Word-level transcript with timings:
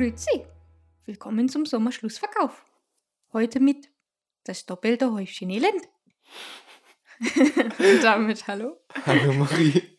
Grüezi. 0.00 0.46
Willkommen 1.04 1.50
zum 1.50 1.66
Sommerschlussverkauf. 1.66 2.64
Heute 3.34 3.60
mit 3.60 3.90
das 4.44 4.64
doppelte 4.64 5.12
Häufchen 5.12 5.50
Elend. 5.50 5.90
Und 7.78 8.02
damit 8.02 8.46
hallo. 8.46 8.80
Hallo 9.04 9.34
Marie. 9.34 9.98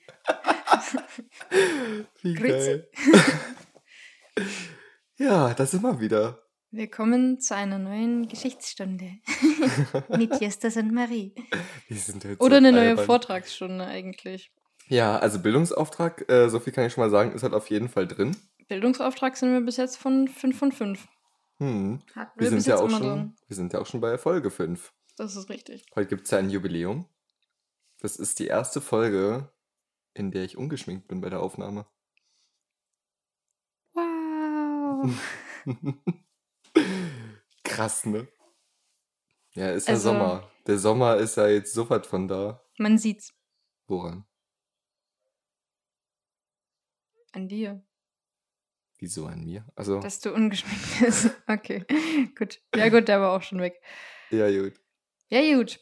Wie 2.24 2.34
Grüezi. 2.34 2.82
ja, 5.20 5.54
da 5.54 5.66
sind 5.68 5.84
wir 5.84 6.00
wieder. 6.00 6.48
Willkommen 6.72 7.40
zu 7.40 7.56
einer 7.56 7.78
neuen 7.78 8.28
Geschichtsstunde 8.28 9.20
mit 10.18 10.42
Justus 10.42 10.78
und 10.78 10.96
Marie. 10.96 11.36
Oder 12.40 12.58
eine 12.58 12.72
neue 12.72 12.90
albern. 12.90 13.06
Vortragsstunde 13.06 13.86
eigentlich. 13.86 14.52
Ja, 14.88 15.20
also 15.20 15.38
Bildungsauftrag, 15.38 16.28
äh, 16.28 16.50
so 16.50 16.60
viel 16.60 16.74
kann 16.74 16.88
ich 16.88 16.94
schon 16.94 17.04
mal 17.04 17.12
sagen, 17.12 17.34
ist 17.34 17.44
halt 17.44 17.54
auf 17.54 17.70
jeden 17.70 17.88
Fall 17.88 18.08
drin. 18.08 18.36
Bildungsauftrag 18.72 19.36
sind 19.36 19.52
wir 19.52 19.60
bis 19.60 19.76
jetzt 19.76 19.98
von 19.98 20.30
5 20.30 20.58
von 20.58 20.72
5. 20.72 21.08
Hm. 21.58 22.00
Hatten 22.16 22.40
Wir, 22.40 22.52
wir, 22.52 22.62
sind 22.62 22.66
ja 22.68 22.78
auch 22.80 22.90
schon, 22.90 23.02
drin. 23.02 23.36
wir 23.48 23.56
sind 23.58 23.74
ja 23.74 23.82
auch 23.82 23.86
schon 23.86 24.00
bei 24.00 24.18
Folge 24.18 24.50
5. 24.50 24.94
Das 25.18 25.36
ist 25.36 25.50
richtig. 25.50 25.86
Heute 25.94 26.08
gibt 26.08 26.24
es 26.24 26.32
ja 26.32 26.38
ein 26.38 26.50
Jubiläum. 26.50 27.06
Das 28.00 28.16
ist 28.16 28.40
die 28.40 28.48
erste 28.48 28.80
Folge, 28.80 29.52
in 30.14 30.32
der 30.32 30.46
ich 30.46 30.56
ungeschminkt 30.56 31.10
bin 31.10 31.20
bei 31.20 31.30
der 31.30 31.42
Aufnahme. 31.42 31.86
Wow. 33.94 35.12
Krass, 37.66 38.06
ne? 38.06 38.30
Ja, 39.52 39.72
ist 39.72 39.90
ja 39.90 39.96
Also- 39.96 40.12
Sommer. 40.12 40.50
Der 40.68 40.78
Sommer 40.80 41.18
ist 41.18 41.36
ja 41.36 41.48
jetzt 41.50 41.74
so 41.74 41.90
weit 41.90 42.06
von 42.06 42.30
da. 42.30 42.64
Man 42.78 42.98
sieht's 42.98 43.34
Woran? 43.88 44.24
an 47.34 47.48
dir, 47.48 47.82
Wieso 49.02 49.26
an 49.26 49.44
mir? 49.44 49.66
Also, 49.76 50.00
dass 50.00 50.20
du 50.22 50.32
ungeschminkt 50.32 50.86
bist. 51.02 51.32
Okay, 51.48 51.84
gut. 52.38 52.62
Ja 52.74 52.88
gut, 52.90 53.08
der 53.10 53.20
war 53.20 53.36
auch 53.36 53.42
schon 53.42 53.60
weg. 53.60 53.82
ja, 54.30 54.50
gut. 54.50 54.74
Ja 55.30 55.42
gut, 55.58 55.80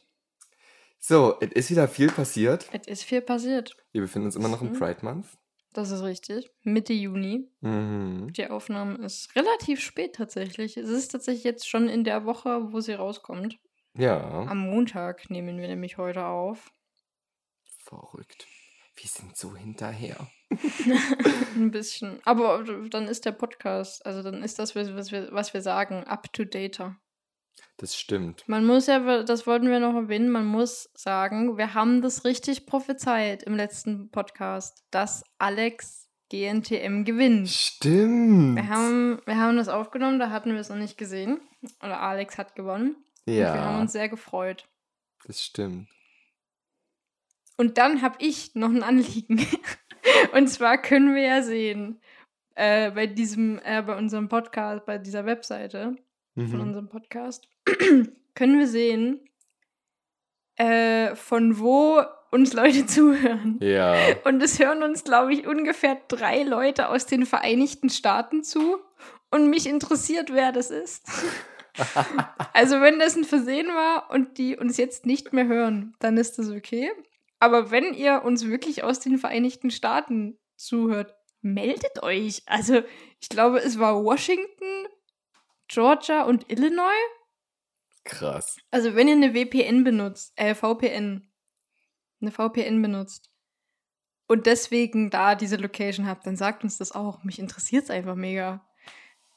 So, 0.99 1.37
es 1.41 1.51
ist 1.51 1.69
wieder 1.71 1.87
viel 1.87 2.09
passiert. 2.11 2.67
es 2.71 2.87
ist 2.87 3.03
viel 3.03 3.21
passiert. 3.21 3.75
Wir 3.91 4.01
befinden 4.01 4.27
uns 4.27 4.35
immer 4.35 4.47
noch 4.47 4.61
im 4.61 4.69
Mhm. 4.71 4.79
Pride 4.79 4.99
Month. 5.03 5.27
Das 5.73 5.91
ist 5.91 6.01
richtig. 6.01 6.49
Mitte 6.63 6.93
Juni. 6.93 7.47
Mhm. 7.61 8.31
Die 8.33 8.47
Aufnahme 8.47 9.03
ist 9.05 9.35
relativ 9.35 9.81
spät 9.81 10.15
tatsächlich. 10.15 10.77
Es 10.77 10.89
ist 10.89 11.09
tatsächlich 11.09 11.43
jetzt 11.43 11.67
schon 11.69 11.89
in 11.89 12.03
der 12.03 12.25
Woche, 12.25 12.71
wo 12.71 12.79
sie 12.79 12.93
rauskommt. 12.93 13.59
Ja, 13.95 14.45
Am 14.47 14.59
Montag 14.59 15.29
nehmen 15.29 15.57
wir 15.59 15.67
nämlich 15.67 15.97
heute 15.97 16.25
auf. 16.25 16.71
verrückt. 17.83 18.47
Wir 18.95 19.09
sind 19.09 19.35
so 19.37 19.55
hinterher. 19.55 20.27
Ein 21.55 21.71
bisschen. 21.71 22.19
Aber 22.25 22.63
dann 22.89 23.07
ist 23.07 23.25
der 23.25 23.31
Podcast, 23.31 24.05
also 24.05 24.23
dann 24.23 24.43
ist 24.43 24.59
das, 24.59 24.75
was 24.75 25.11
wir, 25.11 25.31
was 25.31 25.53
wir 25.53 25.61
sagen, 25.61 26.03
up 26.05 26.31
to 26.33 26.43
date. 26.43 26.81
Das 27.77 27.95
stimmt. 27.97 28.43
Man 28.47 28.65
muss 28.65 28.87
ja, 28.87 29.23
das 29.23 29.47
wollten 29.47 29.69
wir 29.69 29.79
noch 29.79 29.95
erwähnen, 29.95 30.29
man 30.29 30.45
muss 30.45 30.89
sagen, 30.93 31.57
wir 31.57 31.73
haben 31.73 32.01
das 32.01 32.25
richtig 32.25 32.65
prophezeit 32.65 33.43
im 33.43 33.55
letzten 33.55 34.09
Podcast, 34.11 34.83
dass 34.91 35.23
Alex 35.37 36.09
GNTM 36.29 37.05
gewinnt. 37.05 37.49
Stimmt. 37.49 38.55
Wir 38.55 38.67
haben, 38.67 39.21
wir 39.25 39.37
haben 39.37 39.57
das 39.57 39.69
aufgenommen, 39.69 40.19
da 40.19 40.29
hatten 40.29 40.51
wir 40.51 40.59
es 40.59 40.69
noch 40.69 40.75
nicht 40.75 40.97
gesehen. 40.97 41.39
Oder 41.81 42.01
Alex 42.01 42.37
hat 42.37 42.55
gewonnen. 42.55 42.95
Und 43.25 43.33
wir 43.33 43.49
haben 43.49 43.75
ja, 43.75 43.81
uns 43.81 43.93
sehr 43.93 44.09
gefreut. 44.09 44.67
das 45.25 45.43
stimmt. 45.43 45.89
Und 47.57 47.77
dann 47.77 48.01
habe 48.01 48.17
ich 48.19 48.55
noch 48.55 48.69
ein 48.69 48.83
Anliegen. 48.83 49.45
Und 50.33 50.47
zwar 50.49 50.77
können 50.81 51.15
wir 51.15 51.23
ja 51.23 51.41
sehen, 51.41 51.99
äh, 52.55 52.91
bei 52.91 53.07
diesem, 53.07 53.59
äh, 53.63 53.81
bei 53.81 53.97
unserem 53.97 54.27
Podcast, 54.29 54.85
bei 54.85 54.97
dieser 54.97 55.25
Webseite 55.25 55.95
von 56.35 56.45
Mhm. 56.45 56.59
unserem 56.61 56.89
Podcast, 56.89 57.47
können 58.35 58.59
wir 58.59 58.67
sehen, 58.67 59.19
äh, 60.55 61.15
von 61.15 61.59
wo 61.59 62.01
uns 62.31 62.53
Leute 62.53 62.85
zuhören. 62.85 63.57
Ja, 63.61 63.95
Und 64.23 64.41
es 64.43 64.59
hören 64.59 64.83
uns, 64.83 65.03
glaube 65.03 65.33
ich, 65.33 65.47
ungefähr 65.47 65.97
drei 66.07 66.43
Leute 66.43 66.89
aus 66.89 67.05
den 67.05 67.25
Vereinigten 67.25 67.89
Staaten 67.89 68.43
zu. 68.43 68.77
Und 69.31 69.49
mich 69.49 69.67
interessiert, 69.67 70.33
wer 70.33 70.51
das 70.51 70.71
ist. 70.71 71.07
also, 72.53 72.81
wenn 72.81 72.99
das 72.99 73.15
ein 73.15 73.23
Versehen 73.23 73.67
war 73.67 74.09
und 74.11 74.37
die 74.37 74.57
uns 74.57 74.77
jetzt 74.77 75.05
nicht 75.05 75.33
mehr 75.33 75.45
hören, 75.47 75.93
dann 75.99 76.17
ist 76.17 76.39
das 76.39 76.49
okay. 76.49 76.91
Aber 77.39 77.71
wenn 77.71 77.93
ihr 77.93 78.23
uns 78.23 78.45
wirklich 78.45 78.83
aus 78.83 78.99
den 78.99 79.17
Vereinigten 79.17 79.71
Staaten 79.71 80.37
zuhört, 80.55 81.15
meldet 81.41 82.03
euch. 82.03 82.43
Also, 82.45 82.81
ich 83.21 83.29
glaube, 83.29 83.59
es 83.59 83.79
war 83.79 84.03
Washington, 84.03 84.87
Georgia 85.67 86.23
und 86.23 86.49
Illinois. 86.51 86.83
krass. 88.03 88.57
Also, 88.71 88.95
wenn 88.95 89.07
ihr 89.07 89.15
eine 89.15 89.33
VPN 89.33 89.83
benutzt, 89.83 90.33
äh, 90.35 90.53
VPN, 90.55 91.29
eine 92.21 92.31
VPN 92.31 92.81
benutzt 92.81 93.29
und 94.27 94.45
deswegen 94.45 95.09
da 95.09 95.35
diese 95.35 95.55
Location 95.55 96.07
habt, 96.07 96.25
dann 96.27 96.35
sagt 96.35 96.63
uns 96.63 96.77
das 96.77 96.91
auch. 96.91 97.23
Mich 97.23 97.39
interessiert 97.39 97.85
es 97.85 97.89
einfach 97.89 98.15
mega. 98.15 98.65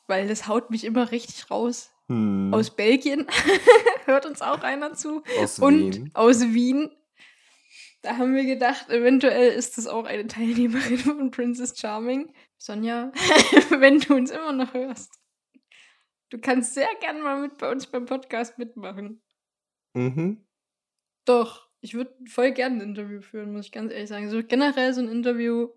Weil 0.08 0.26
das 0.26 0.48
haut 0.48 0.70
mich 0.70 0.84
immer 0.84 1.12
richtig 1.12 1.50
raus. 1.50 1.92
Hm. 2.08 2.52
Aus 2.52 2.74
Belgien 2.74 3.26
hört 4.06 4.26
uns 4.26 4.42
auch 4.42 4.62
einer 4.62 4.94
zu. 4.94 5.22
Aus 5.40 5.58
Und 5.60 5.94
Wien. 5.94 6.10
aus 6.14 6.40
Wien. 6.40 6.90
Da 8.02 8.18
haben 8.18 8.34
wir 8.34 8.44
gedacht, 8.44 8.90
eventuell 8.90 9.52
ist 9.52 9.78
das 9.78 9.86
auch 9.86 10.04
eine 10.04 10.26
Teilnehmerin 10.26 10.98
von 10.98 11.30
Princess 11.30 11.78
Charming. 11.78 12.34
Sonja, 12.58 13.12
wenn 13.78 14.00
du 14.00 14.14
uns 14.14 14.30
immer 14.30 14.52
noch 14.52 14.74
hörst. 14.74 15.20
Du 16.30 16.38
kannst 16.38 16.74
sehr 16.74 16.88
gerne 17.00 17.20
mal 17.20 17.40
mit 17.40 17.58
bei 17.58 17.70
uns 17.70 17.86
beim 17.86 18.06
Podcast 18.06 18.58
mitmachen. 18.58 19.22
Mhm. 19.94 20.44
Doch, 21.24 21.68
ich 21.80 21.94
würde 21.94 22.12
voll 22.28 22.52
gerne 22.52 22.76
ein 22.76 22.80
Interview 22.80 23.20
führen, 23.20 23.52
muss 23.52 23.66
ich 23.66 23.72
ganz 23.72 23.92
ehrlich 23.92 24.08
sagen. 24.08 24.30
So 24.30 24.42
generell 24.42 24.92
so 24.94 25.00
ein 25.00 25.08
Interview 25.08 25.68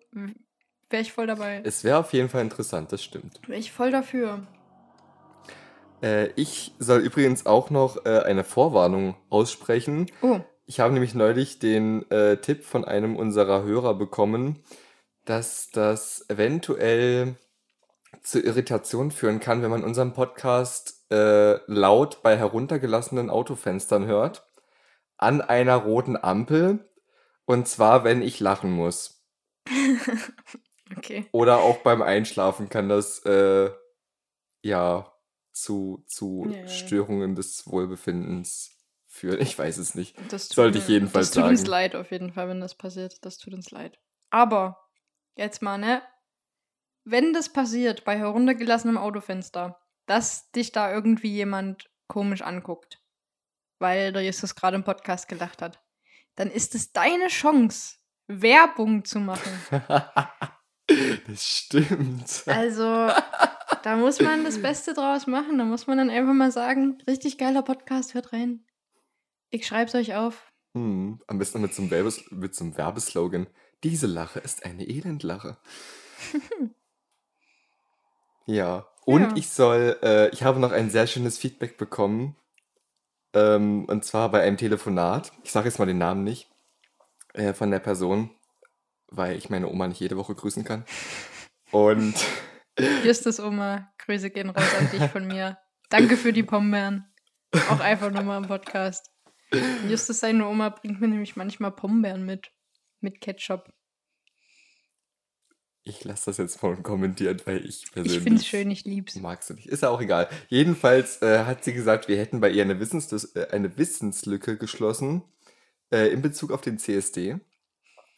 wäre 0.89 1.01
ich 1.01 1.11
voll 1.11 1.27
dabei. 1.27 1.61
Es 1.63 1.83
wäre 1.83 1.97
auf 1.99 2.13
jeden 2.13 2.29
Fall 2.29 2.41
interessant, 2.41 2.91
das 2.91 3.03
stimmt. 3.03 3.39
Wäre 3.47 3.59
ich 3.59 3.71
voll 3.71 3.91
dafür. 3.91 4.47
Äh, 6.01 6.29
ich 6.35 6.73
soll 6.79 7.01
übrigens 7.01 7.45
auch 7.45 7.69
noch 7.69 8.05
äh, 8.05 8.19
eine 8.19 8.43
Vorwarnung 8.43 9.15
aussprechen. 9.29 10.09
Oh, 10.21 10.39
Ich 10.67 10.79
habe 10.79 10.93
nämlich 10.93 11.13
neulich 11.13 11.59
den 11.59 12.09
äh, 12.09 12.37
Tipp 12.37 12.63
von 12.63 12.85
einem 12.85 13.15
unserer 13.15 13.63
Hörer 13.63 13.93
bekommen, 13.93 14.63
dass 15.25 15.69
das 15.69 16.25
eventuell 16.27 17.35
zu 18.23 18.39
Irritation 18.41 19.11
führen 19.11 19.39
kann, 19.39 19.61
wenn 19.61 19.69
man 19.69 19.83
unseren 19.83 20.13
Podcast 20.13 21.05
äh, 21.11 21.59
laut 21.71 22.23
bei 22.23 22.35
heruntergelassenen 22.35 23.29
Autofenstern 23.29 24.07
hört, 24.07 24.47
an 25.17 25.41
einer 25.41 25.75
roten 25.75 26.17
Ampel, 26.17 26.89
und 27.45 27.67
zwar, 27.67 28.03
wenn 28.03 28.23
ich 28.23 28.39
lachen 28.39 28.71
muss. 28.71 29.23
okay. 30.97 31.27
Oder 31.31 31.59
auch 31.59 31.77
beim 31.77 32.01
Einschlafen 32.01 32.69
kann 32.69 32.89
das 32.89 33.19
äh, 33.19 33.69
ja 34.63 35.13
zu, 35.51 36.03
zu 36.07 36.47
Ja. 36.49 36.67
Störungen 36.67 37.35
des 37.35 37.67
Wohlbefindens 37.67 38.74
führen. 39.15 39.41
Ich 39.41 39.57
weiß 39.57 39.77
es 39.77 39.95
nicht. 39.95 40.15
Das 40.31 40.49
tut 40.49 40.55
Sollte 40.55 40.77
ich 40.77 40.87
jedenfalls 40.87 41.31
Das 41.31 41.35
tut 41.35 41.49
uns 41.49 41.61
sagen. 41.61 41.71
leid 41.71 41.95
auf 41.95 42.11
jeden 42.11 42.33
Fall, 42.33 42.49
wenn 42.49 42.59
das 42.59 42.75
passiert. 42.75 43.23
Das 43.25 43.37
tut 43.37 43.53
uns 43.53 43.71
leid. 43.71 43.99
Aber, 44.29 44.77
jetzt 45.35 45.61
mal, 45.61 45.77
ne? 45.77 46.01
Wenn 47.05 47.33
das 47.33 47.51
passiert 47.51 48.03
bei 48.03 48.17
heruntergelassenem 48.17 48.97
Autofenster, 48.97 49.79
dass 50.05 50.51
dich 50.51 50.71
da 50.71 50.91
irgendwie 50.91 51.31
jemand 51.31 51.89
komisch 52.07 52.41
anguckt, 52.41 53.01
weil 53.79 54.11
der 54.11 54.23
Justus 54.23 54.55
gerade 54.55 54.75
im 54.75 54.83
Podcast 54.83 55.27
gelacht 55.27 55.61
hat, 55.61 55.81
dann 56.35 56.51
ist 56.51 56.75
es 56.75 56.91
deine 56.91 57.27
Chance, 57.27 57.97
Werbung 58.27 59.05
zu 59.05 59.19
machen. 59.19 59.51
das 61.27 61.47
stimmt. 61.47 62.43
Also, 62.47 63.09
da 63.83 63.95
muss 63.95 64.19
man 64.19 64.43
das 64.43 64.61
Beste 64.61 64.93
draus 64.93 65.27
machen. 65.27 65.57
Da 65.57 65.63
muss 65.63 65.87
man 65.87 65.99
dann 65.99 66.09
einfach 66.09 66.33
mal 66.33 66.51
sagen, 66.51 66.97
richtig 67.07 67.37
geiler 67.37 67.61
Podcast, 67.61 68.13
hört 68.13 68.33
rein. 68.33 68.65
Ich 69.55 69.67
schreib's 69.67 69.95
euch 69.95 70.13
auf. 70.15 70.51
Hm, 70.73 71.19
am 71.27 71.37
besten 71.39 71.61
mit 71.61 71.73
so, 71.73 71.81
einem 71.81 71.89
Werbes 71.89 72.29
mit 72.29 72.53
so 72.53 72.65
einem 72.65 72.75
Werbeslogan. 72.75 73.47
Diese 73.85 74.05
Lache 74.05 74.41
ist 74.41 74.65
eine 74.65 74.85
Elendlache. 74.85 75.57
ja. 78.45 78.85
Und 79.05 79.21
Ja. 79.21 79.31
ich 79.35 79.47
soll, 79.49 79.97
äh, 80.03 80.27
ich 80.31 80.43
habe 80.43 80.59
noch 80.59 80.73
ein 80.73 80.89
sehr 80.89 81.07
schönes 81.07 81.37
Feedback 81.37 81.77
bekommen. 81.77 82.35
Ähm, 83.33 83.85
und 83.85 84.03
zwar 84.03 84.29
bei 84.29 84.41
einem 84.41 84.57
Telefonat. 84.57 85.31
Ich 85.43 85.53
sage 85.53 85.69
jetzt 85.69 85.79
mal 85.79 85.85
den 85.85 85.99
Namen 85.99 86.25
nicht. 86.25 86.49
Äh, 87.33 87.53
von 87.53 87.71
der 87.71 87.79
Person, 87.79 88.29
weil 89.07 89.37
ich 89.37 89.49
meine 89.49 89.69
Oma 89.69 89.87
nicht 89.87 90.01
jede 90.01 90.17
Woche 90.17 90.35
grüßen 90.35 90.65
kann. 90.65 90.83
Und 91.71 92.15
Justus 93.05 93.39
Oma, 93.39 93.89
Grüße 93.99 94.31
gehen 94.31 94.49
raus 94.49 94.75
an 94.77 94.89
dich 94.91 95.09
von 95.11 95.25
mir. 95.27 95.57
Danke 95.89 96.17
für 96.17 96.33
die 96.33 96.43
Pombeeren. 96.43 97.05
Auch 97.69 97.79
einfach 97.79 98.11
nur 98.11 98.23
mal 98.23 98.37
im 98.37 98.47
Podcast. 98.47 99.11
Justus 99.89 100.19
seine 100.19 100.47
Oma 100.47 100.69
bringt 100.69 101.01
mir 101.01 101.07
nämlich 101.07 101.35
manchmal 101.35 101.71
Pombeeren 101.71 102.25
mit. 102.25 102.51
Mit 103.01 103.21
Ketchup. 103.21 103.71
Ich 105.87 106.03
lasse 106.03 106.31
das 106.31 106.37
jetzt 106.37 106.63
mal 106.63 106.73
unkommentiert, 106.73 107.45
weil 107.45 107.63
ich 107.63 107.91
persönlich. 107.91 108.17
Ich 108.17 108.23
finde 108.23 108.39
es 108.39 108.47
schön, 108.47 108.71
ich 108.71 108.85
lieb's. 108.85 109.15
Magst 109.17 109.51
du 109.51 109.53
nicht. 109.53 109.67
Ist 109.67 109.83
ja 109.83 109.89
auch 109.89 110.01
egal. 110.01 110.27
Jedenfalls 110.49 111.21
äh, 111.21 111.45
hat 111.45 111.63
sie 111.63 111.73
gesagt, 111.73 112.07
wir 112.07 112.17
hätten 112.17 112.39
bei 112.39 112.49
ihr 112.49 112.63
eine, 112.63 112.79
Wissens 112.79 113.11
äh, 113.35 113.49
eine 113.51 113.77
Wissenslücke 113.77 114.57
geschlossen 114.57 115.21
äh, 115.91 116.07
in 116.07 116.23
Bezug 116.23 116.51
auf 116.51 116.61
den 116.61 116.79
CSD 116.79 117.37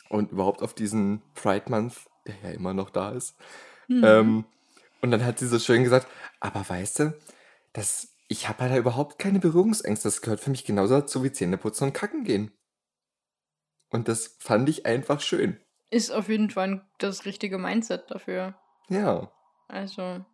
und 0.07 0.31
überhaupt 0.31 0.62
auf 0.62 0.73
diesen 0.73 1.21
Pride 1.35 1.65
Month, 1.69 2.07
der 2.25 2.35
ja 2.41 2.50
immer 2.51 2.73
noch 2.73 2.89
da 2.89 3.12
ist. 3.12 3.35
Mhm. 3.89 4.03
Ähm, 4.06 4.45
und 5.01 5.12
dann 5.12 5.25
hat 5.25 5.39
sie 5.39 5.47
so 5.47 5.59
schön 5.59 5.83
gesagt, 5.83 6.07
aber 6.39 6.68
weißt 6.68 7.00
du, 7.00 7.18
das, 7.73 8.15
ich 8.27 8.47
habe 8.50 8.68
da 8.68 8.77
überhaupt 8.77 9.19
keine 9.19 9.39
Berührungsängste. 9.39 10.07
Das 10.07 10.21
gehört 10.21 10.39
für 10.39 10.50
mich 10.50 10.65
genauso 10.65 10.95
dazu 11.00 11.24
wie 11.24 11.31
Zähneputzen 11.31 11.88
und 11.88 11.94
Kacken 11.94 12.24
gehen. 12.24 12.51
Und 13.89 14.07
das 14.07 14.35
fand 14.39 14.68
ich 14.69 14.85
einfach 14.85 15.21
schön. 15.21 15.59
Ist 15.89 16.12
auf 16.12 16.27
jeden 16.27 16.50
Fall 16.50 16.85
das 17.00 17.25
richtige 17.25 17.57
Mindset 17.57 18.12
dafür. 18.12 18.59
Ja, 18.89 19.31
Also, 19.69 20.25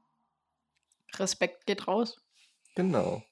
Respekt 1.17 1.65
geht 1.65 1.87
raus. 1.87 2.21
genau. 2.75 3.23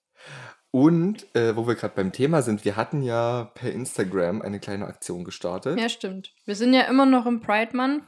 Und 0.74 1.36
äh, 1.36 1.56
wo 1.58 1.68
wir 1.68 1.76
gerade 1.76 1.96
beim 1.96 2.14
Thema 2.14 2.42
sind, 2.44 2.64
wir 2.64 2.78
hatten 2.78 3.02
ja 3.02 3.52
per 3.56 3.74
Instagram 3.74 4.42
eine 4.42 4.60
kleine 4.62 4.86
Aktion 4.88 5.26
gestartet. 5.26 5.78
Ja, 5.78 5.90
stimmt. 5.90 6.34
Wir 6.46 6.56
sind 6.56 6.74
ja 6.74 6.84
immer 6.84 7.06
noch 7.06 7.26
im 7.26 7.42
Pride 7.42 7.76
Month 7.76 8.06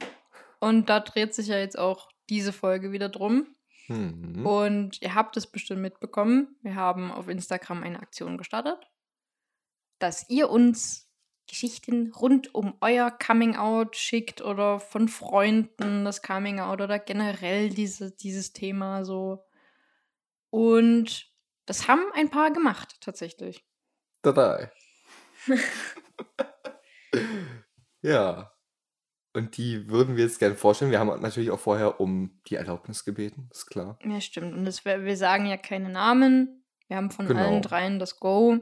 und 0.60 0.88
da 0.88 1.00
dreht 1.00 1.34
sich 1.34 1.48
ja 1.48 1.58
jetzt 1.58 1.78
auch 1.78 2.08
diese 2.30 2.54
Folge 2.54 2.90
wieder 2.90 3.10
drum. 3.10 3.54
Mhm. 3.88 4.46
Und 4.46 5.02
ihr 5.02 5.14
habt 5.14 5.36
es 5.36 5.46
bestimmt 5.46 5.82
mitbekommen. 5.82 6.56
Wir 6.62 6.74
haben 6.74 7.10
auf 7.12 7.28
Instagram 7.28 7.82
eine 7.82 8.00
Aktion 8.00 8.38
gestartet, 8.38 8.78
dass 9.98 10.28
ihr 10.28 10.50
uns 10.50 11.10
Geschichten 11.46 12.12
rund 12.12 12.54
um 12.54 12.76
euer 12.80 13.10
Coming 13.10 13.56
Out 13.56 13.96
schickt 13.96 14.40
oder 14.40 14.80
von 14.80 15.08
Freunden 15.08 16.04
das 16.04 16.22
Coming 16.22 16.58
Out 16.58 16.80
oder 16.80 16.98
generell 16.98 17.68
diese, 17.68 18.12
dieses 18.12 18.52
Thema 18.52 19.04
so. 19.04 19.44
Und 20.50 21.30
das 21.66 21.88
haben 21.88 22.04
ein 22.14 22.30
paar 22.30 22.50
gemacht, 22.50 22.96
tatsächlich. 23.00 23.64
Dabei. 24.22 24.72
ja. 28.02 28.53
Und 29.34 29.56
die 29.56 29.88
würden 29.90 30.16
wir 30.16 30.24
jetzt 30.24 30.38
gerne 30.38 30.54
vorstellen. 30.54 30.92
Wir 30.92 31.00
haben 31.00 31.20
natürlich 31.20 31.50
auch 31.50 31.58
vorher 31.58 32.00
um 32.00 32.40
die 32.46 32.54
Erlaubnis 32.54 33.04
gebeten, 33.04 33.48
ist 33.50 33.66
klar. 33.66 33.98
Ja, 34.04 34.20
stimmt. 34.20 34.54
Und 34.54 34.64
das, 34.64 34.84
wir 34.84 35.16
sagen 35.16 35.46
ja 35.46 35.56
keine 35.56 35.88
Namen. 35.90 36.64
Wir 36.86 36.96
haben 36.96 37.10
von 37.10 37.26
Genau. 37.26 37.40
allen 37.40 37.60
dreien 37.62 37.98
das 37.98 38.20
Go. 38.20 38.60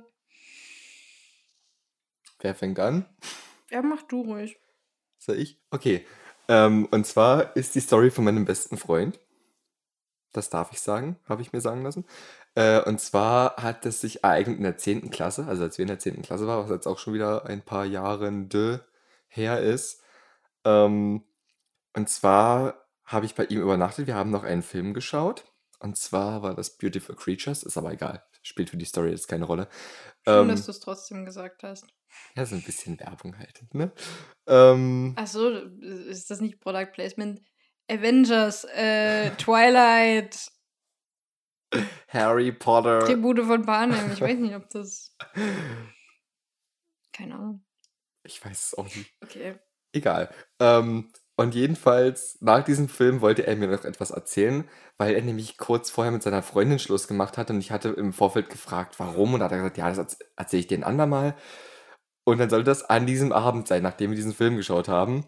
Wer 2.41 2.55
fängt 2.55 2.79
an? 2.79 3.05
Ja, 3.71 3.83
mach 3.83 4.03
du 4.03 4.23
ruhig. 4.23 4.59
Soll 5.19 5.37
ich? 5.39 5.61
Okay. 5.71 6.07
Ähm, 6.49 6.87
und 6.91 7.07
zwar 7.07 7.55
ist 7.57 7.75
die 7.75 7.81
Story 7.81 8.11
von 8.11 8.25
meinem 8.25 8.45
besten 8.45 8.77
Freund. 8.77 9.21
Das 10.33 10.49
darf 10.51 10.73
ich 10.73 10.81
sagen, 10.81 11.19
habe 11.29 11.43
ich 11.43 11.53
mir 11.53 11.61
sagen 11.61 11.83
lassen. 11.83 12.07
Äh, 12.55 12.81
und 12.83 13.01
zwar 13.01 13.57
hat 13.63 13.85
es 13.87 14.01
sich 14.01 14.25
ereignet 14.25 14.57
in 14.57 14.63
der 14.65 14.79
10. 14.79 15.11
Klasse, 15.11 15.47
also 15.47 15.63
als 15.63 15.79
wir 15.79 15.83
in 15.83 15.89
der 15.89 15.99
10. 15.99 16.23
Klasse 16.23 16.47
waren, 16.47 16.65
was 16.65 16.71
jetzt 16.71 16.87
auch 16.87 16.99
schon 16.99 17.15
wieder 17.15 17.47
ein 17.47 17.63
paar 17.63 17.85
Jahre 17.85 18.81
her 19.29 19.61
ist. 19.61 20.01
Ähm, 20.64 21.25
und 21.94 22.09
zwar 22.09 22.87
habe 23.05 23.26
ich 23.26 23.35
bei 23.35 23.44
ihm 23.44 23.61
übernachtet. 23.61 24.06
Wir 24.06 24.14
haben 24.14 24.31
noch 24.31 24.44
einen 24.44 24.62
Film 24.62 24.94
geschaut. 24.94 25.44
Und 25.81 25.97
zwar 25.97 26.43
war 26.43 26.55
das 26.55 26.76
Beautiful 26.79 27.17
Creatures, 27.17 27.64
ist 27.64 27.76
aber 27.76 27.93
egal. 27.93 28.25
Spielt 28.43 28.70
für 28.70 28.76
die 28.76 28.85
Story 28.85 29.11
jetzt 29.11 29.26
keine 29.29 29.44
Rolle. 29.44 29.69
Schön, 30.25 30.43
Ähm, 30.43 30.49
dass 30.49 30.64
du 30.67 30.70
es 30.70 30.81
trotzdem 30.81 31.25
gesagt 31.25 31.62
hast. 31.64 31.87
ja, 32.37 32.47
so 32.47 32.55
ein 32.55 32.62
bisschen 32.62 32.99
Werbung 33.00 33.37
halt. 33.38 33.64
Ne? 33.75 33.93
Ähm, 34.47 35.14
Achso, 35.17 35.49
ist 35.50 36.31
das 36.31 36.41
nicht 36.41 36.61
Product 36.61 36.93
Placement? 36.93 37.41
Avengers, 37.91 38.64
äh, 38.64 39.31
Twilight, 39.38 40.50
Harry 42.09 42.53
Potter. 42.53 43.00
Tribute 43.00 43.41
von 43.44 43.62
Panem. 43.67 44.12
Ich 44.12 44.20
weiß 44.20 44.38
nicht, 44.38 44.55
ob 44.55 44.69
das. 44.70 45.17
Keine 47.12 47.35
Ahnung. 47.35 47.64
Ich 48.25 48.44
weiß 48.44 48.67
es 48.67 48.75
auch 48.79 48.85
nicht. 48.85 49.12
Okay. 49.23 49.59
Egal. 49.93 50.31
Ähm, 50.59 51.11
und 51.37 51.55
jedenfalls, 51.55 52.39
nach 52.41 52.65
diesem 52.65 52.89
Film 52.89 53.21
wollte 53.21 53.47
er 53.47 53.56
mir 53.56 53.69
noch 53.69 53.85
etwas 53.85 54.11
erzählen, 54.11 54.69
weil 54.99 55.15
er 55.15 55.23
nämlich 55.23 55.56
kurz 55.59 55.91
vorher 55.91 56.12
mit 56.12 56.23
seiner 56.23 56.43
Freundin 56.43 56.79
Schluss 56.79 57.09
gemacht 57.09 57.39
hat 57.39 57.50
und 57.50 57.59
ich 57.59 57.71
hatte 57.71 57.89
im 57.91 58.12
Vorfeld 58.12 58.50
gefragt, 58.50 58.99
warum. 58.99 59.35
Und 59.35 59.41
da 59.41 59.47
hat 59.47 59.53
er 59.53 59.59
gesagt, 59.59 59.79
ja, 59.79 59.93
das 59.93 60.19
erzähle 60.37 60.61
ich 60.61 60.67
dir 60.67 60.79
ein 60.79 60.85
andermal. 60.85 61.35
Und 62.25 62.39
dann 62.39 62.50
sollte 62.50 62.67
das 62.67 62.85
an 62.85 63.06
diesem 63.06 63.33
Abend 63.33 63.67
sein, 63.67 63.83
nachdem 63.83 64.11
wir 64.11 64.17
diesen 64.17 64.35
Film 64.35 64.56
geschaut 64.56 64.89
haben. 64.89 65.25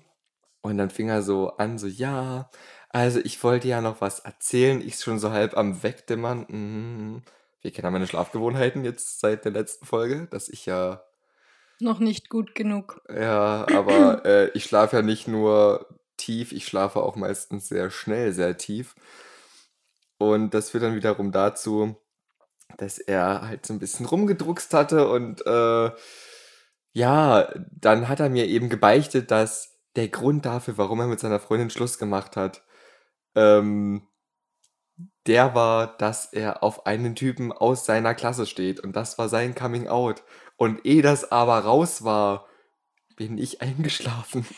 Und 0.62 0.78
dann 0.78 0.90
fing 0.90 1.08
er 1.08 1.22
so 1.22 1.56
an, 1.56 1.78
so, 1.78 1.87
ja, 1.87 2.50
also 2.90 3.20
ich 3.20 3.43
wollte 3.43 3.69
ja 3.69 3.81
noch 3.81 4.00
was 4.00 4.20
erzählen. 4.20 4.81
Ich 4.81 4.96
schon 5.00 5.19
so 5.19 5.32
halb 5.32 5.56
am 5.56 5.82
Wegdämmern. 5.82 6.46
Mhm. 6.49 7.22
Wir 7.60 7.72
kennen 7.72 7.87
ja 7.87 7.90
meine 7.90 8.06
Schlafgewohnheiten 8.06 8.84
jetzt 8.84 9.20
seit 9.20 9.44
der 9.44 9.52
letzten 9.52 9.87
Folge, 9.87 10.28
dass 10.31 10.49
ich 10.49 10.67
ja 10.67 11.02
Noch 11.80 11.98
nicht 11.98 12.30
gut 12.30 12.54
genug. 12.54 13.02
ja, 13.08 13.66
aber 13.74 14.24
äh, 14.26 14.50
ich 14.50 14.64
schlafe 14.64 14.96
ja 14.96 15.02
nicht 15.02 15.28
nur 15.28 15.86
tief, 16.16 16.52
ich 16.52 16.66
schlafe 16.66 17.00
auch 17.02 17.16
meistens 17.16 17.68
sehr 17.68 17.90
schnell, 17.90 18.32
sehr 18.32 18.56
tief. 18.56 18.94
Und 20.18 20.54
das 20.54 20.70
führt 20.70 20.84
dann 20.84 20.94
wiederum 20.94 21.32
dazu, 21.32 21.96
dass 22.78 22.98
er 22.98 23.42
halt 23.42 23.66
so 23.66 23.72
ein 23.74 23.78
bisschen 23.78 24.06
rumgedruckst 24.06 24.72
hatte 24.74 25.08
und 25.08 25.44
äh, 25.46 25.90
ja, 26.92 27.52
dann 27.72 28.08
hat 28.08 28.20
er 28.20 28.30
mir 28.30 28.46
eben 28.46 28.68
gebeichtet, 28.68 29.30
dass 29.30 29.80
der 29.96 30.08
Grund 30.08 30.46
dafür, 30.46 30.78
warum 30.78 31.00
er 31.00 31.08
mit 31.08 31.20
seiner 31.20 31.40
Freundin 31.40 31.70
Schluss 31.70 31.98
gemacht 31.98 32.36
hat, 32.36 32.62
ähm, 33.34 34.06
der 35.26 35.54
war, 35.54 35.96
dass 35.98 36.32
er 36.32 36.62
auf 36.62 36.86
einen 36.86 37.16
Typen 37.16 37.52
aus 37.52 37.84
seiner 37.86 38.14
Klasse 38.14 38.46
steht 38.46 38.80
und 38.80 38.94
das 38.94 39.18
war 39.18 39.28
sein 39.28 39.54
Coming 39.54 39.88
Out. 39.88 40.22
Und 40.56 40.84
ehe 40.86 41.02
das 41.02 41.30
aber 41.30 41.58
raus 41.60 42.04
war, 42.04 42.46
bin 43.16 43.38
ich 43.38 43.60
eingeschlafen. 43.62 44.46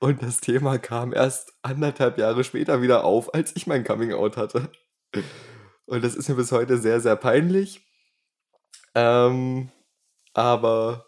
Und 0.00 0.22
das 0.22 0.40
Thema 0.40 0.78
kam 0.78 1.12
erst 1.12 1.52
anderthalb 1.62 2.18
Jahre 2.18 2.42
später 2.44 2.82
wieder 2.82 3.04
auf, 3.04 3.34
als 3.34 3.54
ich 3.54 3.66
mein 3.66 3.84
Coming 3.84 4.12
Out 4.12 4.36
hatte. 4.36 4.70
Und 5.86 6.04
das 6.04 6.14
ist 6.14 6.28
mir 6.28 6.34
bis 6.34 6.52
heute 6.52 6.78
sehr, 6.78 7.00
sehr 7.00 7.16
peinlich. 7.16 7.86
Ähm, 8.94 9.70
aber 10.34 11.06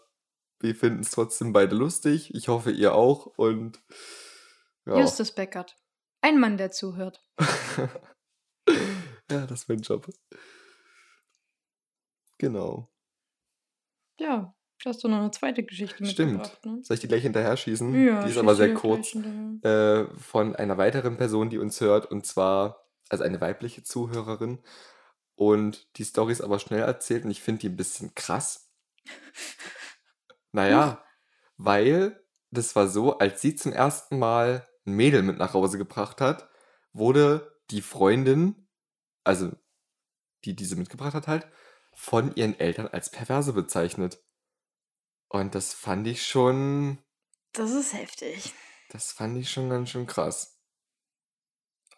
wir 0.59 0.75
finden 0.75 1.01
es 1.01 1.11
trotzdem 1.11 1.53
beide 1.53 1.75
lustig. 1.75 2.33
Ich 2.33 2.47
hoffe, 2.47 2.71
ihr 2.71 2.93
auch. 2.95 3.25
Und 3.25 3.79
ja, 4.85 4.99
Justus 4.99 5.33
Beckert. 5.33 5.75
Ein 6.21 6.39
Mann, 6.39 6.57
der 6.57 6.71
zuhört. 6.71 7.23
ja 9.29 9.45
das 9.47 9.61
ist 9.61 9.69
mein 9.69 9.81
Job. 9.81 10.07
Genau. 12.37 12.90
Ja, 14.21 14.53
du 14.83 14.89
hast 14.89 15.03
du 15.03 15.07
noch 15.07 15.19
eine 15.19 15.31
zweite 15.31 15.63
Geschichte 15.63 16.05
Stimmt. 16.05 16.33
mitgebracht, 16.33 16.65
ne? 16.65 16.79
Soll 16.83 16.95
ich 16.95 17.01
die 17.01 17.07
gleich 17.07 17.23
hinterher 17.23 17.57
schießen? 17.57 18.05
Ja, 18.05 18.23
die 18.23 18.29
ist 18.29 18.37
aber 18.37 18.55
sehr 18.55 18.73
kurz. 18.73 19.15
äh, 19.63 20.05
von 20.17 20.55
einer 20.55 20.77
weiteren 20.77 21.17
Person, 21.17 21.49
die 21.49 21.57
uns 21.57 21.81
hört, 21.81 22.05
und 22.11 22.25
zwar, 22.25 22.85
also 23.09 23.23
eine 23.23 23.41
weibliche 23.41 23.83
Zuhörerin. 23.83 24.59
Und 25.35 25.97
die 25.97 26.03
Story 26.03 26.33
ist 26.33 26.41
aber 26.41 26.59
schnell 26.59 26.81
erzählt 26.81 27.25
und 27.25 27.31
ich 27.31 27.41
finde 27.41 27.61
die 27.61 27.69
ein 27.69 27.77
bisschen 27.77 28.13
krass. 28.15 28.71
Naja, 30.53 31.01
weil 31.55 32.21
das 32.49 32.75
war 32.75 32.89
so, 32.89 33.17
als 33.17 33.39
sie 33.41 33.55
zum 33.55 33.71
ersten 33.71 34.19
Mal 34.19 34.67
ein 34.85 34.95
Mädel 34.95 35.23
mit 35.23 35.37
nach 35.37 35.53
Hause 35.53 35.77
gebracht 35.77 36.19
hat, 36.19 36.49
wurde 36.91 37.57
die 37.69 37.81
Freundin, 37.81 38.67
also 39.23 39.53
die 40.43 40.53
diese 40.55 40.75
mitgebracht 40.75 41.13
hat 41.13 41.29
halt, 41.29 41.47
von 41.93 42.35
ihren 42.35 42.59
Eltern 42.59 42.87
als 42.87 43.09
Perverse 43.11 43.53
bezeichnet. 43.53 44.23
Und 45.29 45.55
das 45.55 45.73
fand 45.73 46.07
ich 46.07 46.25
schon, 46.25 46.97
Das 47.53 47.71
ist 47.71 47.93
heftig. 47.93 48.53
das 48.89 49.11
fand 49.11 49.37
ich 49.37 49.49
schon 49.49 49.69
ganz 49.69 49.89
schön 49.89 50.05
krass. 50.07 50.59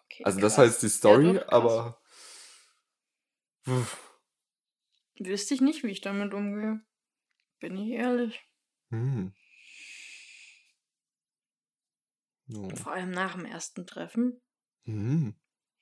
Okay, 0.04 0.24
Also 0.24 0.40
das 0.40 0.54
krass. 0.56 0.66
heißt 0.66 0.82
die 0.82 0.88
Story, 0.88 1.34
doch, 1.34 1.40
krass. 1.40 1.52
aber 1.52 2.00
Uff. 3.66 4.00
Wüsste 5.18 5.54
ich 5.54 5.60
nicht, 5.60 5.82
wie 5.84 5.90
ich 5.90 6.00
damit 6.00 6.34
umgehe. 6.34 6.80
Bin 7.60 7.76
ich 7.78 7.90
ehrlich. 7.92 8.40
Hm. 8.90 9.32
No. 12.46 12.68
Vor 12.76 12.92
allem 12.92 13.10
nach 13.10 13.32
dem 13.34 13.46
ersten 13.46 13.86
Treffen. 13.86 14.40
Hm. 14.84 15.34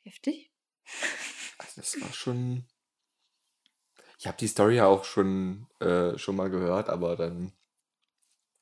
Heftig. 0.03 0.53
Also 1.59 1.81
das 1.81 2.01
war 2.01 2.13
schon. 2.13 2.69
Ich 4.23 4.29
habe 4.29 4.39
die 4.39 4.47
Story 4.47 4.77
ja 4.77 4.87
auch 4.87 5.03
schon, 5.03 5.67
äh, 5.81 6.17
schon 6.17 6.37
mal 6.37 6.49
gehört, 6.49 6.89
aber 6.89 7.17
dann 7.17 7.51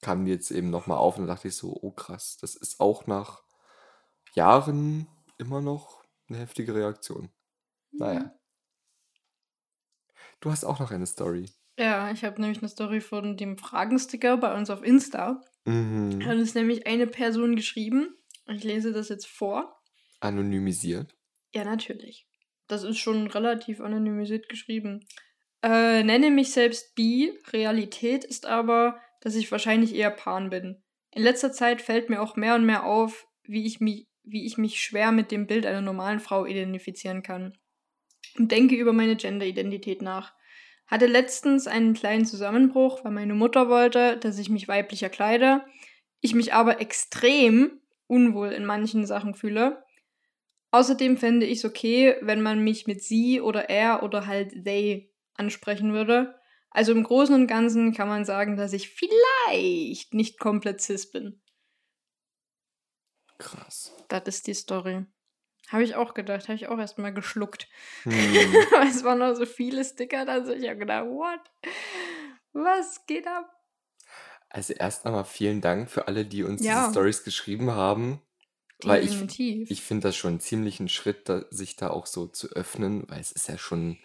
kam 0.01 0.25
die 0.25 0.31
jetzt 0.31 0.51
eben 0.51 0.71
nochmal 0.71 0.97
auf 0.97 1.19
und 1.19 1.27
da 1.27 1.35
dachte 1.35 1.49
ich 1.49 1.55
so, 1.55 1.79
oh 1.83 1.91
krass, 1.91 2.39
das 2.41 2.57
ist 2.57 2.81
auch 2.81 3.07
nach 3.07 3.43
Jahren 4.33 5.07
immer 5.37 5.61
noch 5.61 6.03
eine 6.31 6.39
heftige 6.39 6.75
Reaktion. 6.75 7.29
Naja. 7.93 8.35
Du 10.41 10.51
hast 10.51 10.65
auch 10.65 10.81
noch 10.81 10.93
eine 10.93 11.05
Story. 11.05 11.51
Ja, 11.79 12.11
ich 12.11 12.25
habe 12.25 12.41
nämlich 12.41 12.61
eine 12.61 12.71
Story 12.71 13.03
von 13.03 13.37
dem 13.37 13.59
Fragensticker 13.59 14.39
bei 14.39 14.57
uns 14.57 14.71
auf 14.71 14.83
Insta. 14.83 15.43
Mhm. 15.67 16.25
Hat 16.25 16.39
uns 16.39 16.55
nämlich 16.55 16.87
eine 16.87 17.07
Person 17.07 17.55
geschrieben 17.55 18.17
Ich 18.47 18.65
lese 18.65 18.95
das 18.95 19.11
jetzt 19.11 19.27
vor. 19.27 19.79
Anonymisiert? 20.21 21.15
Ja, 21.53 21.65
natürlich. 21.65 22.27
Das 22.67 22.83
ist 22.83 22.97
schon 22.97 23.27
relativ 23.27 23.83
anonymisiert 23.83 24.49
geschrieben. 24.49 25.05
Äh, 25.63 26.03
nenne 26.03 26.31
mich 26.31 26.53
selbst 26.53 26.95
bi. 26.95 27.33
Realität 27.53 28.25
ist 28.25 28.47
aber, 28.47 29.01
dass 29.21 29.35
ich 29.35 29.51
wahrscheinlich 29.53 29.95
eher 29.95 30.11
Pan 30.11 30.51
bin. 30.51 30.83
In 31.13 31.23
letzter 31.23 31.53
Zeit 31.53 31.83
fällt 31.83 32.09
mir 32.09 32.23
auch 32.23 32.37
mehr 32.37 32.55
und 32.55 32.65
mehr 32.65 32.85
auf, 32.85 33.27
wie 33.43 33.67
ich 33.67 33.81
mich, 33.81 34.07
wie 34.23 34.47
ich 34.47 34.59
mich 34.59 34.83
schwer 34.83 35.13
mit 35.13 35.31
dem 35.31 35.47
Bild 35.47 35.67
einer 35.67 35.81
normalen 35.81 36.21
Frau 36.21 36.47
identifizieren 36.47 37.23
kann. 37.23 37.59
Und 38.39 38.53
denke 38.53 38.77
über 38.77 38.93
meine 38.93 39.17
Gender-Identität 39.17 40.03
nach. 40.03 40.35
Hatte 40.87 41.07
letztens 41.07 41.67
einen 41.67 41.95
kleinen 41.95 42.25
Zusammenbruch, 42.25 43.05
weil 43.05 43.13
meine 43.13 43.35
Mutter 43.35 43.69
wollte, 43.69 44.17
dass 44.17 44.39
ich 44.39 44.51
mich 44.51 44.69
weiblicher 44.69 45.09
kleide, 45.09 45.65
ich 46.21 46.35
mich 46.35 46.53
aber 46.53 46.81
extrem 46.81 47.81
unwohl 48.07 48.49
in 48.49 48.65
manchen 48.65 49.07
Sachen 49.07 49.35
fühle. 49.35 49.85
Außerdem 50.73 51.17
fände 51.17 51.47
ich 51.47 51.59
es 51.59 51.65
okay, 51.65 52.17
wenn 52.21 52.43
man 52.43 52.63
mich 52.63 52.87
mit 52.87 53.03
sie 53.03 53.41
oder 53.41 53.71
er 53.71 54.03
oder 54.03 54.27
halt 54.27 54.65
they 54.65 55.10
ansprechen 55.41 55.93
würde. 55.93 56.39
Also 56.71 56.93
im 56.93 57.03
Großen 57.03 57.35
und 57.35 57.49
Ganzen 57.49 57.93
kann 57.93 58.09
man 58.09 58.25
sagen, 58.25 58.57
dass 58.57 58.73
ich 58.73 58.91
vielleicht 58.91 60.15
nicht 60.15 60.39
komplett 60.39 60.81
cis 60.81 61.11
bin. 61.11 61.43
Krass. 63.39 63.93
Das 64.09 64.23
ist 64.27 64.47
die 64.47 64.55
Story. 64.55 65.07
Habe 65.69 65.83
ich 65.83 65.95
auch 65.95 66.15
gedacht, 66.15 66.45
habe 66.45 66.55
ich 66.57 66.69
auch 66.69 66.79
erstmal 66.79 67.13
geschluckt. 67.13 67.69
Hm. 68.03 68.13
es 68.89 69.03
waren 69.03 69.19
noch 69.19 69.35
so 69.35 69.47
viele 69.47 69.85
Sticker, 69.85 70.25
da 70.25 70.39
ich 70.39 70.69
habe 70.69 70.79
gedacht, 70.79 71.07
what? 71.07 71.41
Was 72.53 73.07
geht 73.07 73.27
ab? 73.27 73.49
Also 74.49 74.73
erst 74.75 75.07
einmal 75.07 75.25
vielen 75.25 75.61
Dank 75.61 75.91
für 75.91 76.09
alle, 76.09 76.27
die 76.27 76.43
uns 76.43 76.65
Ja. 76.65 76.81
diese 76.81 76.91
Stories 76.93 77.25
geschrieben 77.25 77.71
haben. 77.71 78.21
Weil 78.83 79.05
ich, 79.05 79.11
Definitiv. 79.11 79.71
ich 79.71 79.83
finde 79.83 80.09
das 80.09 80.17
schon 80.17 80.31
einen 80.31 80.41
ziemlichen 80.41 80.89
Schritt, 80.89 81.29
da, 81.29 81.45
sich 81.51 81.77
da 81.77 81.91
auch 81.91 82.07
so 82.07 82.27
zu 82.27 82.49
öffnen, 82.49 83.05
weil 83.09 83.21
es 83.21 83.31
ist 83.31 83.49
ja 83.49 83.59
schon, 83.59 83.99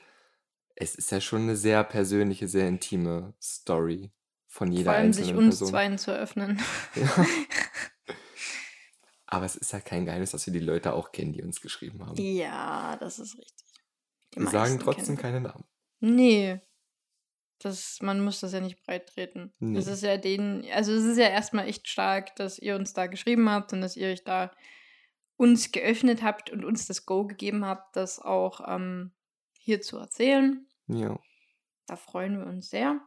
es 0.75 0.95
ist 0.95 1.11
ja 1.11 1.21
schon 1.21 1.43
eine 1.43 1.55
sehr 1.55 1.83
persönliche, 1.83 2.47
sehr 2.47 2.67
intime 2.67 3.33
Story 3.41 4.11
von 4.47 4.71
jeder 4.71 4.91
Vor 4.91 4.93
allem 4.93 5.13
sich 5.13 5.23
einzelnen 5.27 5.45
uns 5.45 5.57
Person. 5.59 5.69
zweien 5.69 5.97
zu 5.97 6.11
öffnen. 6.15 6.61
Ja. 6.95 7.25
Aber 9.27 9.45
es 9.45 9.55
ist 9.55 9.73
ja 9.73 9.79
kein 9.79 10.05
Geheimnis, 10.05 10.31
dass 10.31 10.45
wir 10.45 10.53
die 10.53 10.59
Leute 10.59 10.93
auch 10.93 11.11
kennen, 11.11 11.33
die 11.33 11.41
uns 11.41 11.59
geschrieben 11.59 12.05
haben. 12.05 12.15
ja, 12.15 12.95
das 12.99 13.19
ist 13.19 13.37
richtig. 13.37 13.55
Die 14.35 14.39
wir 14.41 14.49
sagen 14.49 14.79
trotzdem 14.79 15.17
kennen- 15.17 15.17
keine 15.17 15.41
Namen. 15.41 15.65
Nee. 15.99 16.61
Das, 17.59 17.99
man 18.01 18.23
muss 18.23 18.41
das 18.41 18.51
ja 18.53 18.59
nicht 18.59 18.83
breit 18.83 19.07
treten. 19.07 19.51
Nee. 19.59 19.79
Es 19.79 19.87
ist 19.87 20.03
ja 20.03 20.17
denen, 20.17 20.63
also 20.71 20.91
es 20.93 21.03
ist 21.05 21.17
ja 21.17 21.27
erstmal 21.27 21.67
echt 21.67 21.87
stark, 21.87 22.35
dass 22.35 22.59
ihr 22.59 22.75
uns 22.75 22.93
da 22.93 23.07
geschrieben 23.07 23.49
habt 23.49 23.73
und 23.73 23.81
dass 23.81 23.95
ihr 23.95 24.09
euch 24.09 24.23
da 24.23 24.51
uns 25.37 25.71
geöffnet 25.71 26.21
habt 26.21 26.49
und 26.51 26.63
uns 26.63 26.85
das 26.85 27.05
Go 27.05 27.25
gegeben 27.25 27.65
habt, 27.65 27.95
das 27.95 28.19
auch 28.19 28.61
ähm, 28.67 29.11
hier 29.65 29.81
zu 29.81 29.97
erzählen. 29.97 30.65
Ja, 30.87 31.19
Da 31.87 31.95
freuen 31.95 32.39
wir 32.39 32.45
uns 32.47 32.69
sehr. 32.69 32.99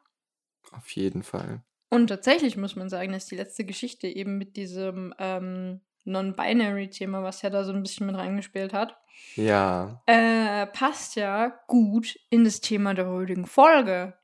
auf 0.72 0.90
jeden 0.90 1.22
Fall. 1.22 1.62
Und 1.90 2.08
tatsächlich 2.08 2.56
muss 2.58 2.76
man 2.76 2.88
sagen, 2.90 3.12
dass 3.12 3.26
die 3.26 3.36
letzte 3.36 3.64
Geschichte 3.64 4.06
eben 4.08 4.36
mit 4.36 4.56
diesem 4.56 5.14
ähm, 5.18 5.80
Non-Binary-Thema, 6.04 7.22
was 7.22 7.40
ja 7.42 7.48
da 7.50 7.64
so 7.64 7.72
ein 7.72 7.82
bisschen 7.82 8.06
mit 8.06 8.16
reingespielt 8.16 8.72
hat, 8.74 8.98
Ja, 9.36 10.02
äh, 10.06 10.66
passt 10.66 11.16
ja 11.16 11.48
gut 11.66 12.18
in 12.30 12.44
das 12.44 12.60
Thema 12.60 12.92
der 12.94 13.06
heutigen 13.08 13.46
Folge. 13.46 14.14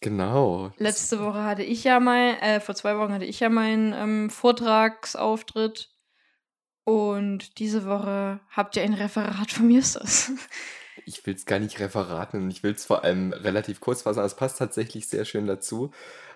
genau. 0.00 0.72
Letzte 0.78 1.20
Woche 1.20 1.44
hatte 1.44 1.62
ich 1.62 1.84
ja 1.84 2.00
mal, 2.00 2.36
äh, 2.40 2.58
vor 2.60 2.74
zwei 2.74 2.98
Wochen 2.98 3.12
hatte 3.12 3.24
ich 3.26 3.40
ja 3.40 3.48
meinen 3.48 3.92
ähm, 3.92 4.30
Vortragsauftritt. 4.30 5.90
Und 6.86 7.58
diese 7.58 7.86
Woche 7.86 8.40
habt 8.50 8.76
ihr 8.76 8.82
ein 8.82 8.92
Referat 8.94 9.50
von 9.50 9.70
Justus. 9.70 10.32
Ich 11.06 11.24
will 11.26 11.34
es 11.34 11.46
gar 11.46 11.58
nicht 11.58 11.80
referaten 11.80 12.42
und 12.42 12.50
ich 12.50 12.62
will 12.62 12.72
es 12.72 12.84
vor 12.84 13.04
allem 13.04 13.32
relativ 13.32 13.80
kurz 13.80 14.02
fassen, 14.02 14.18
aber 14.20 14.26
es 14.26 14.36
passt 14.36 14.58
tatsächlich 14.58 15.08
sehr 15.08 15.24
schön 15.24 15.46
dazu. 15.46 15.92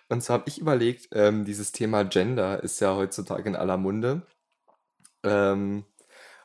Und 0.08 0.22
zwar 0.22 0.40
habe 0.40 0.48
ich 0.48 0.58
überlegt, 0.58 1.08
ähm, 1.12 1.44
dieses 1.44 1.72
Thema 1.72 2.04
Gender 2.04 2.62
ist 2.62 2.80
ja 2.80 2.94
heutzutage 2.96 3.48
in 3.48 3.56
aller 3.56 3.76
Munde. 3.76 4.26
Ähm, 5.22 5.84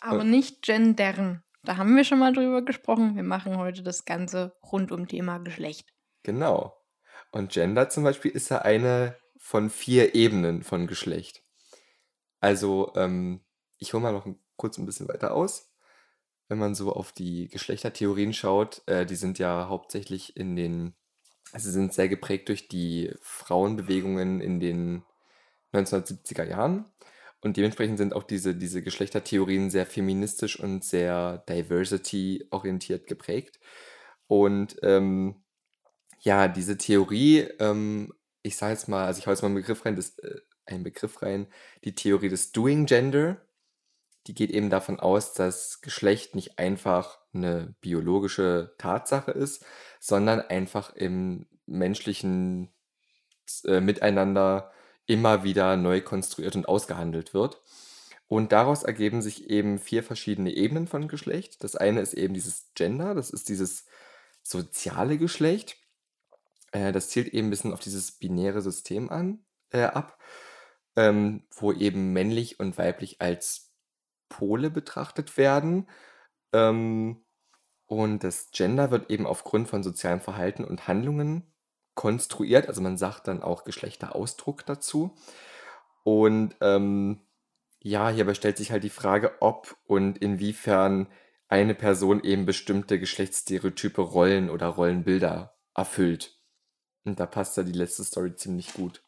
Aber 0.01 0.23
nicht 0.23 0.61
gendern. 0.63 1.43
Da 1.63 1.77
haben 1.77 1.95
wir 1.95 2.03
schon 2.03 2.19
mal 2.19 2.33
drüber 2.33 2.61
gesprochen. 2.63 3.15
Wir 3.15 3.23
machen 3.23 3.57
heute 3.57 3.83
das 3.83 4.05
Ganze 4.05 4.55
rund 4.71 4.91
um 4.91 5.07
Thema 5.07 5.39
Geschlecht. 5.39 5.93
genau. 6.23 6.77
Und 7.31 7.51
Gender 7.51 7.89
zum 7.89 8.03
Beispiel 8.03 8.31
ist 8.31 8.49
ja 8.49 8.59
eine 8.59 9.17
von 9.39 9.69
vier 9.71 10.15
Ebenen 10.15 10.63
von 10.63 10.87
Geschlecht. 10.87 11.43
Also, 12.39 12.93
ähm, 12.95 13.41
ich 13.79 13.93
hole 13.93 14.03
mal 14.03 14.13
noch 14.13 14.25
ein, 14.25 14.39
kurz 14.55 14.77
ein 14.77 14.85
bisschen 14.85 15.07
weiter 15.07 15.33
aus. 15.33 15.72
Wenn 16.49 16.57
man 16.59 16.75
so 16.75 16.93
auf 16.93 17.11
die 17.11 17.47
Geschlechtertheorien 17.47 18.33
schaut, 18.33 18.81
äh, 18.87 19.05
die 19.05 19.15
sind 19.15 19.39
ja 19.39 19.67
hauptsächlich 19.69 20.35
in 20.37 20.55
den, 20.55 20.93
also 21.51 21.71
sind 21.71 21.93
sehr 21.93 22.09
geprägt 22.09 22.49
durch 22.49 22.67
die 22.67 23.11
Frauenbewegungen 23.21 24.41
in 24.41 24.59
den 24.59 25.03
1970er 25.73 26.43
Jahren. 26.47 26.85
Und 27.41 27.57
dementsprechend 27.57 27.97
sind 27.97 28.13
auch 28.13 28.23
diese, 28.23 28.55
diese 28.55 28.81
Geschlechtertheorien 28.81 29.69
sehr 29.69 29.85
feministisch 29.85 30.57
und 30.57 30.83
sehr 30.83 31.39
diversity-orientiert 31.49 33.05
geprägt. 33.05 33.59
Und 34.27 34.77
ähm, 34.81 35.43
ja, 36.21 36.47
diese 36.47 36.77
Theorie, 36.77 37.39
ähm, 37.59 38.13
ich 38.43 38.55
sage 38.55 38.73
jetzt 38.73 38.87
mal, 38.87 39.05
also 39.05 39.19
ich 39.19 39.27
hau 39.27 39.31
jetzt 39.31 39.41
mal 39.41 39.47
einen 39.47 39.55
Begriff 39.55 39.85
rein, 39.85 39.97
das, 39.97 40.17
äh, 40.19 40.39
einen 40.65 40.83
Begriff 40.83 41.21
rein, 41.21 41.47
die 41.83 41.95
Theorie 41.95 42.29
des 42.29 42.53
Doing 42.53 42.85
Gender, 42.85 43.42
die 44.27 44.33
geht 44.33 44.51
eben 44.51 44.69
davon 44.69 44.99
aus, 44.99 45.33
dass 45.33 45.81
Geschlecht 45.81 46.35
nicht 46.35 46.59
einfach 46.59 47.19
eine 47.33 47.75
biologische 47.81 48.73
Tatsache 48.77 49.31
ist, 49.31 49.65
sondern 49.99 50.41
einfach 50.41 50.95
im 50.95 51.47
menschlichen 51.65 52.71
äh, 53.65 53.81
Miteinander 53.81 54.71
immer 55.05 55.43
wieder 55.43 55.75
neu 55.75 56.01
konstruiert 56.01 56.55
und 56.55 56.67
ausgehandelt 56.67 57.33
wird. 57.33 57.61
Und 58.27 58.51
daraus 58.51 58.83
ergeben 58.83 59.21
sich 59.21 59.49
eben 59.49 59.77
vier 59.77 60.03
verschiedene 60.03 60.51
Ebenen 60.51 60.87
von 60.87 61.07
Geschlecht. 61.07 61.63
Das 61.63 61.75
eine 61.75 62.01
ist 62.01 62.13
eben 62.13 62.33
dieses 62.33 62.71
Gender, 62.73 63.13
das 63.13 63.29
ist 63.29 63.49
dieses 63.49 63.85
soziale 64.41 65.17
Geschlecht. 65.17 65.77
Äh, 66.71 66.91
das 66.91 67.09
zielt 67.09 67.27
eben 67.27 67.47
ein 67.47 67.49
bisschen 67.49 67.73
auf 67.73 67.79
dieses 67.79 68.13
binäre 68.13 68.61
System 68.61 69.09
an, 69.09 69.45
äh, 69.71 69.83
ab, 69.83 70.17
ähm, 70.95 71.43
wo 71.51 71.73
eben 71.73 72.13
männlich 72.13 72.59
und 72.59 72.77
weiblich 72.77 73.21
als 73.21 73.72
Pole 74.33 74.69
betrachtet 74.69 75.37
werden. 75.37 75.87
Ähm, 76.53 77.23
und 77.85 78.23
das 78.23 78.49
Gender 78.51 78.89
wird 78.91 79.11
eben 79.11 79.27
aufgrund 79.27 79.67
von 79.67 79.83
sozialem 79.83 80.21
Verhalten 80.21 80.63
und 80.63 80.87
Handlungen 80.87 81.53
konstruiert. 81.93 82.67
Also 82.67 82.81
man 82.81 82.97
sagt 82.97 83.27
dann 83.27 83.43
auch 83.43 83.63
Geschlechterausdruck 83.63 84.65
dazu. 84.65 85.15
Und 86.03 86.55
ähm, 86.61 87.21
ja, 87.79 88.09
hierbei 88.09 88.33
stellt 88.33 88.57
sich 88.57 88.71
halt 88.71 88.83
die 88.83 88.89
Frage, 88.89 89.33
ob 89.41 89.77
und 89.85 90.17
inwiefern 90.17 91.07
eine 91.47 91.75
Person 91.75 92.23
eben 92.23 92.45
bestimmte 92.45 92.99
Geschlechtsstereotype 92.99 94.01
Rollen 94.01 94.49
oder 94.49 94.67
Rollenbilder 94.67 95.55
erfüllt. 95.75 96.39
Und 97.03 97.19
da 97.19 97.27
passt 97.27 97.57
da 97.57 97.63
die 97.63 97.73
letzte 97.73 98.03
Story 98.03 98.35
ziemlich 98.35 98.73
gut 98.73 99.03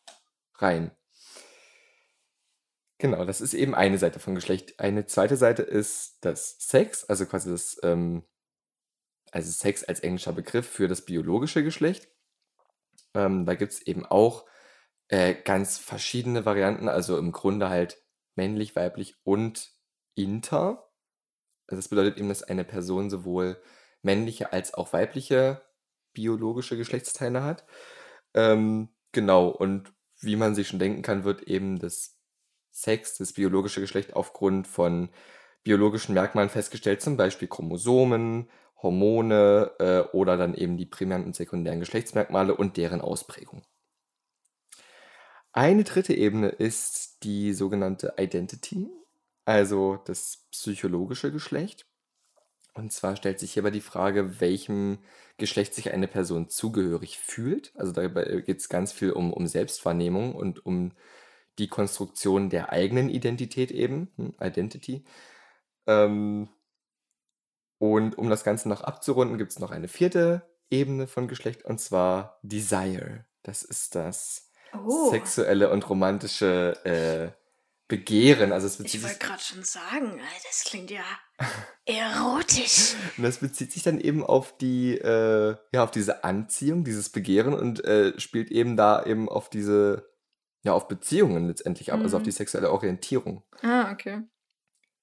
rein. 0.55 0.91
Genau, 2.98 3.25
das 3.25 3.42
ist 3.42 3.54
eben 3.54 3.75
eine 3.75 3.98
Seite 3.98 4.20
von 4.20 4.36
Geschlecht. 4.36 4.80
Eine 4.80 5.06
zweite 5.06 5.36
Seite 5.38 5.64
ist 5.64 6.18
das 6.22 6.58
Sex, 6.60 7.04
also 7.06 7.25
quasi 7.25 7.50
das, 7.52 7.78
ähm, 7.84 8.24
also 9.32 9.52
Sex 9.52 9.84
als 9.84 10.00
englischer 10.00 10.34
Begriff 10.34 10.68
für 10.68 10.88
das 10.88 11.06
biologische 11.06 11.64
Geschlecht. 11.64 12.08
Ähm, 13.14 13.46
da 13.46 13.56
gibt 13.56 13.74
es 13.74 13.82
eben 13.82 14.06
auch 14.06 14.46
äh, 15.10 15.36
ganz 15.36 15.78
verschiedene 15.78 16.46
Varianten, 16.46 16.90
also 16.90 17.18
im 17.18 17.32
Grunde 17.32 17.70
halt 17.70 18.04
männlich, 18.36 18.75
weiblich 18.75 19.16
und 19.24 19.74
inter. 20.16 20.90
Also 21.68 21.78
das 21.78 21.90
bedeutet 21.90 22.18
eben, 22.18 22.30
dass 22.30 22.44
eine 22.44 22.66
Person 22.66 23.10
sowohl 23.10 23.62
männliche 24.04 24.54
als 24.54 24.74
auch 24.74 24.94
weibliche 24.94 25.64
biologische 26.14 26.78
Geschlechtsteile 26.78 27.44
hat. 27.44 27.66
Ähm, 28.34 28.90
genau, 29.12 29.50
und 29.50 29.94
wie 30.22 30.36
man 30.36 30.56
sich 30.56 30.68
schon 30.70 30.80
denken 30.80 31.02
kann, 31.02 31.24
wird 31.25 31.44
eben 31.44 31.80
das 31.80 32.15
Sex, 32.75 33.17
das 33.17 33.32
biologische 33.32 33.79
Geschlecht 33.79 34.15
aufgrund 34.15 34.67
von 34.67 35.10
biologischen 35.63 36.13
Merkmalen 36.13 36.50
festgestellt, 36.50 37.01
zum 37.01 37.15
Beispiel 37.15 37.48
Chromosomen, 37.48 38.50
Hormone 38.82 39.72
äh, 39.79 40.01
oder 40.15 40.36
dann 40.36 40.53
eben 40.53 40.75
die 40.75 40.86
primären 40.86 41.24
und 41.24 41.36
sekundären 41.36 41.79
Geschlechtsmerkmale 41.79 42.53
und 42.53 42.75
deren 42.75 43.00
Ausprägung. 43.00 43.63
Eine 45.53 45.86
dritte 45.86 46.13
Ebene 46.13 46.50
ist 46.50 47.24
die 47.24 47.53
sogenannte 47.53 48.15
Identity, 48.17 48.89
also 49.46 49.98
das 50.05 50.46
psychologische 50.51 51.32
Geschlecht. 51.32 51.86
Und 52.74 52.91
zwar 52.91 53.15
stellt 53.15 53.39
sich 53.39 53.53
hierbei 53.53 53.72
die 53.72 53.79
Frage, 53.79 54.41
welchem 54.41 55.00
Geschlecht 55.38 55.74
sich 55.74 55.94
eine 55.94 56.10
Person 56.10 56.50
zugehörig 56.50 57.20
fühlt. 57.20 57.72
Also 57.75 57.94
dabei 57.94 58.41
geht 58.46 58.60
es 58.60 58.67
ganz 58.67 58.91
viel 58.91 59.12
um, 59.12 59.32
um 59.32 59.48
Selbstwahrnehmung 59.48 60.36
und 60.36 60.65
um 60.65 60.91
die 61.60 61.68
Konstruktion 61.68 62.50
der 62.50 62.72
eigenen 62.72 63.10
Identität 63.10 63.72
eben, 63.72 64.12
hm, 64.18 64.34
Identity. 64.42 65.06
Ähm, 65.88 66.50
und 67.78 68.18
um 68.18 68.30
das 68.30 68.44
Ganze 68.44 68.70
noch 68.70 68.82
abzurunden, 68.82 69.38
gibt 69.38 69.52
es 69.52 69.60
noch 69.60 69.72
eine 69.72 69.88
vierte 69.88 70.50
Ebene 70.70 71.08
von 71.08 71.28
Geschlecht 71.28 71.66
und 71.66 71.80
zwar 71.80 72.40
Desire. 72.42 73.26
Das 73.44 73.64
ist 73.64 73.96
das 73.96 74.46
Oh. 74.74 75.10
sexuelle 75.10 75.70
und 75.70 75.90
romantische 75.90 76.76
äh, 76.84 77.32
Begehren. 77.88 78.52
Also 78.52 78.66
es 78.66 78.80
Ich 78.80 79.04
wollte 79.04 79.20
gerade 79.20 79.42
schon 79.42 79.64
sagen, 79.64 80.20
das 80.44 80.64
klingt 80.64 80.90
ja 80.90 81.04
erotisch. 81.86 82.96
und 83.18 83.24
das 83.24 83.38
bezieht 83.38 83.72
sich 83.72 83.84
dann 83.84 84.00
eben 84.00 84.24
auf 84.26 84.58
die, 84.58 84.98
äh, 84.98 85.56
ja, 85.72 85.84
auf 85.84 85.92
diese 85.92 86.24
Anziehung, 86.24 86.84
dieses 86.84 87.10
Begehren 87.10 87.54
und 87.54 87.86
äh, 87.86 88.20
spielt 88.20 88.50
eben 88.50 88.76
da 88.76 89.04
eben 89.06 89.30
auf 89.30 89.50
diese, 89.52 90.10
ja, 90.66 90.74
auf 90.74 90.88
Beziehungen 90.90 91.48
letztendlich 91.48 91.94
ab, 91.94 92.02
also 92.04 92.18
auf 92.18 92.24
Mhm. 92.24 92.26
die 92.26 92.32
sexuelle 92.32 92.72
Orientierung. 92.72 93.44
Ah, 93.62 93.92
okay. 93.92 94.24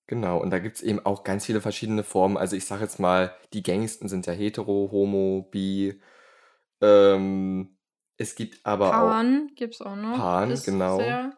Genau, 0.09 0.39
und 0.39 0.51
da 0.51 0.59
gibt 0.59 0.77
es 0.77 0.83
eben 0.83 1.01
auch 1.07 1.25
ganz 1.25 1.47
viele 1.47 1.61
verschiedene 1.61 2.03
Formen. 2.03 2.37
Also 2.37 2.57
ich 2.57 2.67
sage 2.67 2.83
jetzt 2.83 2.99
mal, 2.99 3.35
die 3.53 3.63
gängigsten 3.63 4.09
sind 4.09 4.27
ja 4.27 4.33
hetero, 4.33 4.91
homo, 4.93 5.49
bi. 5.51 6.01
Ähm, 6.83 7.79
es 8.19 8.35
gibt 8.35 8.67
aber 8.67 8.99
auch, 8.99 9.11
Pan 9.13 9.53
gibt's 9.55 9.81
auch 9.81 9.97
noch. 9.97 10.17
Pan, 10.19 10.51
ist 10.51 10.65
genau. 10.65 10.99
Sehr, 10.99 11.37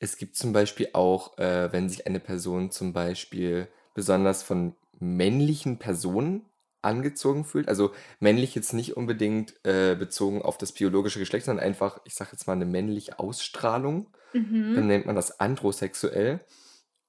es 0.00 0.16
gibt 0.16 0.36
zum 0.36 0.52
Beispiel 0.52 0.90
auch, 0.92 1.38
äh, 1.38 1.72
wenn 1.72 1.88
sich 1.88 2.06
eine 2.06 2.20
Person 2.20 2.70
zum 2.70 2.92
Beispiel 2.92 3.68
besonders 3.94 4.42
von 4.42 4.76
männlichen 4.98 5.78
Personen 5.78 6.46
angezogen 6.86 7.44
fühlt. 7.44 7.68
Also 7.68 7.92
männlich 8.20 8.54
jetzt 8.54 8.72
nicht 8.72 8.96
unbedingt 8.96 9.54
äh, 9.64 9.94
bezogen 9.94 10.42
auf 10.42 10.56
das 10.56 10.72
biologische 10.72 11.18
Geschlecht, 11.18 11.46
sondern 11.46 11.64
einfach, 11.64 12.00
ich 12.04 12.14
sage 12.14 12.30
jetzt 12.32 12.46
mal, 12.46 12.54
eine 12.54 12.66
männliche 12.66 13.18
Ausstrahlung. 13.18 14.10
Dann 14.32 14.74
mhm. 14.74 14.86
nennt 14.86 15.06
man 15.06 15.16
das 15.16 15.40
androsexuell. 15.40 16.40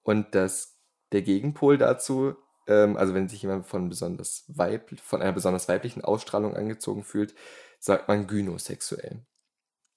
Und 0.03 0.35
das, 0.35 0.77
der 1.11 1.21
Gegenpol 1.21 1.77
dazu, 1.77 2.35
ähm, 2.67 2.97
also 2.97 3.13
wenn 3.13 3.27
sich 3.27 3.41
jemand 3.41 3.65
von, 3.65 3.89
besonders 3.89 4.45
weib, 4.47 4.99
von 4.99 5.21
einer 5.21 5.33
besonders 5.33 5.67
weiblichen 5.67 6.03
Ausstrahlung 6.03 6.55
angezogen 6.55 7.03
fühlt, 7.03 7.33
sagt 7.79 8.07
man 8.07 8.27
gynosexuell. 8.27 9.25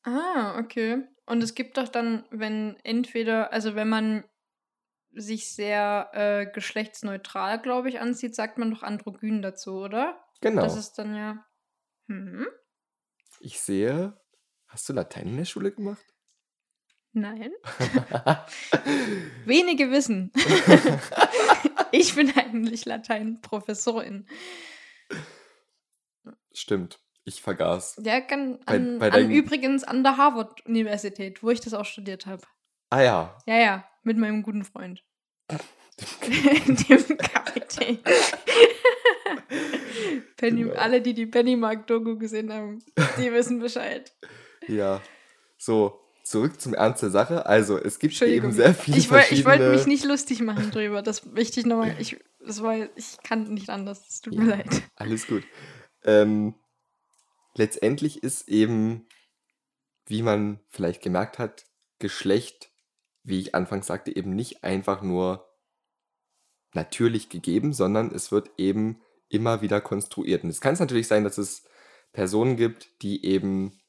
Ah, 0.02 0.58
okay. 0.58 1.04
Und 1.26 1.42
es 1.42 1.54
gibt 1.54 1.76
doch 1.76 1.88
dann, 1.88 2.25
wenn 2.30 2.76
entweder, 2.82 3.52
also 3.52 3.75
wenn 3.75 3.88
man 3.88 4.25
sich 5.12 5.52
sehr 5.52 6.10
äh, 6.12 6.46
geschlechtsneutral, 6.46 7.60
glaube 7.60 7.88
ich, 7.88 8.00
anzieht, 8.00 8.34
sagt 8.34 8.58
man 8.58 8.70
doch 8.70 8.82
androgyn 8.82 9.42
dazu, 9.42 9.78
oder? 9.78 10.22
Genau. 10.40 10.62
Das 10.62 10.76
ist 10.76 10.94
dann 10.94 11.16
ja. 11.16 11.44
Hm? 12.08 12.46
ich 13.40 13.60
sehe, 13.60 14.20
hast 14.66 14.88
du 14.88 14.92
Latein 14.92 15.28
in 15.28 15.36
der 15.38 15.44
Schule 15.44 15.72
gemacht? 15.72 16.04
Nein. 17.12 17.50
Wenige 19.44 19.90
wissen. 19.90 20.32
ich 21.92 22.14
bin 22.14 22.32
eigentlich 22.36 22.84
Latein-Professorin. 22.84 24.28
Stimmt, 26.52 27.00
ich 27.24 27.42
vergaß. 27.42 28.00
Ja, 28.04 28.20
kann 28.20 28.60
an, 28.66 28.98
bei 28.98 29.10
an 29.10 29.30
übrigens 29.30 29.82
an 29.82 30.04
der 30.04 30.18
Harvard-Universität, 30.18 31.42
wo 31.42 31.50
ich 31.50 31.60
das 31.60 31.74
auch 31.74 31.84
studiert 31.84 32.26
habe. 32.26 32.42
Ah 32.90 33.02
ja, 33.02 33.38
Ja, 33.46 33.58
ja, 33.58 33.89
mit 34.02 34.16
meinem 34.19 34.42
guten 34.42 34.64
Freund. 34.64 35.02
Dem 35.49 37.19
Kapitän. 37.19 37.99
Penny, 40.37 40.62
Genau. 40.64 40.75
Alle, 40.75 41.00
die 41.02 41.14
die 41.14 41.26
Pennymark-Doku 41.26 42.16
gesehen 42.16 42.52
haben, 42.52 42.83
die 43.19 43.33
wissen 43.33 43.61
Bescheid. 43.61 44.12
ja. 44.66 45.00
So, 45.62 46.00
zurück 46.25 46.59
zum 46.59 46.73
Ernst 46.73 47.02
der 47.02 47.11
Sache. 47.11 47.45
Also, 47.45 47.76
es 47.76 47.99
gibt 47.99 48.21
eben 48.23 48.50
sehr 48.50 48.73
viele 48.75 48.97
Ich, 48.97 49.11
woll- 49.11 49.19
ich 49.30 49.45
wollte 49.45 49.59
verschiedene... 49.59 49.71
mich 49.76 49.86
nicht 49.86 50.04
lustig 50.06 50.41
machen 50.41 50.71
drüber. 50.71 51.02
Das 51.02 51.26
möchte 51.26 51.60
ich 51.60 51.67
nochmal. 51.67 51.95
Ich, 51.99 52.17
das 52.39 52.63
war, 52.63 52.76
ich 52.97 53.19
kann 53.23 53.52
nicht 53.52 53.69
anders. 53.69 54.08
Es 54.08 54.23
tut 54.23 54.36
mir 54.39 54.49
Ja. 54.49 54.56
leid. 54.56 54.82
Alles 54.97 55.26
gut. 55.26 55.43
Ähm, 56.02 56.54
letztendlich 57.56 58.23
ist 58.23 58.49
eben, 58.49 59.06
wie 60.06 60.23
man 60.23 60.60
vielleicht 60.71 61.02
gemerkt 61.02 61.39
hat, 61.39 61.67
Geschlecht, 61.99 62.70
wie 63.23 63.41
ich 63.41 63.54
anfangs 63.54 63.87
sagte, 63.87 64.15
eben 64.15 64.35
nicht 64.35 64.65
einfach 64.65 65.02
nur 65.02 65.47
natürlich 66.75 67.28
gegeben, 67.28 67.73
sondern 67.73 68.13
es 68.15 68.33
wird 68.33 68.50
eben 68.56 69.00
immer 69.28 69.61
wieder 69.63 69.80
konstruiert. 69.80 70.45
Und 70.45 70.50
es 70.50 70.61
kann 70.61 70.75
es 70.75 70.80
natürlich 70.80 71.09
sein, 71.09 71.25
dass 71.25 71.39
es 71.39 71.65
Personen 72.13 72.56
gibt, 72.56 73.02
die 73.02 73.25
eben, 73.25 73.80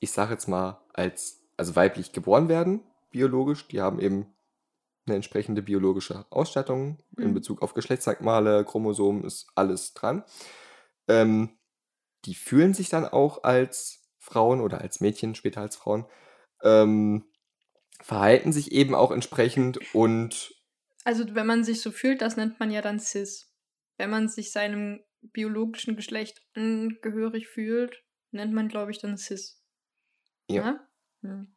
ich 0.00 0.10
sage 0.12 0.32
jetzt 0.32 0.48
mal, 0.48 0.84
als 0.92 1.42
also 1.56 1.76
weiblich 1.76 2.12
geboren 2.12 2.48
werden, 2.48 2.82
biologisch, 3.10 3.66
die 3.68 3.80
haben 3.80 4.00
eben 4.00 4.34
eine 5.06 5.16
entsprechende 5.16 5.62
biologische 5.62 6.26
Ausstattung 6.30 6.98
in 7.16 7.30
Mhm. 7.30 7.34
Bezug 7.34 7.62
auf 7.62 7.74
Geschlechtsmerkmale, 7.74 8.64
Chromosomen, 8.64 9.24
ist 9.24 9.48
alles 9.54 9.94
dran. 9.94 10.24
Ähm, 11.08 11.58
die 12.24 12.34
fühlen 12.34 12.74
sich 12.74 12.88
dann 12.90 13.06
auch 13.06 13.42
als 13.42 14.10
Frauen 14.18 14.60
oder 14.60 14.80
als 14.80 15.00
Mädchen, 15.00 15.34
später 15.34 15.62
als 15.62 15.76
Frauen, 15.76 16.04
ähm, 16.62 17.24
verhalten 18.00 18.52
sich 18.52 18.72
eben 18.72 18.94
auch 18.94 19.10
entsprechend 19.10 19.78
und 19.94 20.54
Also, 21.04 21.34
wenn 21.34 21.46
man 21.46 21.64
sich 21.64 21.80
so 21.80 21.90
fühlt, 21.90 22.22
das 22.22 22.36
nennt 22.36 22.60
man 22.60 22.70
ja 22.70 22.82
dann 22.82 23.00
cis. 23.00 23.52
Wenn 23.96 24.10
man 24.10 24.28
sich 24.28 24.52
seinem 24.52 25.00
biologischen 25.20 25.96
Geschlecht 25.96 26.40
angehörig 26.54 27.48
fühlt, 27.48 28.04
nennt 28.30 28.52
man, 28.52 28.68
glaube 28.68 28.90
ich, 28.90 28.98
dann 28.98 29.18
cis. 29.18 29.62
ja, 30.48 30.62
Ne? 30.62 30.88
Hm. 31.22 31.54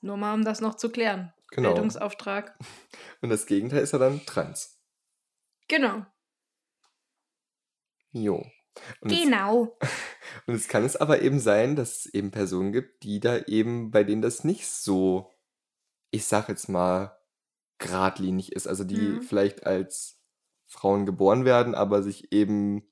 Nur 0.00 0.16
mal, 0.16 0.34
um 0.34 0.44
das 0.44 0.60
noch 0.60 0.74
zu 0.74 0.90
klären. 0.90 1.32
genau. 1.50 1.72
Bildungsauftrag. 1.72 2.58
Und 3.20 3.30
das 3.30 3.46
Gegenteil 3.46 3.82
ist 3.82 3.92
ja 3.92 3.98
dann 3.98 4.24
trans. 4.26 4.80
Genau. 5.68 6.04
Jo. 8.12 8.44
Und 9.00 9.12
es, 9.12 9.22
Genau. 9.22 9.78
und 10.46 10.54
es 10.54 10.68
kann 10.68 10.84
es 10.84 10.96
aber 10.96 11.22
eben 11.22 11.38
sein, 11.38 11.76
dass 11.76 12.00
es 12.00 12.06
eben 12.06 12.30
Personen 12.30 12.72
gibt, 12.72 13.02
die 13.04 13.20
da 13.20 13.38
eben, 13.38 13.90
bei 13.90 14.04
denen 14.04 14.22
das 14.22 14.44
nicht 14.44 14.66
so, 14.66 15.31
ich 16.12 16.26
sag 16.26 16.48
jetzt 16.50 16.68
mal, 16.70 17.18
geradlinig 17.78 18.52
ist. 18.52 18.68
Also 18.68 18.84
die 18.84 19.20
Mhm. 19.20 19.22
vielleicht 19.22 19.66
als 19.66 20.20
Frauen 20.66 21.06
geboren 21.06 21.44
werden, 21.46 21.74
aber 21.74 22.02
sich 22.02 22.32
eben 22.32 22.84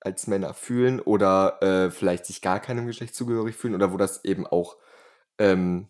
als 0.00 0.26
Männer 0.26 0.54
fühlen 0.54 1.00
oder 1.00 1.62
äh, 1.62 1.90
vielleicht 1.90 2.26
sich 2.26 2.42
gar 2.42 2.60
keinem 2.60 2.86
Geschlecht 2.86 3.14
zugehörig 3.14 3.56
fühlen 3.56 3.74
oder 3.74 3.92
wo 3.92 3.96
das 3.96 4.24
eben 4.24 4.46
auch 4.46 4.76
ähm, 5.38 5.88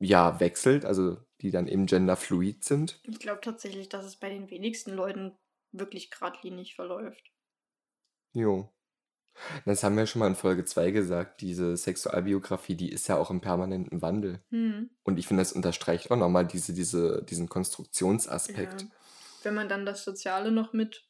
ja 0.00 0.38
wechselt, 0.40 0.84
also 0.84 1.18
die 1.40 1.50
dann 1.50 1.66
eben 1.68 1.86
genderfluid 1.86 2.62
sind. 2.64 3.02
Ich 3.04 3.20
glaube 3.20 3.40
tatsächlich, 3.40 3.88
dass 3.88 4.04
es 4.04 4.16
bei 4.16 4.28
den 4.28 4.50
wenigsten 4.50 4.90
Leuten 4.90 5.38
wirklich 5.70 6.10
geradlinig 6.10 6.74
verläuft. 6.74 7.30
Jo. 8.34 8.72
Das 9.64 9.82
haben 9.82 9.96
wir 9.96 10.06
schon 10.06 10.20
mal 10.20 10.28
in 10.28 10.34
Folge 10.34 10.64
2 10.64 10.90
gesagt, 10.90 11.40
diese 11.40 11.76
Sexualbiografie, 11.76 12.74
die 12.74 12.92
ist 12.92 13.08
ja 13.08 13.16
auch 13.16 13.30
im 13.30 13.40
permanenten 13.40 14.02
Wandel. 14.02 14.40
Hm. 14.50 14.90
Und 15.02 15.18
ich 15.18 15.26
finde, 15.26 15.42
das 15.42 15.52
unterstreicht 15.52 16.10
auch 16.10 16.16
nochmal 16.16 16.46
diese, 16.46 16.72
diese, 16.72 17.22
diesen 17.24 17.48
Konstruktionsaspekt. 17.48 18.82
Ja. 18.82 18.88
Wenn 19.42 19.54
man 19.54 19.68
dann 19.68 19.86
das 19.86 20.04
Soziale 20.04 20.52
noch 20.52 20.72
mit 20.72 21.04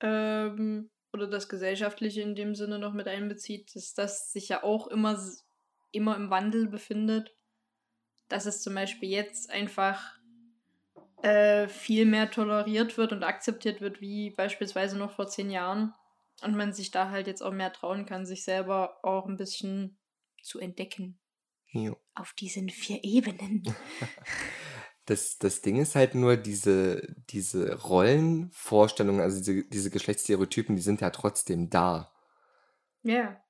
ähm, 0.00 0.90
oder 1.12 1.26
das 1.26 1.48
Gesellschaftliche 1.48 2.20
in 2.20 2.34
dem 2.34 2.54
Sinne 2.54 2.78
noch 2.78 2.92
mit 2.92 3.08
einbezieht, 3.08 3.74
dass 3.74 3.94
das 3.94 4.32
sich 4.32 4.48
ja 4.48 4.62
auch 4.62 4.86
immer, 4.86 5.18
immer 5.90 6.16
im 6.16 6.30
Wandel 6.30 6.68
befindet. 6.68 7.34
Dass 8.28 8.46
es 8.46 8.60
zum 8.60 8.74
Beispiel 8.74 9.08
jetzt 9.08 9.50
einfach 9.50 10.18
äh, 11.22 11.66
viel 11.68 12.04
mehr 12.04 12.30
toleriert 12.30 12.98
wird 12.98 13.12
und 13.12 13.24
akzeptiert 13.24 13.80
wird, 13.80 14.00
wie 14.00 14.30
beispielsweise 14.30 14.98
noch 14.98 15.12
vor 15.12 15.28
zehn 15.28 15.50
Jahren. 15.50 15.94
Und 16.42 16.56
man 16.56 16.72
sich 16.72 16.90
da 16.90 17.10
halt 17.10 17.26
jetzt 17.26 17.42
auch 17.42 17.52
mehr 17.52 17.72
trauen 17.72 18.06
kann, 18.06 18.26
sich 18.26 18.44
selber 18.44 18.98
auch 19.02 19.26
ein 19.26 19.36
bisschen 19.36 19.98
zu 20.42 20.60
entdecken. 20.60 21.18
Jo. 21.70 21.96
Auf 22.14 22.32
diesen 22.32 22.70
vier 22.70 23.02
Ebenen. 23.04 23.62
Das, 25.08 25.38
das 25.38 25.62
Ding 25.62 25.80
ist 25.80 25.94
halt 25.94 26.14
nur, 26.14 26.36
diese, 26.36 27.16
diese 27.30 27.80
Rollenvorstellungen, 27.80 29.22
also 29.22 29.38
diese, 29.38 29.64
diese 29.64 29.88
Geschlechtsstereotypen, 29.88 30.76
die 30.76 30.82
sind 30.82 31.00
ja 31.00 31.08
trotzdem 31.08 31.70
da. 31.70 32.12
Ja. 33.02 33.42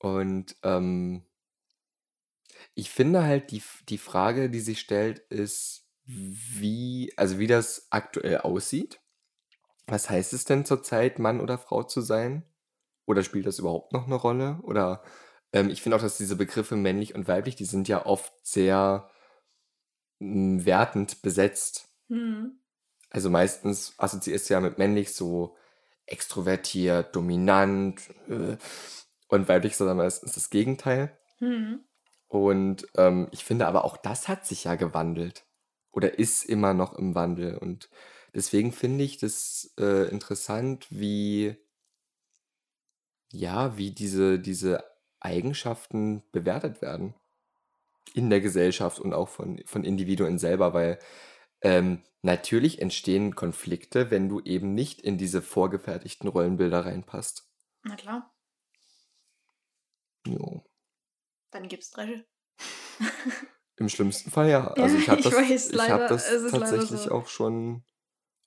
Und 0.00 0.56
ähm, 0.62 1.24
ich 2.74 2.90
finde 2.90 3.22
halt, 3.22 3.52
die, 3.52 3.62
die 3.88 3.96
Frage, 3.96 4.50
die 4.50 4.60
sich 4.60 4.80
stellt, 4.80 5.20
ist, 5.30 5.88
wie, 6.04 7.10
also 7.16 7.38
wie 7.38 7.46
das 7.46 7.86
aktuell 7.88 8.38
aussieht. 8.38 9.00
Was 9.90 10.08
heißt 10.08 10.32
es 10.32 10.44
denn 10.44 10.64
zurzeit, 10.64 11.18
Mann 11.18 11.40
oder 11.40 11.58
Frau 11.58 11.82
zu 11.82 12.00
sein? 12.00 12.44
Oder 13.06 13.24
spielt 13.24 13.46
das 13.46 13.58
überhaupt 13.58 13.92
noch 13.92 14.06
eine 14.06 14.14
Rolle? 14.14 14.60
Oder 14.62 15.02
ähm, 15.52 15.68
ich 15.68 15.82
finde 15.82 15.96
auch, 15.96 16.00
dass 16.00 16.16
diese 16.16 16.36
Begriffe 16.36 16.76
männlich 16.76 17.16
und 17.16 17.26
weiblich, 17.26 17.56
die 17.56 17.64
sind 17.64 17.88
ja 17.88 18.06
oft 18.06 18.32
sehr 18.46 19.10
mh, 20.20 20.64
wertend 20.64 21.22
besetzt. 21.22 21.88
Hm. 22.08 22.60
Also 23.10 23.30
meistens 23.30 23.94
assoziierst 23.98 24.48
du 24.48 24.54
ja 24.54 24.60
mit 24.60 24.78
männlich 24.78 25.12
so 25.12 25.56
extrovertiert, 26.06 27.16
dominant 27.16 28.00
äh, 28.28 28.56
und 29.26 29.48
weiblich 29.48 29.72
ist 29.72 29.80
dann 29.80 29.96
meistens 29.96 30.34
das 30.34 30.50
Gegenteil. 30.50 31.18
Hm. 31.38 31.80
Und 32.28 32.86
ähm, 32.96 33.26
ich 33.32 33.44
finde 33.44 33.66
aber 33.66 33.84
auch 33.84 33.96
das 33.96 34.28
hat 34.28 34.46
sich 34.46 34.62
ja 34.64 34.76
gewandelt 34.76 35.44
oder 35.90 36.16
ist 36.16 36.44
immer 36.44 36.74
noch 36.74 36.92
im 36.92 37.16
Wandel. 37.16 37.58
Und 37.58 37.90
deswegen 38.34 38.72
finde 38.72 39.04
ich 39.04 39.18
das 39.18 39.72
äh, 39.78 40.08
interessant, 40.08 40.86
wie, 40.90 41.56
ja, 43.32 43.76
wie 43.76 43.92
diese, 43.92 44.38
diese 44.38 44.84
Eigenschaften 45.20 46.22
bewertet 46.32 46.82
werden 46.82 47.14
in 48.14 48.30
der 48.30 48.40
Gesellschaft 48.40 48.98
und 48.98 49.12
auch 49.12 49.28
von, 49.28 49.62
von 49.66 49.84
Individuen 49.84 50.38
selber, 50.38 50.74
weil 50.74 50.98
ähm, 51.62 52.02
natürlich 52.22 52.80
entstehen 52.80 53.34
Konflikte, 53.34 54.10
wenn 54.10 54.28
du 54.28 54.40
eben 54.40 54.74
nicht 54.74 55.00
in 55.00 55.18
diese 55.18 55.42
vorgefertigten 55.42 56.28
Rollenbilder 56.28 56.86
reinpasst. 56.86 57.48
Na 57.82 57.96
klar. 57.96 58.34
Jo. 60.26 60.64
Dann 61.50 61.68
gibt's 61.68 61.90
Dresche. 61.90 62.24
Im 63.76 63.88
schlimmsten 63.88 64.30
Fall 64.30 64.50
ja. 64.50 64.66
Also 64.76 64.96
ich 64.96 65.08
habe 65.08 65.20
ich 65.20 65.24
das, 65.24 65.32
ich 65.32 65.70
habe 65.70 65.76
leider, 65.76 66.08
das 66.08 66.28
es 66.28 66.42
ist 66.42 66.52
leider 66.52 66.64
tatsächlich 66.64 67.00
so. 67.02 67.12
auch 67.12 67.26
schon, 67.26 67.82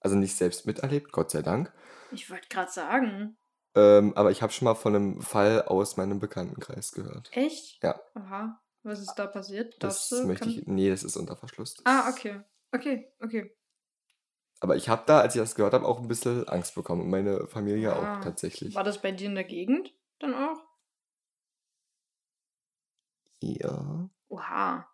also 0.04 0.16
nicht 0.16 0.36
selbst 0.36 0.66
miterlebt, 0.68 1.12
Gott 1.12 1.32
sei 1.32 1.42
Dank. 1.42 1.74
Ich 2.12 2.30
wollte 2.30 2.48
gerade 2.50 2.72
sagen. 2.72 3.38
Ähm, 3.76 4.13
aber 4.16 4.30
ich 4.30 4.42
habe 4.44 4.54
schon 4.54 4.66
mal 4.66 4.76
von 4.76 4.96
einem 4.96 5.22
Fall 5.22 5.63
aus 5.63 5.98
meinem 5.98 6.20
Bekanntenkreis 6.20 6.92
gehört. 6.92 7.30
Echt? 7.36 7.82
Ja. 7.82 8.00
Aha. 8.13 8.62
Was 8.84 9.00
ist 9.00 9.16
da 9.16 9.26
passiert? 9.26 9.74
Das 9.82 10.10
Darfst 10.10 10.12
du? 10.12 10.28
möchte 10.28 10.46
Kann- 10.46 10.54
ich. 10.54 10.68
Nee, 10.68 10.89
das 10.92 11.04
ist 11.04 11.16
unter 11.18 11.36
Verschluss. 11.36 11.76
Ah, 11.86 12.10
okay. 12.10 12.42
Okay, 12.72 13.12
okay. 13.22 13.56
Aber 14.60 14.76
ich 14.76 14.89
habe 14.89 15.04
da, 15.08 15.20
als 15.22 15.36
ich 15.36 15.42
das 15.42 15.56
gehört 15.56 15.74
habe, 15.74 15.86
auch 15.88 16.00
ein 16.00 16.08
bisschen 16.08 16.48
Angst 16.48 16.76
bekommen. 16.76 17.02
Und 17.02 17.10
meine 17.10 17.48
Familie 17.48 17.94
Ah. 17.94 18.20
auch 18.20 18.24
tatsächlich. 18.24 18.76
War 18.76 18.84
das 18.84 19.02
bei 19.02 19.12
dir 19.12 19.28
in 19.28 19.36
der 19.36 19.44
Gegend 19.44 19.94
dann 20.20 20.34
auch? 20.36 20.60
Ja. 23.39 24.10
Oha. 24.30 24.88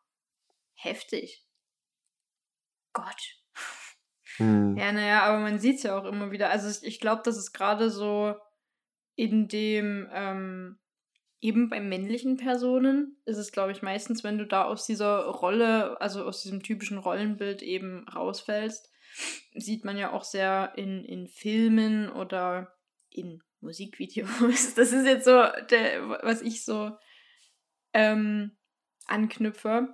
Heftig. 0.74 1.46
Gott. 2.94 3.39
Hm. 4.40 4.78
Ja, 4.78 4.92
naja, 4.92 5.24
aber 5.24 5.40
man 5.40 5.60
sieht 5.60 5.78
es 5.78 5.84
ja 5.84 6.00
auch 6.00 6.06
immer 6.06 6.32
wieder. 6.32 6.50
Also 6.50 6.70
ich, 6.86 7.00
glaube, 7.00 7.22
das 7.26 7.38
ist 7.38 7.54
gerade 7.54 7.90
so 7.90 8.36
in 9.16 9.48
dem, 9.50 10.10
ähm, 10.14 10.80
eben 11.42 11.70
bei 11.70 11.80
männlichen 11.80 12.38
Personen 12.38 13.18
ist 13.26 13.38
es, 13.38 13.52
glaube 13.52 13.72
ich, 13.72 13.82
meistens, 13.82 14.24
wenn 14.24 14.38
du 14.38 14.46
da 14.46 14.64
aus 14.64 14.86
dieser 14.86 15.26
Rolle, 15.26 16.00
also 16.02 16.24
aus 16.24 16.42
diesem 16.42 16.64
typischen 16.64 16.98
Rollenbild 16.98 17.62
eben 17.62 18.08
rausfällst, 18.08 18.90
sieht 19.56 19.84
man 19.84 19.98
ja 19.98 20.14
auch 20.14 20.24
sehr 20.24 20.74
in, 20.76 21.04
in 21.04 21.28
Filmen 21.28 22.10
oder 22.10 22.76
in 23.10 23.44
Musikvideos. 23.60 24.30
Das 24.76 24.94
ist 24.94 25.06
jetzt 25.06 25.26
so, 25.26 25.44
der, 25.70 26.08
was 26.24 26.42
ich 26.42 26.64
so 26.64 26.92
ähm, 27.94 28.58
anknüpfe 29.06 29.94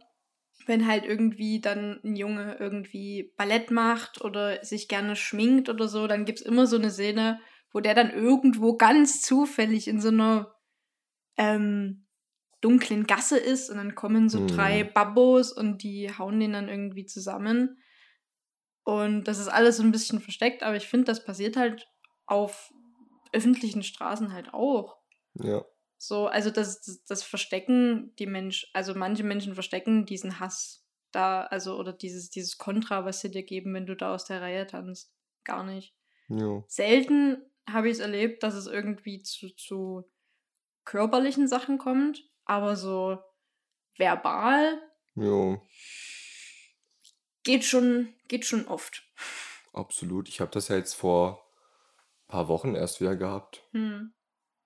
wenn 0.68 0.88
halt 0.88 1.06
irgendwie 1.06 1.62
dann 1.62 2.00
ein 2.04 2.16
Junge 2.16 2.58
irgendwie 2.60 3.34
Ballett 3.38 3.72
macht 3.72 4.22
oder 4.22 4.64
sich 4.64 4.88
gerne 4.88 5.16
schminkt 5.16 5.70
oder 5.70 5.88
so, 5.88 6.08
dann 6.08 6.26
gibt 6.26 6.40
es 6.40 6.46
immer 6.46 6.68
so 6.68 6.78
eine 6.78 6.92
Szene, 6.92 7.40
wo 7.72 7.80
der 7.80 7.94
dann 7.94 8.12
irgendwo 8.12 8.78
ganz 8.78 9.22
zufällig 9.22 9.88
in 9.88 10.00
so 10.02 10.10
einer 10.10 10.56
ähm, 11.38 12.06
dunklen 12.62 13.06
Gasse 13.06 13.38
ist 13.38 13.70
und 13.70 13.78
dann 13.78 13.96
kommen 13.96 14.30
so 14.30 14.40
Mhm. 14.40 14.48
drei 14.48 14.84
Babos 14.84 15.52
und 15.52 15.84
die 15.84 16.12
hauen 16.18 16.40
den 16.40 16.54
dann 16.54 16.70
irgendwie 16.70 17.06
zusammen. 17.06 17.78
Und 18.84 19.26
das 19.26 19.40
ist 19.40 19.48
alles 19.48 19.78
so 19.78 19.84
ein 19.84 19.92
bisschen 19.92 20.20
versteckt, 20.20 20.64
aber 20.64 20.76
ich 20.76 20.88
finde, 20.88 21.06
das 21.06 21.26
passiert 21.26 21.58
halt 21.58 21.88
auf 22.28 22.72
öffentlichen 23.32 23.84
Straßen 23.84 24.32
halt 24.32 24.54
auch. 24.54 24.98
Ja. 25.34 25.66
So, 25.98 26.28
also 26.28 26.52
das, 26.52 26.82
das, 26.82 27.04
das 27.06 27.24
Verstecken, 27.24 28.14
die 28.20 28.28
Mensch, 28.28 28.70
also 28.74 28.94
manche 28.94 29.24
Menschen 29.24 29.54
verstecken 29.54 30.06
diesen 30.06 30.40
Hass 30.40 30.86
da, 31.12 31.44
also 31.44 31.78
oder 31.78 31.94
dieses, 31.94 32.30
dieses 32.30 32.58
Kontra, 32.58 33.06
was 33.06 33.22
sie 33.22 33.32
dir 33.32 33.44
geben, 33.44 33.74
wenn 33.74 33.86
du 33.86 33.96
da 33.96 34.14
aus 34.14 34.26
der 34.26 34.42
Reihe 34.42 34.68
tanzt. 34.68 35.14
Gar 35.44 35.64
nicht. 35.64 35.96
Jo. 36.28 36.66
Selten 36.68 37.38
habe 37.70 37.88
ich 37.88 37.94
es 37.94 38.00
erlebt, 38.00 38.44
dass 38.44 38.54
es 38.54 38.68
irgendwie 38.68 39.22
zu, 39.22 39.50
zu 39.56 40.12
körperlichen 40.84 41.48
Sachen 41.48 41.78
kommt, 41.78 42.24
aber 42.44 42.76
so 42.76 43.18
verbal 43.98 44.82
Jo. 45.16 45.62
geht 47.44 47.64
schon, 47.64 48.14
geht 48.28 48.46
schon 48.46 48.68
oft. 48.68 49.04
Absolut. 49.74 50.30
Ich 50.30 50.42
habe 50.42 50.52
das 50.52 50.68
ja 50.68 50.76
jetzt 50.76 50.94
vor 50.94 51.46
ein 52.26 52.28
paar 52.28 52.48
Wochen 52.48 52.76
erst 52.76 53.02
wieder 53.02 53.16
gehabt. 53.16 53.64
Hm. 53.72 54.14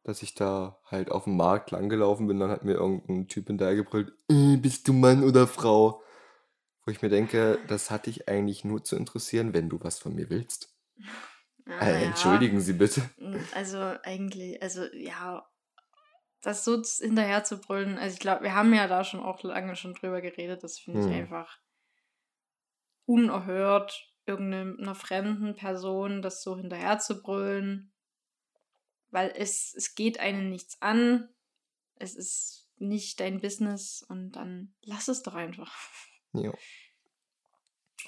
Dass 0.04 0.22
ich 0.24 0.34
da 0.36 0.80
halt 0.86 1.12
auf 1.12 1.26
dem 1.26 1.38
Markt 1.38 1.72
langgelaufen 1.72 2.28
bin, 2.28 2.40
dann 2.40 2.50
hat 2.52 2.64
mir 2.64 2.74
irgendein 2.74 3.28
Typ 3.28 3.48
hinterhergebrüllt, 3.48 4.14
äh, 4.30 4.58
bist 4.58 4.88
du 4.88 4.94
Mann 4.94 5.24
oder 5.24 5.48
Frau? 5.48 6.02
Wo 6.86 6.92
ich 6.92 7.02
mir 7.02 7.10
denke, 7.10 7.60
das 7.68 7.92
hat 7.92 8.06
dich 8.08 8.28
eigentlich 8.28 8.64
nur 8.66 8.84
zu 8.84 8.96
interessieren, 8.96 9.54
wenn 9.54 9.70
du 9.70 9.80
was 9.82 10.00
von 10.00 10.16
mir 10.16 10.30
willst. 10.30 10.76
Ja, 11.68 11.80
Äh, 11.82 12.02
ja. 12.02 12.08
entschuldigen 12.08 12.62
Sie 12.62 12.74
bitte. 12.74 13.10
Also 13.54 13.78
eigentlich, 14.04 14.62
also 14.64 14.86
ja, 14.94 15.48
das 16.42 16.64
so 16.64 16.82
hinterher 16.82 17.44
zu 17.44 17.60
brüllen, 17.60 17.98
also 17.98 18.14
ich 18.14 18.20
glaube, 18.20 18.44
wir 18.44 18.56
haben 18.56 18.74
ja 18.74 18.88
da 18.88 19.04
schon 19.04 19.20
auch 19.20 19.44
lange 19.44 19.76
schon 19.76 19.94
drüber 19.94 20.22
geredet, 20.22 20.64
das 20.64 20.80
finde 20.80 21.02
Hm. 21.02 21.10
ich 21.10 21.16
einfach 21.16 21.60
unerhört, 23.06 24.08
irgendeiner 24.26 24.96
fremden 24.96 25.56
Person 25.56 26.22
das 26.22 26.44
so 26.44 26.56
hinterher 26.58 27.00
zu 27.00 27.22
brüllen, 27.22 27.92
weil 29.12 29.34
es, 29.36 29.74
es 29.76 29.95
geht 29.95 30.19
einen 30.19 30.50
nichts 30.50 30.82
an, 30.82 31.30
es 31.95 32.15
ist 32.15 32.67
nicht 32.78 33.19
dein 33.19 33.41
Business 33.41 34.04
und 34.08 34.32
dann 34.34 34.74
lass 34.82 35.08
es 35.08 35.24
doch 35.24 35.36
einfach. 35.36 35.74
Ja. 36.34 36.54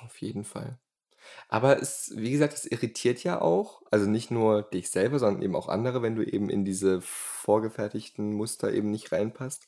Auf 0.04 0.22
jeden 0.22 0.44
Fall. 0.44 0.80
Aber 1.50 1.82
es, 1.82 2.14
wie 2.16 2.32
gesagt, 2.32 2.54
es 2.54 2.66
irritiert 2.66 3.24
ja 3.24 3.42
auch, 3.42 3.82
also 3.92 4.08
nicht 4.08 4.32
nur 4.32 4.64
dich 4.64 4.90
selber, 4.92 5.20
sondern 5.20 5.44
eben 5.44 5.56
auch 5.56 5.68
andere, 5.70 6.02
wenn 6.02 6.16
du 6.16 6.24
eben 6.24 6.50
in 6.50 6.66
diese 6.66 7.02
vorgefertigten 7.02 8.34
Muster 8.34 8.72
eben 8.74 8.92
nicht 8.92 9.12
reinpasst. 9.12 9.68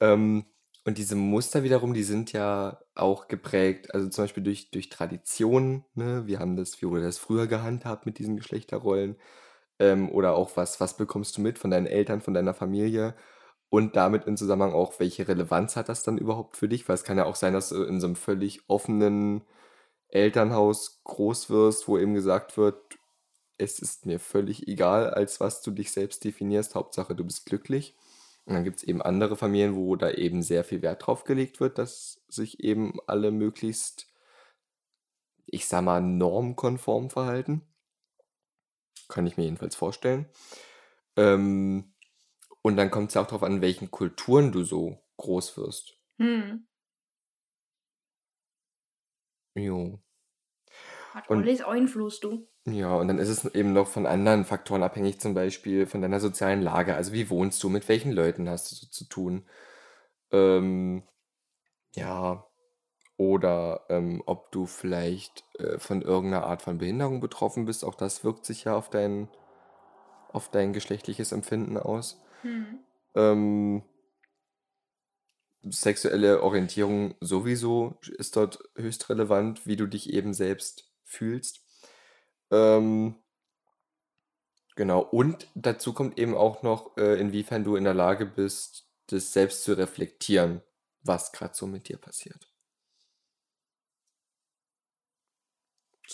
Ähm, 0.00 0.46
und 0.84 0.98
diese 0.98 1.16
Muster 1.16 1.64
wiederum, 1.64 1.94
die 1.94 2.04
sind 2.04 2.32
ja 2.32 2.80
auch 2.94 3.28
geprägt, 3.28 3.92
also 3.94 4.08
zum 4.08 4.24
Beispiel 4.24 4.44
durch, 4.44 4.70
durch 4.70 4.88
Traditionen, 4.88 5.84
ne? 5.94 6.26
Wir 6.26 6.38
haben 6.38 6.56
das, 6.56 6.80
wie 6.80 6.86
wurde 6.86 7.02
das 7.02 7.18
früher 7.18 7.48
gehandhabt 7.48 8.06
mit 8.06 8.18
diesen 8.18 8.36
Geschlechterrollen? 8.36 9.16
Ähm, 9.78 10.10
oder 10.10 10.34
auch 10.34 10.56
was, 10.56 10.80
was 10.80 10.96
bekommst 10.96 11.36
du 11.36 11.42
mit 11.42 11.58
von 11.58 11.70
deinen 11.70 11.86
Eltern, 11.86 12.20
von 12.22 12.34
deiner 12.34 12.54
Familie? 12.54 13.14
Und 13.68 13.96
damit 13.96 14.26
im 14.26 14.36
Zusammenhang 14.36 14.72
auch, 14.72 15.00
welche 15.00 15.28
Relevanz 15.28 15.76
hat 15.76 15.88
das 15.88 16.02
dann 16.02 16.18
überhaupt 16.18 16.56
für 16.56 16.68
dich? 16.68 16.88
Weil 16.88 16.94
es 16.94 17.04
kann 17.04 17.18
ja 17.18 17.26
auch 17.26 17.36
sein, 17.36 17.52
dass 17.52 17.70
du 17.70 17.82
in 17.82 18.00
so 18.00 18.06
einem 18.06 18.16
völlig 18.16 18.68
offenen 18.68 19.42
Elternhaus 20.08 21.02
groß 21.04 21.50
wirst, 21.50 21.88
wo 21.88 21.98
eben 21.98 22.14
gesagt 22.14 22.56
wird, 22.56 22.76
es 23.58 23.78
ist 23.78 24.06
mir 24.06 24.20
völlig 24.20 24.68
egal, 24.68 25.10
als 25.10 25.40
was 25.40 25.62
du 25.62 25.70
dich 25.70 25.92
selbst 25.92 26.24
definierst, 26.24 26.74
Hauptsache 26.74 27.14
du 27.14 27.24
bist 27.24 27.46
glücklich. 27.46 27.96
Und 28.44 28.54
dann 28.54 28.64
gibt 28.64 28.78
es 28.78 28.84
eben 28.84 29.02
andere 29.02 29.36
Familien, 29.36 29.74
wo 29.76 29.96
da 29.96 30.10
eben 30.10 30.42
sehr 30.42 30.62
viel 30.64 30.82
Wert 30.82 31.06
drauf 31.06 31.24
gelegt 31.24 31.60
wird, 31.60 31.78
dass 31.78 32.22
sich 32.28 32.62
eben 32.62 32.98
alle 33.06 33.32
möglichst, 33.32 34.08
ich 35.46 35.66
sag 35.66 35.82
mal, 35.82 36.00
normkonform 36.00 37.10
verhalten. 37.10 37.62
Kann 39.08 39.26
ich 39.26 39.36
mir 39.36 39.44
jedenfalls 39.44 39.76
vorstellen. 39.76 40.26
Ähm, 41.16 41.94
und 42.62 42.76
dann 42.76 42.90
kommt 42.90 43.08
es 43.08 43.14
ja 43.14 43.22
auch 43.22 43.26
darauf 43.26 43.42
an, 43.44 43.56
in 43.56 43.62
welchen 43.62 43.90
Kulturen 43.90 44.52
du 44.52 44.64
so 44.64 44.98
groß 45.18 45.56
wirst. 45.58 45.98
Hm. 46.18 46.66
Jo. 49.56 49.98
Hat 51.14 51.28
Und- 51.30 51.42
alles 51.42 51.62
Einfluss, 51.62 52.20
du. 52.20 52.48
Ja, 52.68 52.96
und 52.96 53.06
dann 53.06 53.18
ist 53.18 53.28
es 53.28 53.44
eben 53.54 53.72
noch 53.72 53.86
von 53.86 54.06
anderen 54.06 54.44
Faktoren 54.44 54.82
abhängig, 54.82 55.20
zum 55.20 55.34
Beispiel 55.34 55.86
von 55.86 56.02
deiner 56.02 56.18
sozialen 56.18 56.62
Lage. 56.62 56.96
Also 56.96 57.12
wie 57.12 57.30
wohnst 57.30 57.62
du, 57.62 57.68
mit 57.68 57.88
welchen 57.88 58.10
Leuten 58.10 58.48
hast 58.48 58.72
du 58.72 58.76
so 58.76 58.86
zu 58.88 59.04
tun? 59.04 59.46
Ähm, 60.32 61.04
ja, 61.96 62.46
oder 63.16 63.86
ähm, 63.88 64.22
ob 64.26 64.52
du 64.52 64.66
vielleicht 64.66 65.44
äh, 65.58 65.78
von 65.78 66.02
irgendeiner 66.02 66.46
Art 66.46 66.62
von 66.62 66.78
Behinderung 66.78 67.20
betroffen 67.20 67.64
bist. 67.64 67.84
Auch 67.84 67.94
das 67.94 68.24
wirkt 68.24 68.44
sich 68.44 68.64
ja 68.64 68.76
auf 68.76 68.90
dein, 68.90 69.28
auf 70.32 70.50
dein 70.50 70.72
geschlechtliches 70.72 71.32
Empfinden 71.32 71.78
aus. 71.78 72.20
Hm. 72.42 72.80
Ähm, 73.14 73.82
sexuelle 75.62 76.42
Orientierung 76.42 77.14
sowieso 77.20 77.98
ist 78.18 78.36
dort 78.36 78.58
höchst 78.76 79.08
relevant, 79.08 79.66
wie 79.66 79.76
du 79.76 79.86
dich 79.86 80.12
eben 80.12 80.34
selbst 80.34 80.92
fühlst. 81.04 81.62
Ähm, 82.50 83.16
genau, 84.76 85.00
und 85.00 85.48
dazu 85.54 85.92
kommt 85.92 86.18
eben 86.18 86.36
auch 86.36 86.62
noch, 86.62 86.96
äh, 86.98 87.18
inwiefern 87.18 87.64
du 87.64 87.76
in 87.76 87.84
der 87.84 87.94
Lage 87.94 88.26
bist, 88.26 88.88
das 89.08 89.32
selbst 89.32 89.64
zu 89.64 89.72
reflektieren, 89.72 90.62
was 91.02 91.32
gerade 91.32 91.54
so 91.54 91.66
mit 91.66 91.88
dir 91.88 91.96
passiert. 91.96 92.48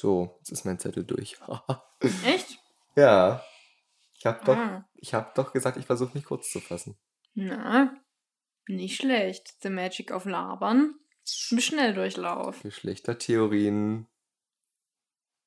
So, 0.03 0.35
jetzt 0.39 0.51
ist 0.51 0.65
mein 0.65 0.81
Zettel 0.81 1.05
durch. 1.05 1.37
Echt? 2.27 2.59
ja, 2.97 3.41
ich 4.19 4.27
habe 4.27 4.45
doch, 4.45 4.57
Ah. 4.57 4.85
ich 4.97 5.15
hab 5.15 5.37
doch 5.37 5.53
gesagt, 5.53 5.77
ich 5.77 5.87
versuche 5.87 6.15
mich 6.15 6.25
kurz 6.25 6.51
zu 6.51 6.59
fassen. 6.59 6.99
Na, 7.35 7.95
Nicht 8.67 8.97
schlecht. 8.97 9.55
The 9.63 9.71
Magic 9.71 10.11
of 10.11 10.25
Labern. 10.25 10.97
Im 11.53 11.61
Schnelldurchlauf. 11.61 12.63
Geschlechtertheorien 12.63 14.09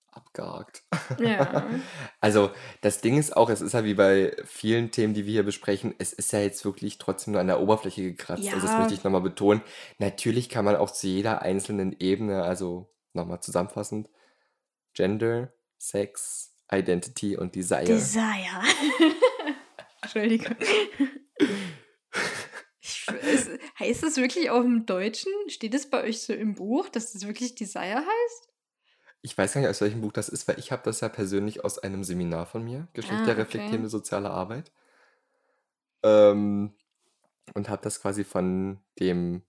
abgehakt. 0.08 0.86
Ja. 1.20 1.68
Also 2.22 2.52
das 2.80 3.02
Ding 3.02 3.18
ist 3.18 3.36
auch, 3.36 3.50
es 3.50 3.60
ist 3.60 3.74
ja 3.74 3.84
wie 3.84 3.94
bei 3.94 4.38
vielen 4.46 4.90
Themen, 4.92 5.14
die 5.14 5.26
wir 5.26 5.34
hier 5.34 5.44
besprechen, 5.44 5.94
es 6.00 6.14
ist 6.14 6.32
ja 6.32 6.40
jetzt 6.40 6.64
wirklich 6.64 6.98
trotzdem 6.98 7.34
nur 7.34 7.42
an 7.42 7.48
der 7.48 7.60
Oberfläche 7.60 8.04
gekratzt. 8.04 8.48
Also 8.48 8.62
das 8.62 8.72
Ja. 8.72 8.80
möchte 8.80 8.94
ich 8.94 9.04
nochmal 9.04 9.20
betonen. 9.22 9.62
Natürlich 10.00 10.48
kann 10.48 10.64
man 10.64 10.78
auch 10.78 10.92
zu 10.92 11.08
jeder 11.08 11.42
einzelnen 11.42 11.92
Ebene, 12.00 12.44
also 12.44 12.90
nochmal 13.12 13.42
zusammenfassend, 13.42 14.10
Gender, 14.96 15.54
Sex, 15.78 16.56
Identity 16.72 17.38
und 17.38 17.54
Desire. 17.54 17.86
Desire. 17.86 18.64
Entschuldigung. 20.02 20.56
Ich, 22.88 23.08
es, 23.24 23.50
heißt 23.80 24.04
das 24.04 24.18
wirklich 24.18 24.52
auch 24.52 24.64
im 24.64 24.86
Deutschen? 24.86 25.32
Steht 25.48 25.74
es 25.74 25.90
bei 25.90 26.04
euch 26.04 26.22
so 26.22 26.34
im 26.34 26.54
Buch, 26.54 26.88
dass 26.88 27.14
das 27.14 27.26
wirklich 27.26 27.56
Desire 27.56 27.98
heißt? 27.98 28.50
Ich 29.24 29.36
weiß 29.36 29.54
gar 29.54 29.62
nicht, 29.62 29.72
aus 29.72 29.82
welchem 29.82 30.02
Buch 30.02 30.12
das 30.12 30.30
ist, 30.30 30.48
weil 30.48 30.60
ich 30.60 30.72
habe 30.72 30.84
das 30.86 31.02
ja 31.02 31.10
persönlich 31.10 31.64
aus 31.64 31.80
einem 31.80 32.04
Seminar 32.04 32.46
von 32.46 32.64
mir, 32.64 32.88
Geschlechterreflektierende 32.94 33.88
okay. 33.88 33.90
soziale 33.90 34.30
Arbeit. 34.30 34.72
Ähm, 36.04 36.76
und 37.56 37.70
habe 37.70 37.82
das 37.82 38.00
quasi 38.00 38.24
von 38.24 38.80
dem 39.00 39.42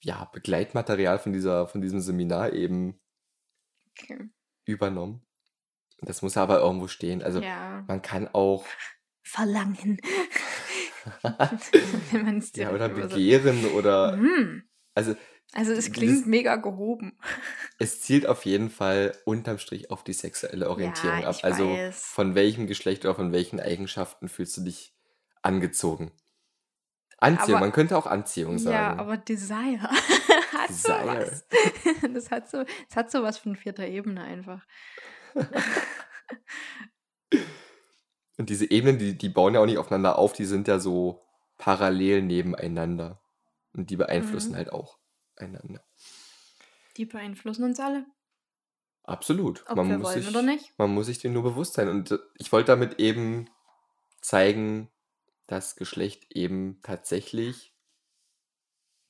ja, 0.00 0.30
Begleitmaterial 0.32 1.18
von, 1.18 1.32
dieser, 1.32 1.66
von 1.66 1.80
diesem 1.80 2.00
Seminar 2.00 2.52
eben 2.52 3.00
Okay. 3.98 4.28
übernommen. 4.64 5.22
Das 6.00 6.22
muss 6.22 6.36
aber 6.36 6.60
irgendwo 6.60 6.88
stehen. 6.88 7.22
Also 7.22 7.40
ja. 7.40 7.84
man 7.86 8.02
kann 8.02 8.28
auch, 8.32 8.64
Verlangen. 9.22 10.00
Wenn 12.10 12.24
man 12.24 12.38
es 12.38 12.52
ja, 12.56 12.70
oder 12.72 12.88
begehren 12.88 13.64
oder, 13.72 14.16
Mhm. 14.16 14.64
also 14.94 15.14
Also 15.54 15.72
es 15.72 15.78
Dieses- 15.84 15.92
klingt 15.92 16.26
mega 16.26 16.56
gehoben. 16.56 17.18
es 17.78 18.00
zielt 18.00 18.26
auf 18.26 18.44
jeden 18.46 18.70
Fall 18.70 19.16
unterm 19.26 19.58
Strich 19.58 19.90
auf 19.90 20.02
die 20.04 20.12
sexuelle 20.14 20.70
Orientierung 20.70 21.20
Ja, 21.20 21.28
ab. 21.28 21.36
Also 21.42 21.68
weiß. 21.70 22.02
von 22.04 22.34
welchem 22.34 22.66
Geschlecht 22.66 23.04
oder 23.04 23.14
von 23.14 23.32
welchen 23.32 23.60
Eigenschaften 23.60 24.28
fühlst 24.28 24.56
du 24.56 24.62
dich 24.62 24.94
angezogen? 25.42 26.10
Anziehung, 27.18 27.56
Aber- 27.58 27.66
man 27.66 27.72
könnte 27.72 27.96
auch 27.96 28.06
Anziehung 28.06 28.58
sagen. 28.58 28.74
Ja, 28.74 28.96
aber 28.96 29.16
Desire 29.16 29.88
Desire. 30.72 31.26
sowas. 31.26 31.46
Das 32.14 32.30
hat 32.30 32.50
so, 32.50 32.64
das 32.88 32.96
hat 32.96 33.10
sowas 33.10 33.38
von 33.38 33.56
vierter 33.56 33.86
Ebene 33.86 34.22
einfach. 34.22 34.66
Und 38.38 38.48
diese 38.50 38.70
Ebenen, 38.70 38.98
die, 38.98 39.16
die 39.16 39.28
bauen 39.28 39.54
ja 39.54 39.60
auch 39.60 39.66
nicht 39.66 39.78
aufeinander 39.78 40.18
auf, 40.18 40.32
die 40.32 40.44
sind 40.46 40.66
ja 40.68 40.78
so 40.78 41.22
parallel 41.58 42.22
nebeneinander. 42.22 43.20
Und 43.72 43.90
die 43.90 43.96
beeinflussen 43.96 44.52
Mhm. 44.52 44.56
halt 44.56 44.72
auch 44.72 44.98
einander. 45.36 45.84
Die 46.96 47.06
beeinflussen 47.06 47.64
uns 47.64 47.80
alle, 47.80 48.04
Absolut. 49.04 49.64
ob 49.68 49.76
man, 49.76 49.88
wir 49.88 49.98
muss 49.98 50.08
wollen 50.08 50.22
sich, 50.22 50.30
oder 50.30 50.42
nicht. 50.42 50.74
man 50.78 50.92
muss 50.92 51.06
sich 51.06 51.18
dem 51.20 51.32
nur 51.32 51.42
bewusst 51.42 51.74
sein. 51.74 51.88
Und 51.88 52.10
äh, 52.10 52.18
ich 52.38 52.52
wollte 52.52 52.66
damit 52.72 53.00
eben 53.00 53.48
zeigen, 54.20 54.90
dass 55.46 55.76
Geschlecht 55.76 56.26
eben 56.34 56.80
tatsächlich 56.82 57.71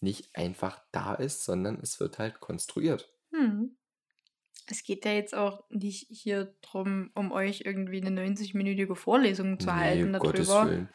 nicht 0.03 0.35
einfach 0.37 0.83
da 0.93 1.15
ist, 1.15 1.45
sondern 1.45 1.79
es 1.81 2.01
wird 2.01 2.19
halt 2.19 2.41
konstruiert. 2.41 3.09
Hm. 3.31 3.77
Es 4.67 4.85
geht 4.85 5.05
ja 5.05 5.13
jetzt 5.13 5.35
auch 5.35 5.65
nicht 5.71 6.07
hier 6.11 6.55
drum, 6.63 7.11
um 7.15 7.33
euch 7.33 7.63
irgendwie 7.65 8.01
eine 8.05 8.21
90-minütige 8.23 8.95
Vorlesung 8.95 9.59
zu 9.59 9.75
halten 9.75 10.15
um 10.15 10.21
Gottes 10.21 10.49
darüber. 10.49 10.71
Willen. 10.71 10.89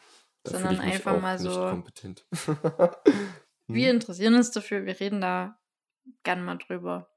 Da 0.44 0.50
sondern 0.52 0.80
einfach 0.80 1.20
mal 1.20 1.38
so- 1.38 1.68
kompetent. 1.68 2.26
Wir 3.66 3.88
Hm? 3.90 3.96
interessieren 3.96 4.34
uns 4.34 4.50
dafür, 4.50 4.86
wir 4.86 4.98
reden 4.98 5.20
da 5.20 5.60
gern 6.22 6.42
mal 6.42 6.56
drüber. 6.56 7.10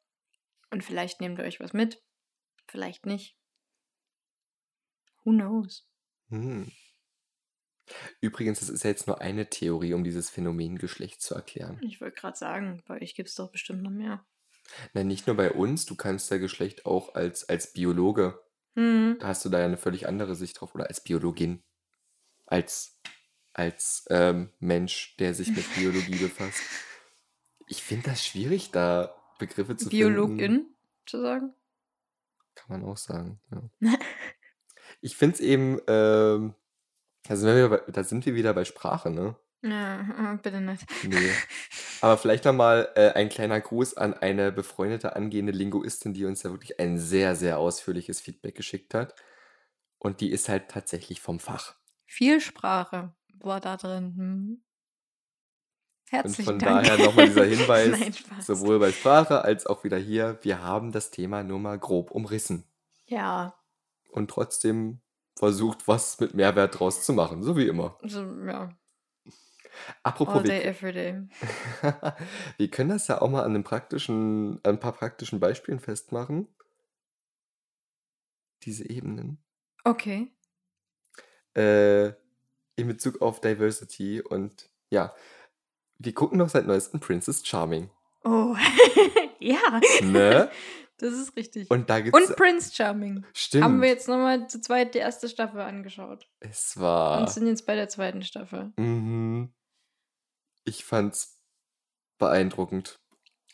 Und 0.69 0.83
vielleicht 0.83 1.21
nehmt 1.21 1.39
ihr 1.39 1.45
euch 1.45 1.61
was 1.61 1.71
mit, 1.71 2.03
vielleicht 2.67 3.05
nicht. 3.05 3.37
Who 5.23 5.31
knows? 5.31 5.87
Hm. 6.29 6.69
Übrigens, 8.19 8.59
das 8.59 8.69
ist 8.69 8.83
ja 8.83 8.89
jetzt 8.89 9.07
nur 9.07 9.21
eine 9.21 9.49
Theorie, 9.49 9.93
um 9.93 10.03
dieses 10.03 10.29
Phänomen 10.29 10.77
Geschlecht 10.77 11.21
zu 11.21 11.35
erklären. 11.35 11.79
Ich 11.81 12.01
wollte 12.01 12.19
gerade 12.19 12.37
sagen, 12.37 12.81
bei 12.87 13.01
euch 13.01 13.15
gibt 13.15 13.29
es 13.29 13.35
doch 13.35 13.51
bestimmt 13.51 13.83
noch 13.83 13.91
mehr. 13.91 14.25
Nein, 14.93 15.07
nicht 15.07 15.27
nur 15.27 15.35
bei 15.35 15.51
uns, 15.51 15.85
du 15.85 15.95
kannst 15.95 16.31
ja 16.31 16.37
Geschlecht 16.37 16.85
auch 16.85 17.15
als, 17.15 17.47
als 17.49 17.73
Biologe, 17.73 18.39
Hm. 18.75 19.17
da 19.19 19.27
hast 19.27 19.43
du 19.43 19.49
da 19.49 19.59
ja 19.59 19.65
eine 19.65 19.77
völlig 19.77 20.07
andere 20.07 20.35
Sicht 20.35 20.61
drauf, 20.61 20.73
oder 20.75 20.87
als 20.87 21.03
Biologin, 21.03 21.61
als, 22.45 22.99
als 23.53 24.05
ähm, 24.09 24.51
Mensch, 24.59 25.17
der 25.17 25.33
sich 25.33 25.49
mit 25.49 25.65
Biologie 25.75 26.15
befasst. 26.21 26.61
Ich 27.67 27.83
finde 27.83 28.09
das 28.11 28.25
schwierig, 28.25 28.71
da 28.71 29.13
Begriffe 29.39 29.75
zu 29.75 29.89
finden. 29.89 30.13
Biologin 30.13 30.75
zu 31.05 31.19
sagen? 31.21 31.53
Kann 32.55 32.81
man 32.81 32.89
auch 32.89 32.97
sagen, 32.97 33.41
ja. 33.51 33.97
Ich 35.03 35.15
finde 35.17 35.35
es 35.35 35.39
eben, 35.39 35.79
ähm, 35.87 36.53
da, 37.31 37.37
sind 37.37 37.55
wir, 37.55 37.69
bei, 37.69 37.81
da 37.91 38.03
sind 38.03 38.25
wir 38.25 38.35
wieder 38.35 38.53
bei 38.53 38.65
Sprache, 38.65 39.09
ne? 39.09 39.35
Ja, 39.61 40.33
äh, 40.33 40.37
bitte 40.41 40.59
nicht. 40.59 40.85
Nee. 41.03 41.31
Aber 42.01 42.17
vielleicht 42.17 42.43
nochmal 42.45 42.89
äh, 42.95 43.11
ein 43.11 43.29
kleiner 43.29 43.61
Gruß 43.61 43.95
an 43.95 44.13
eine 44.13 44.51
befreundete 44.51 45.15
angehende 45.15 45.53
Linguistin, 45.53 46.13
die 46.13 46.25
uns 46.25 46.43
ja 46.43 46.51
wirklich 46.51 46.79
ein 46.79 46.97
sehr, 46.97 47.35
sehr 47.35 47.57
ausführliches 47.57 48.19
Feedback 48.19 48.55
geschickt 48.55 48.93
hat. 48.93 49.15
Und 49.97 50.19
die 50.19 50.31
ist 50.31 50.49
halt 50.49 50.67
tatsächlich 50.69 51.21
vom 51.21 51.39
Fach. 51.39 51.75
Viel 52.05 52.41
Sprache 52.41 53.13
war 53.39 53.61
da 53.61 53.77
drin. 53.77 54.13
Hm. 54.17 54.63
Und 56.11 56.17
Herzlichen 56.17 56.43
von 56.43 56.59
Dank. 56.59 56.87
daher 56.87 57.05
nochmal 57.05 57.27
dieser 57.27 57.45
Hinweis, 57.45 57.97
Nein, 57.97 58.13
sowohl 58.41 58.79
bei 58.79 58.91
Sprache 58.91 59.45
als 59.45 59.65
auch 59.65 59.85
wieder 59.85 59.97
hier, 59.97 60.37
wir 60.41 60.61
haben 60.61 60.91
das 60.91 61.11
Thema 61.11 61.43
nur 61.43 61.59
mal 61.59 61.79
grob 61.79 62.11
umrissen. 62.11 62.65
Ja, 63.05 63.55
Und 64.09 64.29
trotzdem 64.29 64.99
versucht, 65.41 65.87
was 65.87 66.19
mit 66.19 66.35
Mehrwert 66.35 66.79
draus 66.79 67.03
zu 67.03 67.13
machen, 67.13 67.41
so 67.41 67.57
wie 67.57 67.65
immer. 67.65 67.97
so, 68.03 68.21
ja. 68.45 68.69
Apropos, 70.03 70.35
All 70.35 70.43
wir, 70.43 70.51
day, 70.51 70.61
every 70.61 70.93
day. 70.93 71.19
wir 72.57 72.69
können 72.69 72.91
das 72.91 73.07
ja 73.07 73.23
auch 73.23 73.29
mal 73.31 73.41
an, 73.41 73.55
einem 73.55 73.63
praktischen, 73.63 74.59
an 74.61 74.75
ein 74.75 74.79
paar 74.79 74.91
praktischen 74.91 75.39
Beispielen 75.39 75.79
festmachen. 75.79 76.47
Diese 78.65 78.87
Ebenen. 78.87 79.43
Okay. 79.83 80.31
Äh, 81.55 82.09
in 82.75 82.87
Bezug 82.87 83.23
auf 83.23 83.41
Diversity 83.41 84.21
und 84.21 84.69
ja, 84.91 85.11
wir 85.97 86.13
gucken 86.13 86.37
doch 86.37 86.49
seit 86.49 86.67
neuestem 86.67 86.99
Princess 86.99 87.43
Charming. 87.43 87.89
Oh, 88.23 88.55
ja. 89.39 89.81
Ne? 90.03 90.51
Das 91.01 91.13
ist 91.13 91.35
richtig. 91.35 91.69
Und 91.71 91.89
da 91.89 91.99
gibt's. 91.99 92.17
Und 92.19 92.35
Prince 92.35 92.73
Charming. 92.73 93.25
stimmt. 93.33 93.63
Haben 93.63 93.81
wir 93.81 93.89
jetzt 93.89 94.07
nochmal 94.07 94.47
zu 94.47 94.61
zweit 94.61 94.93
die 94.93 94.99
erste 94.99 95.27
Staffel 95.27 95.59
angeschaut. 95.61 96.29
es 96.39 96.79
war. 96.79 97.19
Und 97.21 97.29
sind 97.29 97.47
jetzt 97.47 97.65
bei 97.65 97.75
der 97.75 97.89
zweiten 97.89 98.21
Staffel. 98.21 98.71
Mhm. 98.77 99.51
Ich 100.63 100.85
fand's 100.85 101.41
beeindruckend 102.19 102.99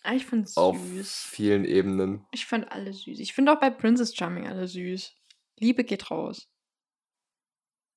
Ah, 0.04 0.14
ich 0.14 0.26
fand's 0.26 0.56
auf 0.58 0.78
süß. 0.78 1.24
vielen 1.30 1.66
Ebenen. 1.66 2.26
Ich 2.32 2.46
fand 2.46 2.72
alle 2.72 2.94
süß. 2.94 3.20
Ich 3.20 3.34
finde 3.34 3.54
auch 3.54 3.60
bei 3.60 3.70
Princess 3.70 4.16
Charming 4.16 4.48
alle 4.48 4.68
süß. 4.68 5.14
Liebe 5.60 5.84
geht 5.84 6.12
raus. 6.12 6.50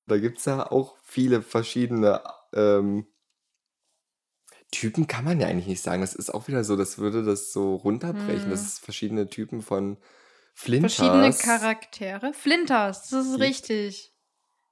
Da 0.07 0.17
gibt's 0.17 0.45
ja 0.45 0.69
auch 0.71 0.97
viele 1.03 1.41
verschiedene 1.41 2.21
ähm, 2.53 3.05
Typen, 4.71 5.07
kann 5.07 5.25
man 5.25 5.39
ja 5.39 5.47
eigentlich 5.47 5.67
nicht 5.67 5.81
sagen. 5.81 6.01
Das 6.01 6.15
ist 6.15 6.29
auch 6.29 6.47
wieder 6.47 6.63
so, 6.63 6.75
das 6.77 6.97
würde 6.97 7.23
das 7.23 7.51
so 7.51 7.75
runterbrechen. 7.75 8.43
Hm. 8.43 8.49
Das 8.49 8.61
ist 8.61 8.79
verschiedene 8.79 9.27
Typen 9.27 9.61
von 9.61 9.97
Flinters. 10.53 10.95
Verschiedene 10.95 11.33
Charaktere. 11.33 12.33
Flinters, 12.33 13.09
das 13.09 13.25
ist 13.25 13.31
Gibt. 13.33 13.43
richtig. 13.43 14.13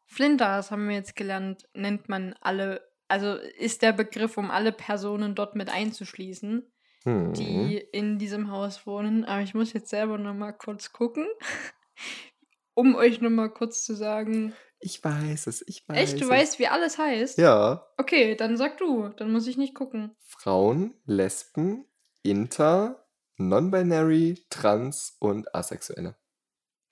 Flinters 0.06 0.72
haben 0.72 0.88
wir 0.88 0.96
jetzt 0.96 1.16
gelernt, 1.16 1.68
nennt 1.74 2.10
man 2.10 2.34
alle, 2.42 2.82
also 3.08 3.34
ist 3.36 3.82
der 3.82 3.94
Begriff, 3.94 4.38
um 4.38 4.50
alle 4.50 4.72
Personen 4.72 5.36
dort 5.36 5.56
mit 5.56 5.70
einzuschließen, 5.70 6.72
Hm. 7.04 7.34
die 7.34 7.78
in 7.78 8.18
diesem 8.18 8.52
Haus 8.52 8.86
wohnen. 8.88 9.24
Aber 9.26 9.42
ich 9.42 9.54
muss 9.54 9.74
jetzt 9.74 9.90
selber 9.90 10.18
nochmal 10.18 10.58
kurz 10.58 10.92
gucken, 10.92 11.28
um 12.74 12.96
euch 12.96 13.22
nochmal 13.22 13.50
kurz 13.52 13.84
zu 13.84 13.96
sagen. 13.96 14.54
Ich 14.82 15.04
weiß 15.04 15.48
es, 15.48 15.62
ich 15.68 15.88
weiß 15.90 15.98
Echt, 15.98 16.22
du 16.22 16.26
es. 16.26 16.30
weißt, 16.30 16.60
wie 16.60 16.68
alles 16.68 16.98
heißt? 16.98 17.38
Ja. 17.38 17.86
Okay, 17.98 18.36
dann 18.36 18.56
sag 18.56 18.78
du, 18.78 19.10
dann 19.10 19.32
muss 19.32 19.46
ich 19.48 19.58
nicht 19.58 19.76
gucken. 19.76 20.16
Frauen, 20.22 20.96
Lesben, 21.06 21.86
Inter, 22.24 23.06
Non-Binary, 23.38 24.46
Trans 24.50 25.18
und 25.20 25.54
Asexuelle. 25.54 26.16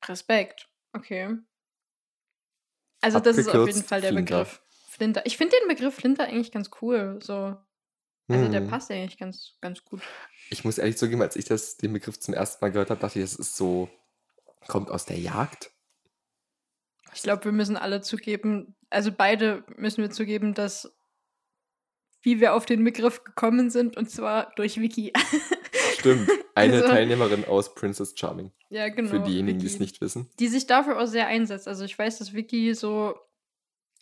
Respekt. 0.05 0.69
Okay. 0.93 1.37
Also 3.01 3.19
das 3.19 3.37
ist 3.37 3.49
auf 3.49 3.67
jeden 3.67 3.83
Fall 3.83 4.01
der 4.01 4.11
Flinter. 4.11 4.39
Begriff. 4.39 4.61
Flinter. 4.89 5.25
Ich 5.25 5.37
finde 5.37 5.55
den 5.61 5.67
Begriff 5.69 5.95
Flinter 5.95 6.25
eigentlich 6.25 6.51
ganz 6.51 6.69
cool. 6.81 7.19
So. 7.21 7.55
Also 8.29 8.49
der 8.51 8.61
Hm. 8.61 8.67
passt 8.67 8.91
eigentlich 8.91 9.17
ganz, 9.17 9.53
ganz 9.61 9.85
gut. 9.85 10.01
Ich 10.49 10.65
muss 10.65 10.77
ehrlich 10.77 10.97
zugeben, 10.97 11.21
als 11.21 11.37
ich 11.37 11.45
das, 11.45 11.77
den 11.77 11.93
Begriff 11.93 12.19
zum 12.19 12.33
ersten 12.33 12.63
Mal 12.63 12.71
gehört 12.71 12.89
habe, 12.89 12.99
dachte 12.99 13.19
ich, 13.19 13.23
das 13.25 13.35
ist 13.35 13.55
so, 13.55 13.89
kommt 14.67 14.89
aus 14.91 15.05
der 15.05 15.17
Jagd. 15.19 15.71
Ich 17.17 17.23
glaube, 17.23 17.45
wir 17.45 17.51
müssen 17.51 17.77
alle 17.77 18.01
zugeben, 18.01 18.75
also 18.91 19.11
beide 19.11 19.63
müssen 19.75 20.03
wir 20.03 20.11
zugeben, 20.11 20.53
dass 20.53 20.93
wie 22.21 22.39
wir 22.39 22.53
auf 22.53 22.65
den 22.67 22.83
Begriff 22.83 23.23
gekommen 23.23 23.69
sind, 23.71 23.97
und 23.97 24.09
zwar 24.09 24.51
durch 24.55 24.79
Wiki. 24.79 25.13
Stimmt. 25.99 26.29
Eine 26.53 26.75
Also- 26.75 26.87
Teilnehmerin 26.89 27.45
aus 27.45 27.73
Princess 27.73 28.13
Charming. 28.15 28.51
ja, 28.69 28.89
genau. 28.89 29.09
Für 29.09 29.19
diejenigen, 29.21 29.57
die 29.59 29.65
es 29.65 29.79
nicht 29.79 29.99
wissen. 30.01 30.29
Die 30.39 30.47
sich 30.47 30.67
dafür 30.67 30.99
auch 31.01 31.07
sehr 31.07 31.25
einsetzt. 31.27 31.67
Also 31.67 31.85
ich 31.85 31.97
weiß, 31.97 32.19
dass 32.19 32.33
Vicky 32.33 32.73
so 32.75 33.15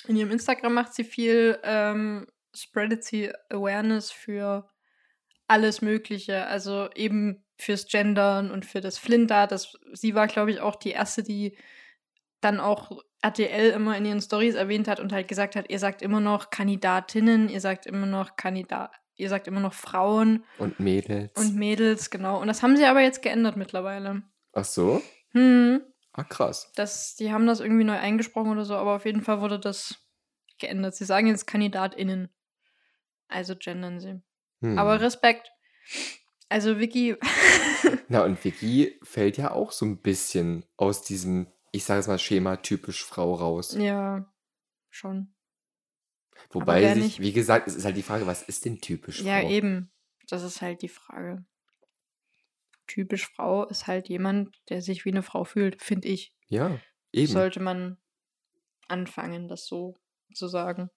in 0.07 0.17
ihrem 0.17 0.31
Instagram 0.31 0.73
macht 0.73 0.93
sie 0.93 1.03
viel, 1.05 1.57
ähm, 1.63 2.27
spreadet 2.53 3.03
sie 3.05 3.31
Awareness 3.49 4.11
für 4.11 4.69
alles 5.47 5.81
Mögliche. 5.81 6.47
Also 6.47 6.89
eben 6.95 7.45
fürs 7.57 7.87
Gendern 7.87 8.51
und 8.51 8.65
für 8.65 8.81
das 8.81 8.97
Flinter. 8.97 9.47
Das, 9.47 9.73
sie 9.93 10.15
war, 10.15 10.27
glaube 10.27 10.51
ich, 10.51 10.59
auch 10.59 10.75
die 10.75 10.91
erste, 10.91 11.23
die 11.23 11.57
dann 12.45 12.59
auch 12.59 13.01
RTL 13.21 13.71
immer 13.71 13.97
in 13.97 14.05
ihren 14.05 14.21
Stories 14.21 14.55
erwähnt 14.55 14.87
hat 14.87 14.99
und 14.99 15.11
halt 15.11 15.27
gesagt 15.27 15.55
hat, 15.55 15.69
ihr 15.69 15.79
sagt 15.79 16.01
immer 16.01 16.19
noch 16.21 16.49
Kandidatinnen, 16.51 17.49
ihr 17.49 17.59
sagt 17.59 17.85
immer 17.85 18.05
noch 18.05 18.35
Kandidat, 18.35 18.91
ihr 19.15 19.29
sagt 19.29 19.47
immer 19.47 19.59
noch 19.59 19.73
Frauen 19.73 20.43
Und 20.59 20.79
Mädels. 20.79 21.31
und 21.35 21.55
Mädels, 21.55 22.09
genau. 22.09 22.39
Und 22.39 22.47
das 22.47 22.61
haben 22.63 22.77
sie 22.77 22.85
aber 22.85 23.01
jetzt 23.01 23.21
geändert 23.21 23.57
mittlerweile. 23.57 24.21
Ach 24.53 24.65
so? 24.65 25.01
Hm, 25.31 25.81
Ah, 26.13 26.23
krass. 26.23 26.71
das, 26.75 27.15
die 27.15 27.31
haben 27.33 27.45
das 27.47 27.59
irgendwie 27.59 27.83
neu 27.83 27.97
eingesprochen 27.97 28.51
oder 28.51 28.63
so, 28.63 28.75
aber 28.75 28.95
auf 28.95 29.05
jeden 29.05 29.21
Fall 29.21 29.41
wurde 29.41 29.59
das 29.59 29.95
geändert. 30.59 30.95
Sie 30.95 31.03
sagen 31.05 31.27
jetzt 31.27 31.45
KandidatInnen. 31.47 32.29
Also 33.27 33.55
gendern 33.57 33.99
sie. 33.99 34.21
Hm. 34.61 34.77
Aber 34.79 35.01
Respekt. 35.01 35.51
Also 36.47 36.79
Vicky, 36.79 37.15
Na, 38.07 38.23
und 38.23 38.41
Vicky 38.45 38.99
fällt 39.03 39.35
ja 39.37 39.51
auch 39.51 39.71
so 39.71 39.83
ein 39.85 39.97
bisschen 40.01 40.63
aus 40.77 41.01
diesem, 41.01 41.47
ich 41.75 41.83
sage 41.83 41.99
es 41.99 42.07
mal, 42.07 42.17
Schema 42.19 42.57
typisch 42.57 43.03
Frau 43.03 43.33
raus. 43.35 43.73
ja, 43.77 44.25
schon. 44.89 45.33
Wobei 46.51 46.93
sich, 46.93 47.03
nicht- 47.03 47.19
wie 47.19 47.33
gesagt, 47.33 47.67
es 47.67 47.75
ist 47.75 47.85
halt 47.85 47.97
die 47.97 48.03
Frage, 48.03 48.27
was 48.27 48.41
ist 48.43 48.65
denn 48.65 48.79
typisch 48.81 49.21
Ja, 49.21 49.39
Frau? 49.41 49.49
eben. 49.49 49.91
Das 50.27 50.43
ist 50.43 50.61
halt 50.61 50.81
die 50.81 50.89
Frage. 50.89 51.45
Typisch 52.87 53.27
Frau 53.27 53.65
ist 53.65 53.87
halt 53.87 54.09
jemand, 54.09 54.55
der 54.69 54.81
sich 54.81 55.05
wie 55.05 55.09
eine 55.11 55.23
Frau 55.23 55.43
fühlt, 55.43 55.81
finde 55.81 56.07
ich. 56.07 56.35
Ja, 56.47 56.79
eben. 57.11 57.31
Sollte 57.31 57.59
man 57.59 57.97
anfangen, 58.87 59.47
das 59.47 59.65
so 59.65 59.95
zu 60.33 60.47
sagen. 60.47 60.89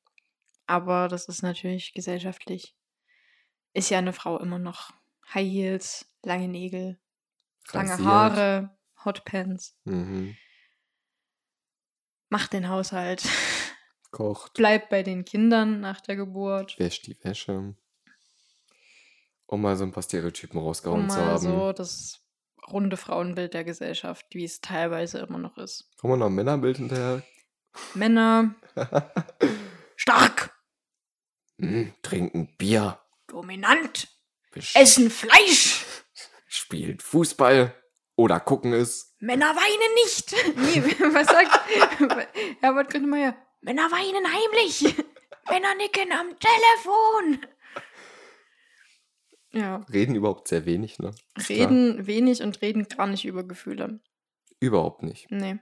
Aber 0.66 1.08
das 1.08 1.28
ist 1.28 1.42
natürlich 1.42 1.94
gesellschaftlich. 1.94 2.76
Ist 3.72 3.90
ja 3.90 3.98
eine 3.98 4.12
Frau 4.12 4.38
immer 4.38 4.58
noch 4.58 4.90
High 5.32 5.48
Heels, 5.50 6.12
lange 6.22 6.48
Nägel, 6.48 6.98
lange 7.72 7.90
Rasiert. 7.90 8.06
Haare, 8.08 8.78
Hotpants, 9.04 9.78
Mhm. 9.84 10.36
Macht 12.28 12.52
den 12.52 12.68
Haushalt, 12.68 13.22
Kocht, 14.10 14.54
bleibt 14.54 14.88
bei 14.88 15.02
den 15.02 15.24
Kindern 15.24 15.80
nach 15.80 16.00
der 16.00 16.16
Geburt, 16.16 16.78
wäscht 16.78 17.06
die 17.06 17.16
Wäsche. 17.24 17.74
Um 19.46 19.62
mal 19.62 19.76
so 19.76 19.84
ein 19.84 19.92
paar 19.92 20.02
Stereotypen 20.02 20.58
rausgehauen 20.60 21.04
um 21.04 21.10
zu 21.10 21.16
haben. 21.16 21.38
so 21.38 21.72
das 21.72 22.20
runde 22.70 22.96
Frauenbild 22.98 23.54
der 23.54 23.64
Gesellschaft, 23.64 24.26
wie 24.32 24.44
es 24.44 24.60
teilweise 24.60 25.18
immer 25.20 25.38
noch 25.38 25.56
ist. 25.56 25.90
Kommen 25.96 26.14
wir 26.14 26.16
noch 26.18 26.26
ein 26.26 26.34
Männerbild 26.34 26.76
hinterher? 26.78 27.22
Männer, 27.94 28.54
stark, 29.96 30.54
Hm, 31.60 31.92
trinken 32.02 32.54
Bier, 32.56 33.00
dominant, 33.26 34.08
besch- 34.52 34.76
essen 34.78 35.10
Fleisch, 35.10 35.84
spielt 36.46 37.02
Fußball 37.02 37.74
oder 38.18 38.40
gucken 38.40 38.72
es. 38.72 39.14
Männer 39.20 39.54
weinen 39.54 39.94
nicht. 40.04 40.34
Nee, 40.56 40.82
was 41.14 41.26
sagt 41.28 42.28
Herbert 42.60 42.90
Grönemeyer? 42.90 43.36
Männer 43.60 43.90
weinen 43.90 44.26
heimlich. 44.26 44.96
Männer 45.48 45.74
nicken 45.76 46.12
am 46.12 46.34
Telefon. 46.38 47.46
Ja, 49.52 49.76
Reden 49.92 50.14
überhaupt 50.16 50.48
sehr 50.48 50.66
wenig, 50.66 50.98
ne? 50.98 51.12
Ist 51.36 51.46
klar. 51.46 51.58
reden 51.60 52.06
wenig 52.06 52.42
und 52.42 52.60
reden 52.60 52.86
gar 52.88 53.06
nicht 53.06 53.24
über 53.24 53.44
Gefühle. 53.44 54.00
Überhaupt 54.60 55.02
nicht. 55.02 55.30
Nee. 55.30 55.58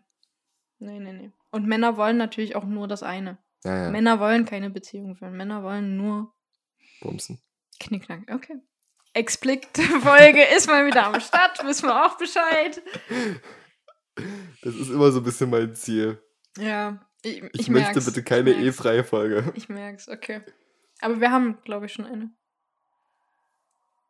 Nee, 0.78 0.98
nee, 0.98 1.12
nee. 1.12 1.30
Und 1.50 1.66
Männer 1.66 1.96
wollen 1.96 2.16
natürlich 2.16 2.56
auch 2.56 2.64
nur 2.64 2.88
das 2.88 3.02
eine. 3.02 3.38
Naja, 3.64 3.90
Männer 3.90 4.18
wollen 4.18 4.44
keine 4.46 4.70
Beziehung 4.70 5.14
führen. 5.14 5.36
Männer 5.36 5.62
wollen 5.62 5.96
nur 5.96 6.34
bumsen. 7.00 7.40
Knickknack. 7.78 8.30
Okay. 8.32 8.56
Explicit-Folge 9.16 10.44
ist 10.56 10.66
mal 10.66 10.84
wieder 10.86 11.06
am 11.06 11.20
Start. 11.20 11.64
Wissen 11.64 11.88
wir 11.88 12.04
auch 12.06 12.18
Bescheid. 12.18 12.82
Das 14.62 14.74
ist 14.74 14.90
immer 14.90 15.10
so 15.10 15.20
ein 15.20 15.24
bisschen 15.24 15.48
mein 15.48 15.74
Ziel. 15.74 16.22
Ja, 16.58 17.06
ich, 17.22 17.42
ich, 17.42 17.50
Ich, 17.54 17.68
möchte 17.68 18.00
bitte 18.00 18.22
keine. 18.22 18.50
E-freie 18.52 19.04
Folge. 19.04 19.52
Ich 19.54 19.68
merk's, 19.68 20.08
okay. 20.08 20.42
Aber 21.00 21.20
wir 21.20 21.30
haben, 21.30 21.62
glaube 21.64 21.86
ich, 21.86 21.92
schon 21.92 22.04
eine. 22.04 22.30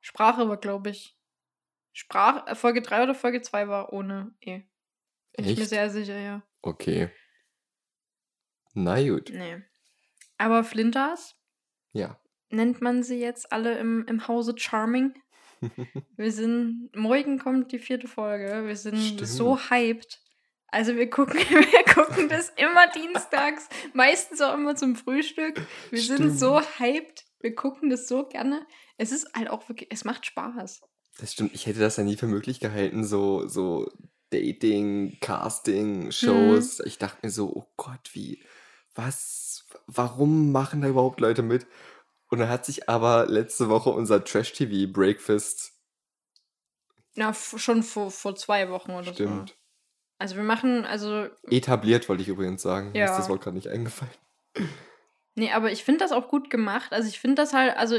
Sprache 0.00 0.48
war, 0.48 0.56
glaube 0.56 0.90
ich. 0.90 1.16
Sprach, 1.92 2.46
äh, 2.46 2.54
Folge 2.54 2.82
3 2.82 3.04
oder 3.04 3.14
Folge 3.14 3.42
2 3.42 3.68
war 3.68 3.92
ohne 3.92 4.34
E. 4.40 4.62
Bin 5.36 5.44
ich 5.44 5.56
mir 5.56 5.62
Echt? 5.62 5.70
sehr 5.70 5.90
sicher, 5.90 6.18
ja. 6.18 6.42
Okay. 6.62 7.10
Na 8.74 9.00
gut. 9.02 9.30
Nee. 9.32 9.62
Aber 10.36 10.64
Flinters 10.64 11.36
Ja. 11.92 12.20
Nennt 12.50 12.80
man 12.80 13.02
sie 13.02 13.18
jetzt 13.18 13.52
alle 13.52 13.78
im, 13.78 14.04
im 14.08 14.28
Hause 14.28 14.54
Charming. 14.56 15.14
Wir 16.16 16.32
sind, 16.32 16.90
morgen 16.94 17.38
kommt 17.38 17.72
die 17.72 17.78
vierte 17.78 18.08
Folge. 18.08 18.64
Wir 18.66 18.76
sind 18.76 18.98
Stimmt. 18.98 19.28
so 19.28 19.58
hyped. 19.58 20.20
Also 20.68 20.96
wir 20.96 21.08
gucken, 21.08 21.38
wir 21.48 21.94
gucken 21.94 22.28
das 22.28 22.50
immer 22.56 22.88
dienstags, 22.88 23.68
meistens 23.94 24.40
auch 24.42 24.54
immer 24.54 24.74
zum 24.74 24.96
Frühstück. 24.96 25.62
Wir 25.90 26.00
sind 26.00 26.16
Stimmt. 26.16 26.38
so 26.38 26.60
hyped. 26.60 27.24
Wir 27.40 27.54
gucken 27.54 27.88
das 27.88 28.08
so 28.08 28.26
gerne. 28.26 28.66
Es 28.98 29.12
ist 29.12 29.28
halt 29.34 29.48
auch 29.48 29.68
wirklich, 29.68 29.90
es 29.92 30.04
macht 30.04 30.26
Spaß. 30.26 30.82
Das 31.18 31.32
stimmt, 31.32 31.54
ich 31.54 31.66
hätte 31.66 31.80
das 31.80 31.96
ja 31.96 32.04
nie 32.04 32.16
für 32.16 32.26
möglich 32.26 32.60
gehalten, 32.60 33.04
so, 33.04 33.48
so 33.48 33.90
Dating, 34.30 35.16
Casting, 35.20 36.10
Shows. 36.10 36.80
Ich 36.80 36.98
dachte 36.98 37.18
mir 37.22 37.30
so, 37.30 37.48
oh 37.48 37.66
Gott, 37.76 38.10
wie, 38.12 38.42
was, 38.94 39.64
warum 39.86 40.52
machen 40.52 40.82
da 40.82 40.88
überhaupt 40.88 41.20
Leute 41.20 41.42
mit? 41.42 41.66
Und 42.28 42.38
dann 42.40 42.48
hat 42.48 42.64
sich 42.64 42.88
aber 42.88 43.26
letzte 43.26 43.68
Woche 43.68 43.90
unser 43.90 44.24
Trash-TV 44.24 44.92
Breakfast, 44.92 45.72
Na, 47.14 47.32
schon 47.32 47.82
vor, 47.82 48.10
vor 48.10 48.34
zwei 48.36 48.68
Wochen 48.70 48.90
oder 48.92 49.04
so. 49.04 49.12
stimmt, 49.14 49.56
Also 50.18 50.36
wir 50.36 50.42
machen, 50.42 50.84
also, 50.84 51.28
etabliert, 51.48 52.08
wollte 52.08 52.22
ich 52.22 52.28
übrigens 52.28 52.62
sagen. 52.62 52.92
Mir 52.92 53.00
Ja. 53.00 53.04
ist 53.06 53.16
das 53.18 53.28
Wort 53.28 53.42
gerade 53.42 53.56
nicht 53.56 53.68
eingefallen. 53.68 54.12
nee, 55.34 55.50
aber 55.52 55.70
ich 55.72 55.84
finde 55.84 56.00
das 56.00 56.12
auch 56.12 56.28
gut 56.28 56.50
gemacht. 56.50 56.92
Also 56.92 57.08
ich 57.08 57.18
finde 57.18 57.36
das 57.36 57.52
halt, 57.52 57.76
also 57.76 57.96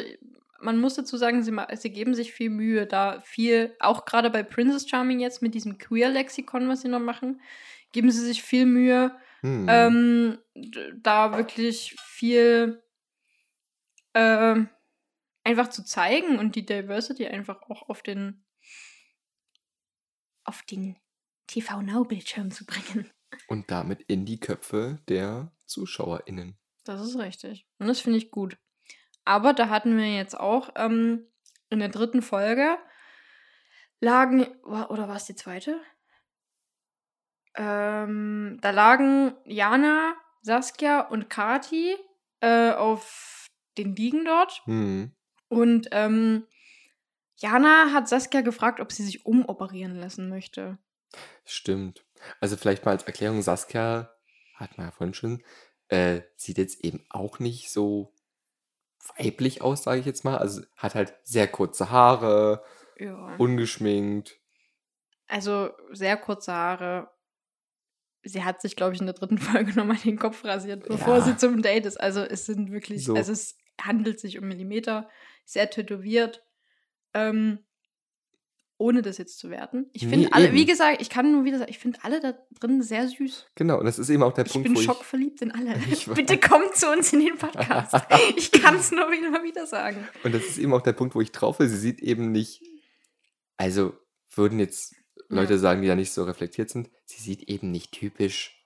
man 0.59 0.79
muss 0.79 0.95
dazu 0.95 1.17
sagen, 1.17 1.43
sie, 1.43 1.55
sie 1.75 1.91
geben 1.91 2.15
sich 2.15 2.33
viel 2.33 2.49
Mühe, 2.49 2.87
da 2.87 3.21
viel, 3.21 3.75
auch 3.79 4.05
gerade 4.05 4.29
bei 4.29 4.43
Princess 4.43 4.89
Charming 4.89 5.19
jetzt 5.19 5.41
mit 5.41 5.53
diesem 5.53 5.77
Queer-Lexikon, 5.77 6.67
was 6.67 6.81
sie 6.81 6.87
noch 6.89 6.99
machen, 6.99 7.41
geben 7.91 8.11
sie 8.11 8.25
sich 8.25 8.41
viel 8.43 8.65
Mühe, 8.65 9.15
Hm. 9.41 9.67
ähm, 9.69 10.37
da 10.95 11.37
wirklich 11.37 11.95
viel 12.01 12.81
ähm, 14.17 14.69
einfach 15.43 15.69
zu 15.69 15.86
zeigen 15.86 16.39
und 16.39 16.56
die 16.56 16.65
Diversity 16.65 17.27
einfach 17.27 17.62
auch 17.69 17.88
auf 17.88 18.01
den 18.01 18.43
auf 20.43 20.63
den 20.63 20.97
TV 21.45 21.82
Now 21.82 22.03
Bildschirm 22.03 22.51
zu 22.51 22.65
bringen. 22.65 23.12
Und 23.47 23.69
damit 23.69 24.01
in 24.03 24.25
die 24.25 24.39
Köpfe 24.39 24.99
der 25.08 25.51
ZuschauerInnen. 25.65 26.58
Das 26.86 27.01
ist 27.01 27.17
richtig. 27.17 27.67
Und 27.77 27.88
das 27.88 27.99
finde 27.99 28.17
ich 28.17 28.32
gut. 28.32 28.58
Aber 29.25 29.53
da 29.53 29.69
hatten 29.69 29.97
wir 29.97 30.15
jetzt 30.15 30.39
auch 30.39 30.69
ähm, 30.75 31.27
in 31.69 31.80
der 31.80 31.89
dritten 31.89 32.21
Folge 32.21 32.77
lagen, 33.99 34.45
oder 34.63 35.10
war 35.10 35.17
es 35.17 35.25
die 35.25 35.36
zweite? 35.36 35.82
Ähm, 37.56 38.57
da 38.61 38.70
lagen 38.72 39.36
Jana, 39.43 40.15
Saskia 40.41 41.01
und 41.01 41.30
Kati 41.30 41.97
äh, 42.39 42.72
auf 42.72 43.36
den 43.78 43.95
Liegen 43.95 44.25
dort. 44.25 44.61
Hm. 44.65 45.11
Und 45.49 45.88
ähm, 45.91 46.45
Jana 47.38 47.91
hat 47.93 48.09
Saskia 48.09 48.41
gefragt, 48.41 48.80
ob 48.80 48.91
sie 48.91 49.03
sich 49.03 49.25
umoperieren 49.25 49.95
lassen 49.95 50.30
möchte. 50.30 50.78
Stimmt. 51.45 52.05
Also 52.41 52.57
vielleicht 52.57 52.84
mal 52.86 52.91
als 52.91 53.03
Erklärung, 53.03 53.41
Saskia, 53.41 54.11
hat 54.55 54.78
man 54.78 54.88
ja 54.88 54.91
vorhin 54.91 55.13
schon, 55.13 55.43
äh, 55.88 56.21
sieht 56.36 56.57
jetzt 56.57 56.84
eben 56.84 57.05
auch 57.09 57.39
nicht 57.39 57.71
so 57.71 58.13
weiblich 59.17 59.61
aus, 59.61 59.84
sage 59.84 59.99
ich 59.99 60.05
jetzt 60.05 60.25
mal. 60.25 60.38
Also 60.38 60.63
hat 60.75 60.95
halt 60.95 61.15
sehr 61.23 61.47
kurze 61.47 61.91
Haare, 61.91 62.63
Ja. 62.97 63.36
ungeschminkt. 63.38 64.39
Also 65.28 65.69
sehr 65.91 66.17
kurze 66.17 66.51
Haare. 66.53 67.09
Sie 68.23 68.43
hat 68.43 68.61
sich, 68.61 68.75
glaube 68.75 68.95
ich, 68.95 68.99
in 68.99 69.05
der 69.05 69.15
dritten 69.15 69.38
Folge 69.65 69.73
nochmal 69.73 69.97
den 69.97 70.17
Kopf 70.17 70.43
rasiert, 70.43 70.88
bevor 70.88 71.17
Ja. 71.17 71.21
sie 71.21 71.38
zum 71.38 71.61
Date 71.61 71.86
ist. 71.86 71.97
Also 72.01 72.21
es 72.21 72.45
sind 72.45 72.71
wirklich, 72.71 73.05
So. 73.05 73.15
also 73.15 73.32
es 73.32 73.55
handelt 73.88 74.19
sich 74.19 74.38
um 74.38 74.47
Millimeter, 74.47 75.09
sehr 75.45 75.69
tätowiert. 75.69 76.43
Ähm, 77.13 77.59
ohne 78.79 79.01
das 79.01 79.17
jetzt 79.17 79.39
zu 79.39 79.49
werten. 79.49 79.88
Ich 79.91 80.03
Nee, 80.03 80.09
finde 80.11 80.33
alle, 80.33 80.47
eben. 80.49 80.55
wie 80.55 80.65
gesagt, 80.67 81.01
ich 81.01 81.09
kann 81.09 81.31
nur 81.31 81.45
wieder 81.45 81.57
sagen, 81.57 81.71
ich 81.71 81.79
finde 81.79 81.97
alle 82.03 82.19
da 82.19 82.33
drin 82.59 82.83
sehr 82.83 83.07
süß. 83.07 83.47
Genau, 83.55 83.79
und 83.79 83.85
das 83.85 83.97
ist 83.97 84.07
eben 84.11 84.21
auch 84.21 84.33
der 84.33 84.45
Ich 84.45 84.51
Punkt, 84.51 84.67
bin 84.67 84.75
wo 84.75 84.79
ich. 84.79 84.85
schockverliebt 84.85 85.41
in 85.41 85.51
alle. 85.51 85.75
Ich. 85.91 86.05
Bitte 86.13 86.38
kommt 86.38 86.75
zu 86.75 86.88
uns 86.91 87.11
in 87.11 87.21
den 87.21 87.38
Podcast. 87.39 87.95
ich 88.38 88.51
kann 88.51 88.75
es 88.75 88.91
nur 88.91 89.09
wieder, 89.09 89.41
wieder 89.43 89.65
sagen. 89.65 90.07
Und 90.23 90.31
das 90.35 90.43
ist 90.43 90.59
eben 90.59 90.73
auch 90.75 90.81
der 90.83 90.93
Punkt, 90.93 91.15
wo 91.15 91.21
ich 91.21 91.31
drauf 91.31 91.57
will. 91.57 91.67
Sie 91.67 91.77
sieht 91.77 92.01
eben 92.01 92.31
nicht. 92.31 92.61
Also 93.57 93.93
würden 94.35 94.59
jetzt 94.59 94.93
Leute 95.27 95.53
Ja. 95.53 95.59
sagen, 95.59 95.81
die 95.81 95.88
da 95.88 95.95
nicht 95.95 96.11
so 96.11 96.23
reflektiert 96.25 96.69
sind, 96.69 96.91
sie 97.05 97.19
sieht 97.19 97.49
eben 97.49 97.71
nicht 97.71 97.91
typisch 97.93 98.63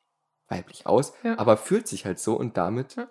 weiblich 0.50 0.86
aus, 0.88 1.14
Ja. 1.24 1.40
aber 1.40 1.56
fühlt 1.56 1.88
sich 1.88 2.06
halt 2.06 2.20
so 2.20 2.36
und 2.38 2.58
damit 2.58 2.98
Ja. 2.98 3.10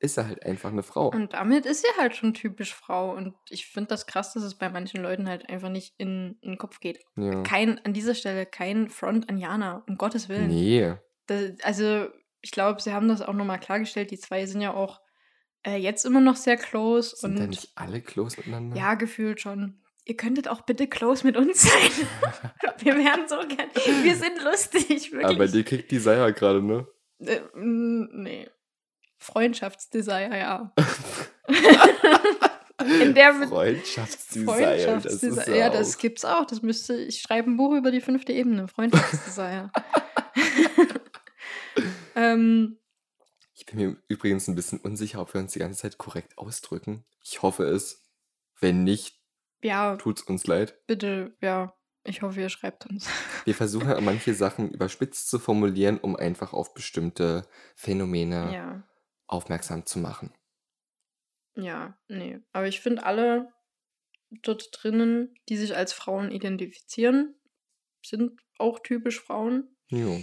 Ist 0.00 0.16
er 0.16 0.26
halt 0.26 0.44
einfach 0.44 0.70
eine 0.70 0.82
Frau. 0.82 1.08
Und 1.10 1.34
damit 1.34 1.66
ist 1.66 1.82
sie 1.82 2.00
halt 2.00 2.16
schon 2.16 2.32
typisch 2.32 2.74
Frau. 2.74 3.14
Und 3.14 3.34
ich 3.50 3.66
finde 3.66 3.88
das 3.88 4.06
krass, 4.06 4.32
dass 4.32 4.42
es 4.42 4.56
bei 4.56 4.70
manchen 4.70 5.02
Leuten 5.02 5.28
halt 5.28 5.48
einfach 5.48 5.68
nicht 5.68 5.94
in, 5.98 6.38
in 6.40 6.52
den 6.52 6.58
Kopf 6.58 6.80
geht. 6.80 7.04
ja. 7.16 7.42
Kein, 7.42 7.78
an 7.84 7.92
dieser 7.92 8.14
Stelle 8.14 8.46
kein 8.46 8.88
Front 8.88 9.28
an 9.28 9.36
Jana, 9.38 9.84
um 9.86 9.98
Gottes 9.98 10.28
Willen. 10.28 10.48
Nee. 10.48 10.94
Das, 11.26 11.52
also, 11.62 12.08
ich 12.40 12.50
glaube, 12.50 12.80
sie 12.80 12.92
haben 12.92 13.08
das 13.08 13.20
auch 13.20 13.34
nochmal 13.34 13.60
klargestellt. 13.60 14.10
Die 14.10 14.18
zwei 14.18 14.46
sind 14.46 14.62
ja 14.62 14.72
auch 14.72 15.00
äh, 15.66 15.76
jetzt 15.76 16.06
immer 16.06 16.20
noch 16.20 16.36
sehr 16.36 16.56
close. 16.56 17.14
Sind 17.16 17.38
und 17.38 17.50
nicht 17.50 17.70
alle 17.74 18.00
close 18.00 18.38
miteinander? 18.38 18.76
ja, 18.76 18.94
gefühlt 18.94 19.40
schon. 19.40 19.82
Ihr 20.06 20.16
könntet 20.16 20.48
auch 20.48 20.62
bitte 20.62 20.88
close 20.88 21.26
mit 21.26 21.36
uns 21.36 21.62
sein. 21.62 22.08
Wir 22.78 22.96
wären 22.96 23.28
so 23.28 23.36
gern. 23.46 23.68
Wir 24.02 24.16
sind 24.16 24.42
lustig, 24.42 25.12
wirklich. 25.12 25.36
Aber 25.36 25.46
dir 25.46 25.62
kriegt 25.62 25.90
die 25.90 25.98
Seier 25.98 26.32
gerade, 26.32 26.62
ne? 26.62 26.88
Äh, 27.18 27.40
nee. 27.54 28.48
Freundschaftsdesire, 29.20 30.36
ja. 30.38 30.72
In 33.02 33.14
der 33.14 33.34
mit 33.34 33.50
Freundschaftsdesign. 33.50 34.46
Das 34.46 34.56
ist 34.56 34.84
Freundschaftsdesire. 34.84 35.58
ja, 35.58 35.68
das 35.68 35.98
gibt's 35.98 36.24
auch. 36.24 36.46
Das 36.46 36.62
müsste, 36.62 36.96
ich 36.96 37.20
schreibe 37.20 37.50
ein 37.50 37.58
Buch 37.58 37.74
über 37.74 37.90
die 37.90 38.00
fünfte 38.00 38.32
Ebene. 38.32 38.68
Freundschaftsdesire. 38.68 39.70
ähm, 42.16 42.78
Ich 43.54 43.66
bin 43.66 43.76
mir 43.76 43.96
übrigens 44.08 44.48
ein 44.48 44.54
bisschen 44.54 44.80
unsicher, 44.80 45.20
ob 45.20 45.34
wir 45.34 45.42
uns 45.42 45.52
die 45.52 45.58
ganze 45.58 45.82
Zeit 45.82 45.98
korrekt 45.98 46.38
ausdrücken. 46.38 47.04
Ich 47.22 47.42
hoffe 47.42 47.64
es. 47.64 48.02
Wenn 48.58 48.84
nicht, 48.84 49.20
ja, 49.62 49.96
tut's 49.96 50.22
uns 50.22 50.46
leid. 50.46 50.78
bitte, 50.86 51.36
ja. 51.42 51.74
Ich 52.04 52.22
hoffe, 52.22 52.40
ihr 52.40 52.48
schreibt 52.48 52.86
uns. 52.86 53.06
Wir 53.44 53.54
versuchen 53.54 54.02
manche 54.02 54.32
Sachen 54.32 54.70
überspitzt 54.70 55.28
zu 55.28 55.38
formulieren, 55.38 55.98
um 55.98 56.16
einfach 56.16 56.54
auf 56.54 56.72
bestimmte 56.72 57.46
Phänomene 57.76 58.54
Ja, 58.54 58.82
aufmerksam 59.30 59.86
zu 59.86 59.98
machen. 59.98 60.32
ja, 61.56 61.98
nee. 62.08 62.40
Aber 62.52 62.68
ich 62.68 62.80
finde 62.80 63.04
alle 63.04 63.52
dort 64.30 64.68
drinnen, 64.72 65.34
die 65.48 65.56
sich 65.56 65.74
als 65.76 65.92
Frauen 65.92 66.30
identifizieren, 66.30 67.34
sind 68.04 68.40
auch 68.58 68.78
typisch 68.80 69.20
Frauen. 69.20 69.76
Jo. 69.88 70.20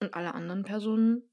Und 0.00 0.14
alle 0.14 0.34
anderen 0.34 0.64
Personen 0.64 1.30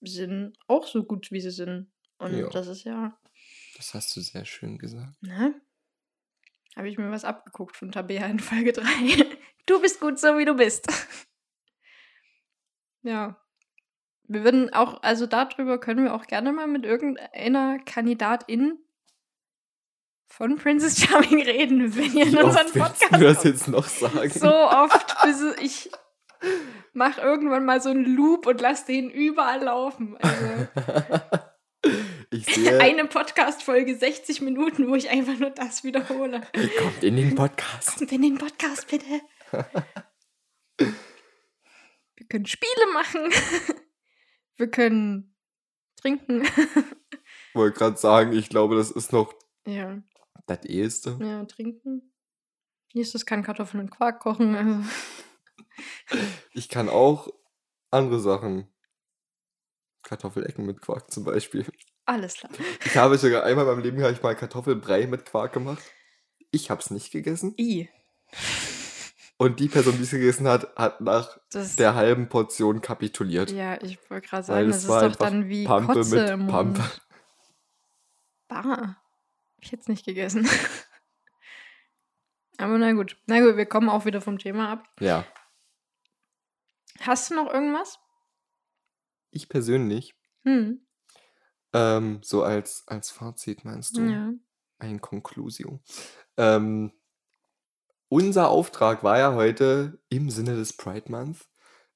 sind 0.00 0.56
auch 0.66 0.86
so 0.86 1.04
gut, 1.04 1.30
wie 1.30 1.40
sie 1.40 1.50
sind. 1.50 1.90
Und 2.18 2.34
Ja. 2.36 2.48
das 2.50 2.66
ist 2.66 2.84
ja, 2.84 3.18
Das 3.76 3.94
hast 3.94 4.14
du 4.16 4.20
sehr 4.20 4.44
schön 4.44 4.78
gesagt. 4.78 5.20
ne? 5.22 5.60
Habe 6.76 6.88
ich 6.88 6.98
mir 6.98 7.10
was 7.10 7.24
abgeguckt 7.24 7.76
von 7.76 7.90
Tabea 7.92 8.26
in 8.26 8.40
Folge 8.40 8.72
3. 8.72 8.82
Du 9.66 9.80
bist 9.82 10.00
gut 10.00 10.18
so, 10.18 10.38
wie 10.38 10.44
du 10.46 10.54
bist. 10.54 10.86
Ja. 13.02 13.40
Wir 14.28 14.44
würden 14.44 14.72
auch, 14.74 15.02
also 15.02 15.26
darüber 15.26 15.78
können 15.80 16.04
wir 16.04 16.14
auch 16.14 16.26
gerne 16.26 16.52
mal 16.52 16.66
mit 16.66 16.84
irgendeiner 16.84 17.78
Kandidatin 17.78 18.78
von 20.26 20.56
Princess 20.56 21.00
Charming 21.02 21.42
reden, 21.42 21.96
wenn 21.96 22.14
ihr 22.14 22.26
in 22.26 22.32
Wie 22.32 22.42
unseren 22.42 22.66
oft 22.66 22.74
willst 22.74 23.00
Podcast 23.00 23.14
du 23.14 23.24
das 23.24 23.44
jetzt 23.44 23.68
noch 23.68 23.86
sagen? 23.86 24.30
So 24.30 24.52
oft, 24.52 25.16
bis 25.22 25.42
ich 25.60 25.90
mach 26.92 27.16
irgendwann 27.18 27.64
mal 27.64 27.80
so 27.80 27.88
einen 27.88 28.04
Loop 28.04 28.46
und 28.46 28.60
lass 28.60 28.84
den 28.84 29.10
überall 29.10 29.62
laufen. 29.62 30.16
Also 30.18 30.68
eine 32.80 33.06
Podcast-Folge, 33.06 33.96
60 33.96 34.42
Minuten, 34.42 34.88
wo 34.88 34.94
ich 34.94 35.08
einfach 35.08 35.38
nur 35.38 35.50
das 35.50 35.84
wiederhole. 35.84 36.42
kommt 36.78 37.02
in 37.02 37.16
den 37.16 37.34
Podcast. 37.34 37.96
Kommt 37.96 38.12
in 38.12 38.22
den 38.22 38.36
Podcast, 38.36 38.88
bitte. 38.88 39.22
Wir 40.76 42.26
können 42.28 42.46
Spiele 42.46 42.92
machen. 42.92 43.30
Wir 44.58 44.68
können 44.70 45.34
trinken. 45.96 46.42
Ich 46.44 47.54
wollte 47.54 47.78
gerade 47.78 47.96
sagen, 47.96 48.32
ich 48.32 48.48
glaube, 48.50 48.76
das 48.76 48.90
ist 48.90 49.12
noch 49.12 49.32
Ja, 49.66 50.00
das 50.46 50.64
Eheste. 50.64 51.18
ja, 51.20 51.44
trinken. 51.46 52.12
Nächstes 52.94 53.24
kann 53.26 53.42
Kartoffeln 53.42 53.84
und 53.84 53.90
Quark 53.90 54.20
kochen. 54.20 54.54
Also. 54.54 54.88
Ich 56.52 56.68
kann 56.68 56.88
auch 56.88 57.28
andere 57.90 58.20
Sachen. 58.20 58.68
Kartoffelecken 60.02 60.64
mit 60.66 60.80
Quark 60.80 61.10
zum 61.10 61.24
Beispiel. 61.24 61.66
Alles 62.06 62.34
klar. 62.34 62.50
Ich 62.84 62.96
habe 62.96 63.18
sogar 63.18 63.44
einmal 63.44 63.64
in 63.66 63.70
meinem 63.72 63.82
Leben 63.82 64.02
habe 64.02 64.12
ich 64.12 64.22
mal 64.22 64.34
Kartoffelbrei 64.34 65.06
mit 65.06 65.26
Quark 65.26 65.52
gemacht. 65.52 65.82
Ich 66.50 66.70
habe 66.70 66.80
es 66.80 66.90
nicht 66.90 67.10
gegessen. 67.12 67.54
I. 67.58 67.88
Und 69.38 69.60
die 69.60 69.68
Person, 69.68 69.96
die 69.96 70.02
es 70.02 70.10
gegessen 70.10 70.48
hat, 70.48 70.74
hat 70.76 71.00
nach 71.00 71.38
Das, 71.52 71.76
der 71.76 71.94
halben 71.94 72.28
Portion 72.28 72.80
kapituliert. 72.80 73.50
ja, 73.52 73.80
ich 73.82 73.98
wollte 74.10 74.28
gerade 74.28 74.42
sagen, 74.42 74.68
es 74.68 74.76
das 74.76 74.82
ist 74.84 74.88
war 74.90 75.08
doch 75.08 75.16
dann 75.16 75.48
wie 75.48 75.64
Pampe 75.64 75.92
Kotze 75.94 76.16
mit 76.20 76.30
im 76.30 76.46
Pampe. 76.48 76.82
Bah. 78.48 78.64
Hab 78.64 78.96
ich 79.62 79.70
jetzt 79.70 79.88
nicht 79.88 80.04
gegessen. 80.04 80.48
Aber 82.58 82.76
na 82.78 82.92
gut. 82.92 83.16
Na 83.26 83.40
gut, 83.40 83.56
wir 83.56 83.66
kommen 83.66 83.88
auch 83.88 84.04
wieder 84.04 84.20
vom 84.20 84.38
Thema 84.38 84.72
ab. 84.72 84.88
Ja, 85.00 85.24
Hast 87.00 87.30
du 87.30 87.34
noch 87.36 87.52
irgendwas? 87.52 87.98
ich 89.30 89.48
persönlich, 89.48 90.16
Hm. 90.44 90.80
ähm, 91.74 92.20
so 92.24 92.42
als, 92.42 92.82
als 92.88 93.10
Fazit 93.12 93.64
meinst 93.64 93.96
du? 93.96 94.00
Ja. 94.02 94.32
Ein 94.78 95.00
Conclusio. 95.00 95.80
Ähm, 96.36 96.92
unser 98.08 98.48
Auftrag 98.48 99.02
war 99.02 99.18
ja 99.18 99.34
heute 99.34 99.98
im 100.08 100.30
Sinne 100.30 100.56
des 100.56 100.72
Pride 100.72 101.10
Month 101.10 101.48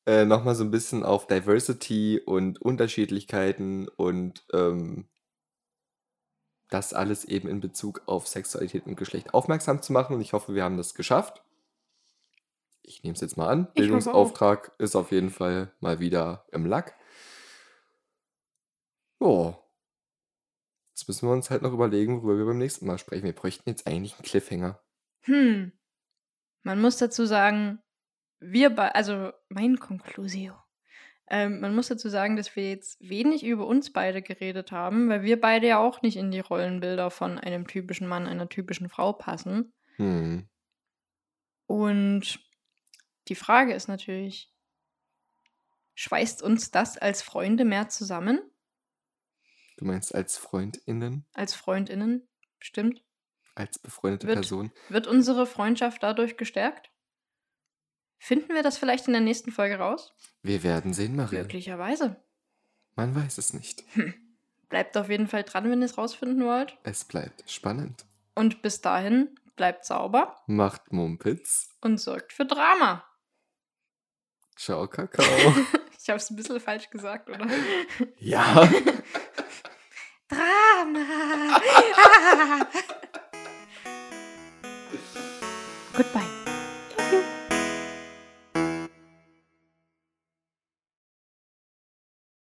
äh, 0.06 0.24
nochmal 0.24 0.54
so 0.54 0.64
ein 0.64 0.70
bisschen 0.70 1.04
auf 1.04 1.26
Diversity 1.26 2.20
und 2.24 2.60
Unterschiedlichkeiten 2.60 3.88
und 3.88 4.44
ähm, 4.52 5.08
das 6.68 6.92
alles 6.94 7.24
eben 7.24 7.48
in 7.48 7.60
Bezug 7.60 8.02
auf 8.06 8.26
Sexualität 8.26 8.86
und 8.86 8.96
Geschlecht 8.96 9.34
aufmerksam 9.34 9.82
zu 9.82 9.92
machen. 9.92 10.14
Und 10.14 10.22
ich 10.22 10.32
hoffe, 10.32 10.54
wir 10.54 10.64
haben 10.64 10.76
das 10.76 10.94
geschafft. 10.94 11.42
Ich 12.82 13.02
nehme 13.04 13.14
es 13.14 13.20
jetzt 13.20 13.36
mal 13.36 13.48
an. 13.48 13.68
Ich. 13.68 13.74
Bildungsauftrag 13.74 14.72
ist 14.78 14.96
auf 14.96 15.12
jeden 15.12 15.30
Fall 15.30 15.72
mal 15.80 16.00
wieder 16.00 16.46
im 16.50 16.66
Lack. 16.66 16.96
Jo. 19.20 19.56
Jetzt 20.94 21.06
müssen 21.06 21.28
wir 21.28 21.32
uns 21.32 21.50
halt 21.50 21.62
noch 21.62 21.72
überlegen, 21.72 22.22
worüber 22.22 22.38
wir 22.38 22.46
beim 22.46 22.58
nächsten 22.58 22.86
Mal 22.86 22.98
sprechen. 22.98 23.24
Wir 23.24 23.34
bräuchten 23.34 23.68
jetzt 23.68 23.86
eigentlich 23.86 24.14
einen 24.14 24.24
Cliffhanger. 24.24 24.80
Hm. 25.20 25.72
Man 26.62 26.80
muss 26.80 26.96
dazu 26.96 27.26
sagen, 27.26 27.80
wir 28.40 28.70
bei, 28.70 28.92
also 28.92 29.32
mein 29.48 29.78
Conclusio. 29.78 30.54
Ähm, 31.28 31.60
man 31.60 31.74
muss 31.74 31.88
dazu 31.88 32.08
sagen, 32.08 32.36
dass 32.36 32.56
wir 32.56 32.68
jetzt 32.68 33.00
wenig 33.00 33.44
über 33.44 33.66
uns 33.66 33.92
beide 33.92 34.22
geredet 34.22 34.72
haben, 34.72 35.08
weil 35.08 35.22
wir 35.22 35.40
beide 35.40 35.68
ja 35.68 35.78
auch 35.78 36.02
nicht 36.02 36.16
in 36.16 36.30
die 36.30 36.40
Rollenbilder 36.40 37.10
von 37.10 37.38
einem 37.38 37.66
typischen 37.66 38.06
Mann, 38.06 38.26
einer 38.26 38.48
typischen 38.48 38.88
Frau 38.88 39.12
passen. 39.12 39.72
Hm. 39.96 40.48
Und 41.66 42.40
die 43.28 43.34
Frage 43.34 43.72
ist 43.72 43.88
natürlich, 43.88 44.52
schweißt 45.94 46.42
uns 46.42 46.70
das 46.70 46.98
als 46.98 47.22
Freunde 47.22 47.64
mehr 47.64 47.88
zusammen? 47.88 48.40
Du 49.78 49.84
meinst 49.86 50.14
als 50.14 50.36
FreundInnen, 50.36 51.24
Als 51.32 51.54
Freundinnen? 51.54 52.28
Bestimmt. 52.58 53.02
Als 53.54 53.78
befreundete 53.78 54.26
Wird- 54.26 54.36
Person? 54.38 54.72
Wird 54.88 55.06
unsere 55.06 55.46
Freundschaft 55.46 56.02
dadurch 56.02 56.36
gestärkt? 56.36 56.90
Finden 58.18 58.54
wir 58.54 58.62
das 58.62 58.78
vielleicht 58.78 59.06
in 59.08 59.12
der 59.12 59.20
nächsten 59.22 59.50
Folge 59.52 59.76
raus? 59.78 60.14
Wir 60.42 60.62
werden 60.62 60.92
sehen, 60.94 61.16
Marie. 61.16 61.36
Möglicherweise. 61.38 62.16
Man 62.94 63.14
weiß 63.14 63.38
es 63.38 63.52
nicht. 63.52 63.84
Bleibt 64.68 64.96
auf 64.96 65.08
jeden 65.10 65.26
Fall 65.26 65.42
dran, 65.42 65.70
wenn 65.70 65.80
ihr 65.82 65.86
es 65.86 65.98
rausfinden 65.98 66.44
wollt. 66.44 66.76
Es 66.84 67.04
bleibt 67.04 67.50
spannend. 67.50 68.04
Und 68.34 68.62
bis 68.62 68.80
dahin 68.80 69.38
bleibt 69.56 69.84
sauber 69.84 70.40
Macht 70.46 70.92
Mumpitz. 70.92 71.68
und 71.82 71.98
sorgt 71.98 72.32
für 72.32 72.46
Drama. 72.46 73.04
Ciao, 74.56 74.86
Kakao. 74.88 75.24
Ich 76.00 76.08
habe 76.08 76.16
es 76.18 76.30
ein 76.30 76.36
bisschen 76.36 76.60
falsch 76.60 76.88
gesagt, 76.90 77.28
oder? 77.28 77.46
ja. 78.18 78.66
Drama. 80.28 81.60
Goodbye. 86.02 86.41